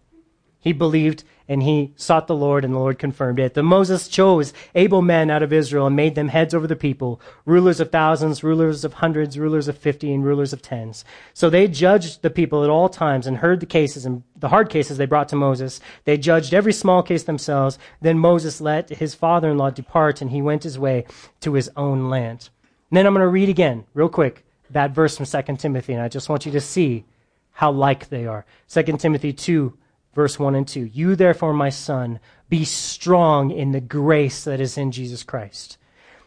He 0.64 0.72
believed 0.72 1.24
and 1.46 1.62
he 1.62 1.92
sought 1.94 2.26
the 2.26 2.34
Lord, 2.34 2.64
and 2.64 2.72
the 2.72 2.78
Lord 2.78 2.98
confirmed 2.98 3.38
it. 3.38 3.52
Then 3.52 3.66
Moses 3.66 4.08
chose 4.08 4.54
able 4.74 5.02
men 5.02 5.30
out 5.30 5.42
of 5.42 5.52
Israel 5.52 5.86
and 5.86 5.94
made 5.94 6.14
them 6.14 6.28
heads 6.28 6.54
over 6.54 6.66
the 6.66 6.74
people, 6.74 7.20
rulers 7.44 7.80
of 7.80 7.90
thousands, 7.90 8.42
rulers 8.42 8.82
of 8.82 8.94
hundreds, 8.94 9.38
rulers 9.38 9.68
of 9.68 9.76
fifty, 9.76 10.10
and 10.14 10.24
rulers 10.24 10.54
of 10.54 10.62
tens. 10.62 11.04
So 11.34 11.50
they 11.50 11.68
judged 11.68 12.22
the 12.22 12.30
people 12.30 12.64
at 12.64 12.70
all 12.70 12.88
times 12.88 13.26
and 13.26 13.36
heard 13.36 13.60
the 13.60 13.66
cases 13.66 14.06
and 14.06 14.22
the 14.36 14.48
hard 14.48 14.70
cases 14.70 14.96
they 14.96 15.04
brought 15.04 15.28
to 15.28 15.36
Moses. 15.36 15.80
They 16.04 16.16
judged 16.16 16.54
every 16.54 16.72
small 16.72 17.02
case 17.02 17.24
themselves. 17.24 17.78
Then 18.00 18.18
Moses 18.18 18.62
let 18.62 18.88
his 18.88 19.14
father 19.14 19.50
in 19.50 19.58
law 19.58 19.68
depart, 19.68 20.22
and 20.22 20.30
he 20.30 20.40
went 20.40 20.62
his 20.62 20.78
way 20.78 21.04
to 21.40 21.52
his 21.52 21.70
own 21.76 22.08
land. 22.08 22.48
And 22.88 22.96
then 22.96 23.06
I'm 23.06 23.12
going 23.12 23.20
to 23.20 23.28
read 23.28 23.50
again, 23.50 23.84
real 23.92 24.08
quick, 24.08 24.46
that 24.70 24.92
verse 24.92 25.18
from 25.18 25.26
2 25.26 25.56
Timothy, 25.56 25.92
and 25.92 26.00
I 26.00 26.08
just 26.08 26.30
want 26.30 26.46
you 26.46 26.52
to 26.52 26.60
see 26.60 27.04
how 27.52 27.70
like 27.70 28.08
they 28.08 28.26
are. 28.26 28.46
2 28.70 28.82
Timothy 28.96 29.34
2 29.34 29.76
verse 30.14 30.38
1 30.38 30.54
and 30.54 30.66
2. 30.66 30.84
You, 30.84 31.16
therefore, 31.16 31.52
my 31.52 31.70
son, 31.70 32.20
be 32.48 32.64
strong 32.64 33.50
in 33.50 33.72
the 33.72 33.80
grace 33.80 34.44
that 34.44 34.60
is 34.60 34.78
in 34.78 34.92
Jesus 34.92 35.22
Christ. 35.22 35.78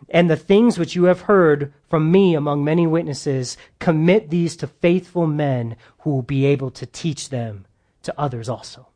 And 0.10 0.30
the 0.30 0.36
things 0.36 0.78
which 0.78 0.96
you 0.96 1.06
have 1.06 1.22
heard 1.22 1.74
from 1.90 2.12
me 2.12 2.36
among 2.36 2.64
many 2.64 2.86
witnesses, 2.86 3.58
commit 3.80 4.30
these 4.30 4.56
to 4.58 4.68
faithful 4.68 5.26
men 5.26 5.76
who 6.00 6.12
will 6.12 6.22
be 6.22 6.46
able 6.46 6.70
to 6.72 6.86
teach 6.86 7.30
them 7.30 7.66
to 8.04 8.14
others 8.20 8.50
also. 8.50 8.88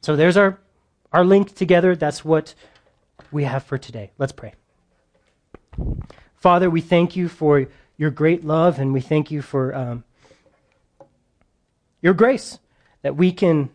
So 0.00 0.16
there's 0.16 0.36
our, 0.36 0.58
our 1.12 1.24
link 1.24 1.54
together. 1.54 1.94
That's 1.94 2.24
what 2.24 2.54
we 3.30 3.44
have 3.44 3.64
for 3.64 3.78
today. 3.78 4.10
Let's 4.18 4.32
pray. 4.32 4.54
Father, 6.36 6.70
we 6.70 6.80
thank 6.80 7.16
you 7.16 7.28
for 7.28 7.66
your 7.96 8.10
great 8.10 8.44
love 8.44 8.78
and 8.78 8.92
we 8.92 9.00
thank 9.00 9.30
you 9.30 9.42
for 9.42 9.74
um, 9.74 10.04
your 12.00 12.14
grace 12.14 12.58
that 13.02 13.16
we 13.16 13.32
can 13.32 13.70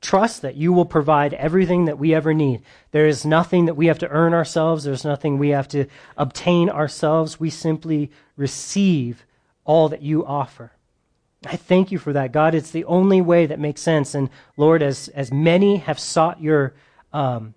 trust 0.00 0.42
that 0.42 0.56
you 0.56 0.72
will 0.72 0.86
provide 0.86 1.34
everything 1.34 1.84
that 1.84 1.98
we 1.98 2.14
ever 2.14 2.32
need. 2.32 2.62
There 2.90 3.06
is 3.06 3.24
nothing 3.24 3.66
that 3.66 3.74
we 3.74 3.86
have 3.86 3.98
to 3.98 4.08
earn 4.08 4.32
ourselves, 4.32 4.84
there's 4.84 5.04
nothing 5.04 5.38
we 5.38 5.50
have 5.50 5.68
to 5.68 5.86
obtain 6.16 6.70
ourselves. 6.70 7.38
We 7.38 7.50
simply 7.50 8.10
receive 8.36 9.26
all 9.64 9.88
that 9.90 10.02
you 10.02 10.24
offer. 10.24 10.72
I 11.46 11.56
thank 11.56 11.90
you 11.90 11.98
for 11.98 12.12
that, 12.12 12.32
God. 12.32 12.54
It's 12.54 12.70
the 12.70 12.84
only 12.84 13.20
way 13.20 13.46
that 13.46 13.58
makes 13.58 13.80
sense. 13.80 14.14
And 14.14 14.28
Lord, 14.56 14.82
as, 14.82 15.08
as 15.08 15.32
many 15.32 15.76
have 15.78 15.98
sought 15.98 16.40
your 16.40 16.74
um, 17.12 17.54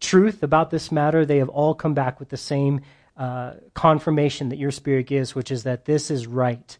truth 0.00 0.42
about 0.42 0.70
this 0.70 0.92
matter, 0.92 1.26
they 1.26 1.38
have 1.38 1.48
all 1.48 1.74
come 1.74 1.94
back 1.94 2.20
with 2.20 2.28
the 2.28 2.36
same 2.36 2.80
uh, 3.16 3.54
confirmation 3.74 4.48
that 4.50 4.58
your 4.58 4.70
Spirit 4.70 5.06
gives, 5.06 5.34
which 5.34 5.50
is 5.50 5.64
that 5.64 5.84
this 5.84 6.10
is 6.10 6.28
right 6.28 6.78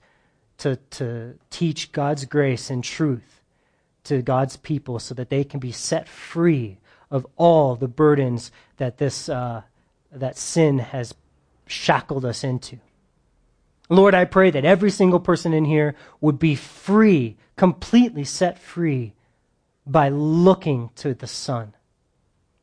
to, 0.59 0.77
to 0.91 1.37
teach 1.51 1.91
God's 1.91 2.25
grace 2.25 2.71
and 2.71 2.85
truth 2.85 3.38
to 4.09 4.23
God's 4.23 4.57
people 4.57 4.99
so 4.99 5.15
that 5.15 5.31
they 5.31 5.45
can 5.45 5.61
be 5.61 5.73
set 5.73 6.09
free 6.09 6.79
of 7.11 7.27
all 7.37 7.77
the 7.77 7.89
burdens 7.89 8.51
that 8.79 8.99
this 8.99 9.29
uh, 9.29 9.63
that 10.11 10.37
sin 10.37 10.79
has 10.79 11.15
shackled 11.67 12.25
us 12.25 12.43
into. 12.43 12.79
Lord, 13.91 14.15
I 14.15 14.25
pray 14.25 14.51
that 14.51 14.65
every 14.65 14.91
single 14.91 15.21
person 15.21 15.53
in 15.53 15.65
here 15.65 15.95
would 16.21 16.39
be 16.39 16.55
free, 16.55 17.37
completely 17.57 18.25
set 18.25 18.59
free 18.59 19.15
by 19.87 20.09
looking 20.09 20.91
to 20.97 21.15
the 21.15 21.27
Son 21.27 21.75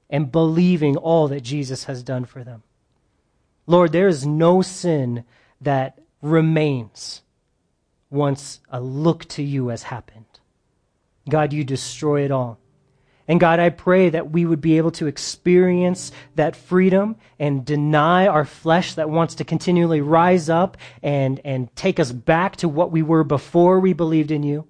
and 0.09 0.31
believing 0.31 0.97
all 0.97 1.27
that 1.27 1.41
Jesus 1.41 1.85
has 1.85 2.03
done 2.03 2.25
for 2.25 2.43
them. 2.43 2.63
Lord, 3.65 3.91
there 3.91 4.07
is 4.07 4.25
no 4.25 4.61
sin 4.61 5.23
that 5.61 5.99
remains 6.21 7.21
once 8.11 8.61
a 8.69 8.79
look 8.79 9.25
to 9.25 9.43
you 9.43 9.69
has 9.69 9.83
happened. 9.83 10.34
God, 11.29 11.53
you 11.53 11.63
destroy 11.63 12.23
it 12.23 12.31
all. 12.31 12.59
And 13.27 13.39
God, 13.39 13.59
I 13.59 13.69
pray 13.69 14.09
that 14.09 14.31
we 14.31 14.45
would 14.45 14.61
be 14.61 14.77
able 14.77 14.91
to 14.91 15.07
experience 15.07 16.11
that 16.35 16.55
freedom 16.55 17.15
and 17.39 17.65
deny 17.65 18.27
our 18.27 18.45
flesh 18.45 18.93
that 18.95 19.09
wants 19.09 19.35
to 19.35 19.43
continually 19.43 20.01
rise 20.01 20.47
up 20.47 20.77
and, 21.01 21.41
and 21.43 21.75
take 21.75 21.99
us 21.99 22.11
back 22.11 22.57
to 22.57 22.69
what 22.69 22.91
we 22.91 23.01
were 23.01 23.23
before 23.23 23.79
we 23.79 23.93
believed 23.93 24.29
in 24.29 24.43
you. 24.43 24.67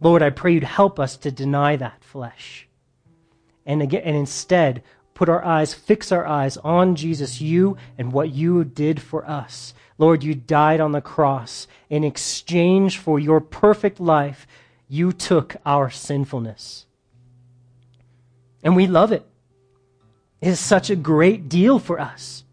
Lord, 0.00 0.22
I 0.22 0.30
pray 0.30 0.52
you'd 0.52 0.64
help 0.64 1.00
us 1.00 1.16
to 1.18 1.32
deny 1.32 1.74
that 1.76 2.04
flesh. 2.04 2.68
And 3.66 3.82
again, 3.82 4.02
and 4.04 4.16
instead 4.16 4.82
put 5.14 5.28
our 5.28 5.44
eyes, 5.44 5.74
fix 5.74 6.12
our 6.12 6.26
eyes 6.26 6.56
on 6.58 6.94
Jesus, 6.94 7.40
you 7.40 7.76
and 7.98 8.12
what 8.12 8.30
you 8.30 8.62
did 8.64 9.00
for 9.00 9.28
us. 9.28 9.74
Lord, 9.96 10.22
you 10.22 10.34
died 10.34 10.80
on 10.80 10.92
the 10.92 11.00
cross 11.00 11.66
in 11.88 12.04
exchange 12.04 12.98
for 12.98 13.18
your 13.18 13.40
perfect 13.40 14.00
life. 14.00 14.46
You 14.88 15.12
took 15.12 15.56
our 15.64 15.90
sinfulness. 15.90 16.86
And 18.62 18.76
we 18.76 18.86
love 18.86 19.12
it. 19.12 19.26
It 20.40 20.48
is 20.48 20.60
such 20.60 20.90
a 20.90 20.96
great 20.96 21.48
deal 21.48 21.78
for 21.78 22.00
us. 22.00 22.44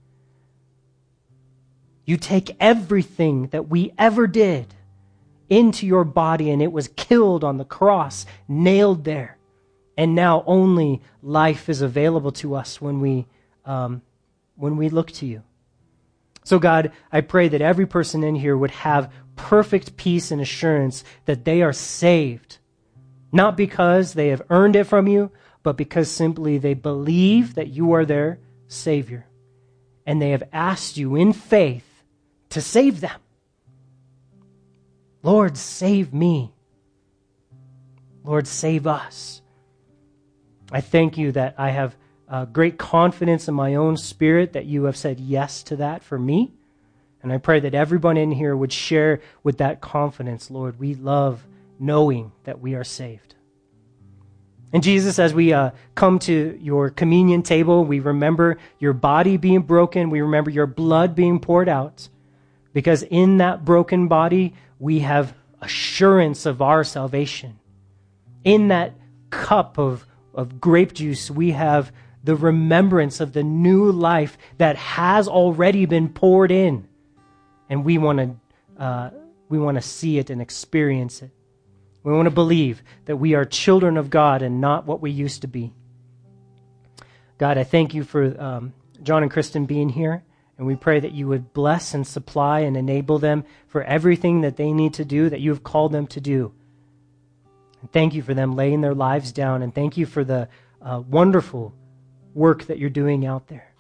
You 2.06 2.18
take 2.18 2.56
everything 2.60 3.48
that 3.48 3.70
we 3.70 3.94
ever 3.98 4.28
did 4.28 4.74
into 5.50 5.86
your 5.86 6.04
body, 6.04 6.50
and 6.50 6.62
it 6.62 6.72
was 6.72 6.88
killed 6.90 7.44
on 7.44 7.58
the 7.58 7.66
cross, 7.66 8.26
nailed 8.48 9.04
there. 9.04 9.38
And 9.98 10.16
now 10.16 10.44
only 10.48 11.02
life 11.22 11.70
is 11.70 11.82
available 11.82 12.32
to 12.34 12.56
us 12.56 12.82
when 12.82 13.02
we, 13.02 13.28
um, 13.66 14.02
when 14.56 14.78
we 14.78 14.90
look 14.90 15.12
to 15.12 15.26
you. 15.26 15.44
So, 16.44 16.58
God, 16.58 16.92
I 17.12 17.22
pray 17.22 17.50
that 17.50 17.62
every 17.62 17.86
person 17.86 18.24
in 18.24 18.36
here 18.36 18.58
would 18.58 18.72
have 18.72 19.12
perfect 19.36 19.98
peace 19.98 20.32
and 20.32 20.42
assurance 20.42 21.04
that 21.26 21.46
they 21.46 21.62
are 21.62 21.74
saved, 21.74 22.58
not 23.32 23.58
because 23.58 24.14
they 24.14 24.30
have 24.30 24.42
earned 24.50 24.76
it 24.76 24.86
from 24.86 25.08
you, 25.08 25.32
but 25.64 25.78
because 25.78 26.10
simply 26.10 26.58
they 26.58 26.74
believe 26.74 27.56
that 27.56 27.70
you 27.70 27.94
are 27.94 28.06
their 28.06 28.40
Savior. 28.68 29.26
And 30.06 30.22
they 30.22 30.32
have 30.32 30.44
asked 30.52 30.98
you 30.98 31.16
in 31.16 31.34
faith 31.34 32.04
to 32.50 32.62
save 32.62 33.02
them. 33.02 33.20
Lord, 35.24 35.58
save 35.58 36.14
me. 36.14 36.54
Lord, 38.24 38.48
save 38.48 38.88
us. 38.88 39.42
I 40.72 40.82
thank 40.82 41.18
you 41.18 41.32
that 41.34 41.56
I 41.58 41.70
have 41.70 41.96
uh, 42.28 42.46
great 42.46 42.78
confidence 42.78 43.48
in 43.48 43.54
my 43.54 43.76
own 43.76 43.98
spirit 43.98 44.54
that 44.54 44.66
you 44.66 44.86
have 44.86 44.96
said 44.96 45.20
yes 45.20 45.64
to 45.64 45.76
that 45.78 46.02
for 46.02 46.18
me. 46.18 46.54
And 47.24 47.32
I 47.32 47.38
pray 47.38 47.59
that 47.59 47.74
everyone 47.74 48.17
in 48.17 48.32
here 48.32 48.55
would 48.55 48.74
share 48.74 49.22
with 49.43 49.57
that 49.59 49.82
confidence, 49.82 50.49
Lord. 50.49 50.80
We 50.80 50.95
love 50.95 51.45
knowing 51.80 52.32
that 52.43 52.59
we 52.59 52.76
are 52.76 52.84
saved. 52.84 53.36
And 54.74 54.82
Jesus, 54.82 55.19
as 55.19 55.34
we 55.34 55.51
uh, 55.51 55.72
come 55.95 56.19
to 56.19 56.57
your 56.61 56.89
communion 56.89 57.43
table, 57.43 57.84
we 57.84 57.99
remember 57.99 58.57
your 58.80 58.93
body 58.93 59.38
being 59.38 59.61
broken. 59.61 60.09
We 60.09 60.22
remember 60.22 60.49
your 60.49 60.67
blood 60.67 61.13
being 61.13 61.39
poured 61.39 61.67
out. 61.67 62.07
Because 62.74 63.03
in 63.03 63.38
that 63.38 63.65
broken 63.65 64.07
body, 64.07 64.53
we 64.80 64.99
have 64.99 65.34
assurance 65.61 66.45
of 66.45 66.61
our 66.61 66.84
salvation. 66.84 67.59
In 68.43 68.69
that 68.69 68.93
cup 69.30 69.78
of, 69.78 70.07
of 70.34 70.61
grape 70.61 70.93
juice, 70.93 71.30
we 71.30 71.51
have 71.51 71.91
the 72.24 72.36
remembrance 72.36 73.19
of 73.19 73.34
the 73.34 73.43
new 73.43 73.91
life 73.91 74.38
that 74.57 74.78
has 74.78 75.28
already 75.28 75.86
been 75.86 76.07
poured 76.07 76.51
in. 76.51 76.88
And 77.72 77.86
we 77.86 77.97
want 77.97 78.19
to 78.19 78.84
uh, 78.84 79.09
we 79.47 79.57
want 79.57 79.76
to 79.76 79.82
see 79.82 80.19
it 80.19 80.30
and 80.30 80.41
experience 80.41 81.22
it. 81.22 81.32
We 82.03 82.11
want 82.11 82.26
to 82.26 82.32
believe 82.32 82.84
that 83.05 83.15
we 83.15 83.34
are 83.34 83.45
children 83.45 83.95
of 83.95 84.09
God 84.09 84.41
and 84.41 84.59
not 84.59 84.86
what 84.86 85.01
we 85.01 85.09
used 85.09 85.41
to 85.41 85.47
be. 85.47 85.74
God, 87.38 87.57
I 87.57 87.63
thank 87.63 87.93
you 87.93 88.03
for 88.03 88.39
um, 88.41 88.74
John 89.01 89.24
and 89.24 89.32
Kristen 89.32 89.65
being 89.65 89.89
here. 89.89 90.24
And 90.57 90.67
we 90.67 90.76
pray 90.76 90.99
that 90.99 91.13
you 91.13 91.28
would 91.30 91.53
bless 91.53 91.93
and 91.93 92.05
supply 92.05 92.59
and 92.59 92.76
enable 92.76 93.19
them 93.19 93.45
for 93.67 93.82
everything 93.84 94.41
that 94.41 94.57
they 94.57 94.74
need 94.74 94.95
to 94.95 95.05
do, 95.05 95.30
that 95.30 95.39
you 95.39 95.49
have 95.51 95.63
called 95.63 95.91
them 95.91 96.07
to 96.07 96.19
do. 96.19 96.53
And 97.82 97.91
thank 97.91 98.13
you 98.13 98.22
for 98.22 98.34
them 98.34 98.55
laying 98.55 98.82
their 98.82 98.93
lives 98.93 99.32
down. 99.32 99.63
And 99.63 99.74
thank 99.74 99.97
you 99.97 100.05
for 100.05 100.24
the 100.24 100.49
uh, 100.82 101.01
wonderful 101.07 101.74
work 102.34 102.65
that 102.65 102.80
you're 102.80 102.89
doing 102.89 103.26
out 103.26 103.47
there. 103.47 103.70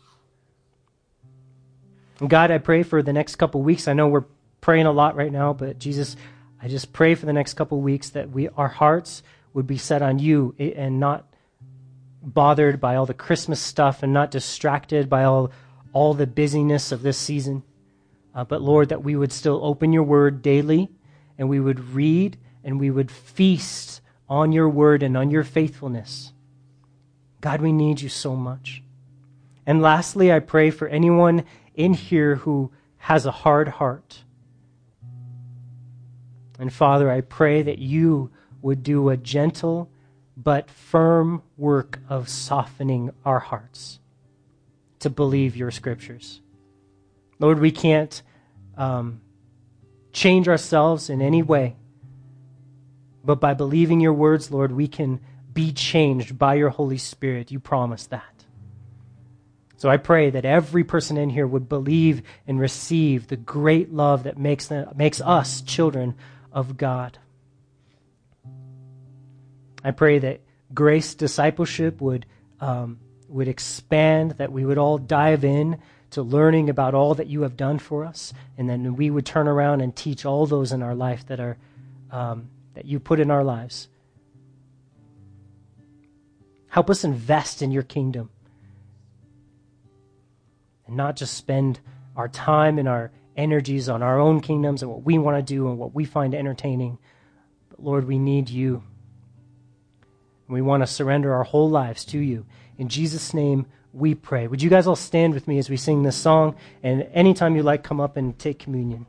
And 2.21 2.29
God, 2.29 2.51
I 2.51 2.59
pray 2.59 2.83
for 2.83 3.01
the 3.01 3.11
next 3.11 3.37
couple 3.37 3.63
weeks. 3.63 3.87
I 3.87 3.93
know 3.93 4.07
we're 4.07 4.25
praying 4.61 4.85
a 4.85 4.91
lot 4.91 5.15
right 5.15 5.31
now, 5.31 5.53
but 5.53 5.79
Jesus, 5.79 6.15
I 6.61 6.67
just 6.67 6.93
pray 6.93 7.15
for 7.15 7.25
the 7.25 7.33
next 7.33 7.55
couple 7.55 7.81
weeks 7.81 8.11
that 8.11 8.29
we 8.29 8.47
our 8.49 8.67
hearts 8.67 9.23
would 9.53 9.65
be 9.65 9.79
set 9.79 10.03
on 10.03 10.19
you 10.19 10.53
and 10.59 10.99
not 10.99 11.25
bothered 12.21 12.79
by 12.79 12.95
all 12.95 13.07
the 13.07 13.15
Christmas 13.15 13.59
stuff 13.59 14.03
and 14.03 14.13
not 14.13 14.29
distracted 14.29 15.09
by 15.09 15.23
all 15.23 15.51
all 15.93 16.13
the 16.13 16.27
busyness 16.27 16.91
of 16.91 17.01
this 17.01 17.17
season. 17.17 17.63
Uh, 18.35 18.43
but 18.43 18.61
Lord, 18.61 18.89
that 18.89 19.03
we 19.03 19.15
would 19.15 19.31
still 19.31 19.59
open 19.63 19.91
your 19.91 20.03
word 20.03 20.43
daily 20.43 20.89
and 21.39 21.49
we 21.49 21.59
would 21.59 21.79
read 21.95 22.37
and 22.63 22.79
we 22.79 22.91
would 22.91 23.09
feast 23.09 23.99
on 24.29 24.51
your 24.51 24.69
word 24.69 25.01
and 25.01 25.17
on 25.17 25.31
your 25.31 25.43
faithfulness. 25.43 26.33
God, 27.41 27.61
we 27.61 27.71
need 27.71 27.99
you 27.99 28.09
so 28.09 28.35
much. 28.35 28.83
And 29.65 29.81
lastly, 29.81 30.31
I 30.31 30.39
pray 30.39 30.69
for 30.69 30.87
anyone 30.87 31.45
in 31.75 31.93
here 31.93 32.35
who 32.35 32.71
has 32.97 33.25
a 33.25 33.31
hard 33.31 33.67
heart 33.67 34.23
and 36.61 36.71
Father, 36.71 37.09
I 37.09 37.21
pray 37.21 37.63
that 37.63 37.79
you 37.79 38.29
would 38.61 38.83
do 38.83 39.09
a 39.09 39.17
gentle 39.17 39.89
but 40.37 40.69
firm 40.69 41.41
work 41.57 41.97
of 42.07 42.29
softening 42.29 43.09
our 43.25 43.39
hearts 43.39 43.99
to 44.99 45.09
believe 45.09 45.57
your 45.57 45.71
scriptures. 45.71 46.39
Lord, 47.39 47.59
we 47.59 47.71
can't 47.71 48.21
um, 48.77 49.21
change 50.13 50.47
ourselves 50.47 51.09
in 51.09 51.19
any 51.19 51.41
way, 51.41 51.77
but 53.23 53.39
by 53.39 53.55
believing 53.55 53.99
your 53.99 54.13
words, 54.13 54.51
Lord, 54.51 54.71
we 54.71 54.87
can 54.87 55.19
be 55.51 55.71
changed 55.71 56.37
by 56.37 56.53
your 56.53 56.69
Holy 56.69 56.99
Spirit. 56.99 57.49
You 57.49 57.59
promise 57.59 58.05
that. 58.05 58.40
So 59.81 59.89
I 59.89 59.97
pray 59.97 60.29
that 60.29 60.45
every 60.45 60.83
person 60.83 61.17
in 61.17 61.31
here 61.31 61.47
would 61.47 61.67
believe 61.67 62.21
and 62.45 62.59
receive 62.59 63.25
the 63.25 63.35
great 63.35 63.91
love 63.91 64.25
that 64.25 64.37
makes, 64.37 64.67
them, 64.67 64.87
makes 64.95 65.19
us 65.21 65.61
children 65.61 66.13
of 66.51 66.77
God. 66.77 67.17
I 69.83 69.89
pray 69.89 70.19
that 70.19 70.41
grace 70.71 71.15
discipleship 71.15 71.99
would, 71.99 72.27
um, 72.59 72.99
would 73.27 73.47
expand, 73.47 74.33
that 74.33 74.51
we 74.51 74.65
would 74.65 74.77
all 74.77 74.99
dive 74.99 75.43
in 75.43 75.79
to 76.11 76.21
learning 76.21 76.69
about 76.69 76.93
all 76.93 77.15
that 77.15 77.25
you 77.25 77.41
have 77.41 77.57
done 77.57 77.79
for 77.79 78.05
us, 78.05 78.33
and 78.59 78.69
then 78.69 78.95
we 78.95 79.09
would 79.09 79.25
turn 79.25 79.47
around 79.47 79.81
and 79.81 79.95
teach 79.95 80.27
all 80.27 80.45
those 80.45 80.71
in 80.71 80.83
our 80.83 80.93
life 80.93 81.25
that 81.25 81.39
are 81.39 81.57
um, 82.11 82.51
that 82.75 82.85
you 82.85 82.99
put 82.99 83.19
in 83.19 83.31
our 83.31 83.43
lives. 83.43 83.87
Help 86.67 86.87
us 86.91 87.03
invest 87.03 87.63
in 87.63 87.71
your 87.71 87.81
kingdom 87.81 88.29
and 90.91 90.97
not 90.97 91.15
just 91.15 91.35
spend 91.35 91.79
our 92.17 92.27
time 92.27 92.77
and 92.77 92.85
our 92.85 93.11
energies 93.37 93.87
on 93.87 94.03
our 94.03 94.19
own 94.19 94.41
kingdoms 94.41 94.81
and 94.81 94.91
what 94.91 95.03
we 95.03 95.17
want 95.17 95.37
to 95.37 95.53
do 95.53 95.69
and 95.69 95.77
what 95.77 95.95
we 95.95 96.03
find 96.03 96.35
entertaining. 96.35 96.97
But 97.69 97.81
Lord, 97.81 98.05
we 98.05 98.19
need 98.19 98.49
you. 98.49 98.83
We 100.49 100.61
want 100.61 100.83
to 100.83 100.87
surrender 100.87 101.33
our 101.33 101.45
whole 101.45 101.69
lives 101.69 102.03
to 102.05 102.19
you. 102.19 102.45
In 102.77 102.89
Jesus' 102.89 103.33
name, 103.33 103.67
we 103.93 104.15
pray. 104.15 104.47
Would 104.47 104.61
you 104.61 104.69
guys 104.69 104.85
all 104.85 104.97
stand 104.97 105.33
with 105.33 105.47
me 105.47 105.59
as 105.59 105.69
we 105.69 105.77
sing 105.77 106.03
this 106.03 106.17
song? 106.17 106.57
And 106.83 107.07
anytime 107.13 107.55
you 107.55 107.63
like, 107.63 107.83
come 107.83 108.01
up 108.01 108.17
and 108.17 108.37
take 108.37 108.59
communion. 108.59 109.05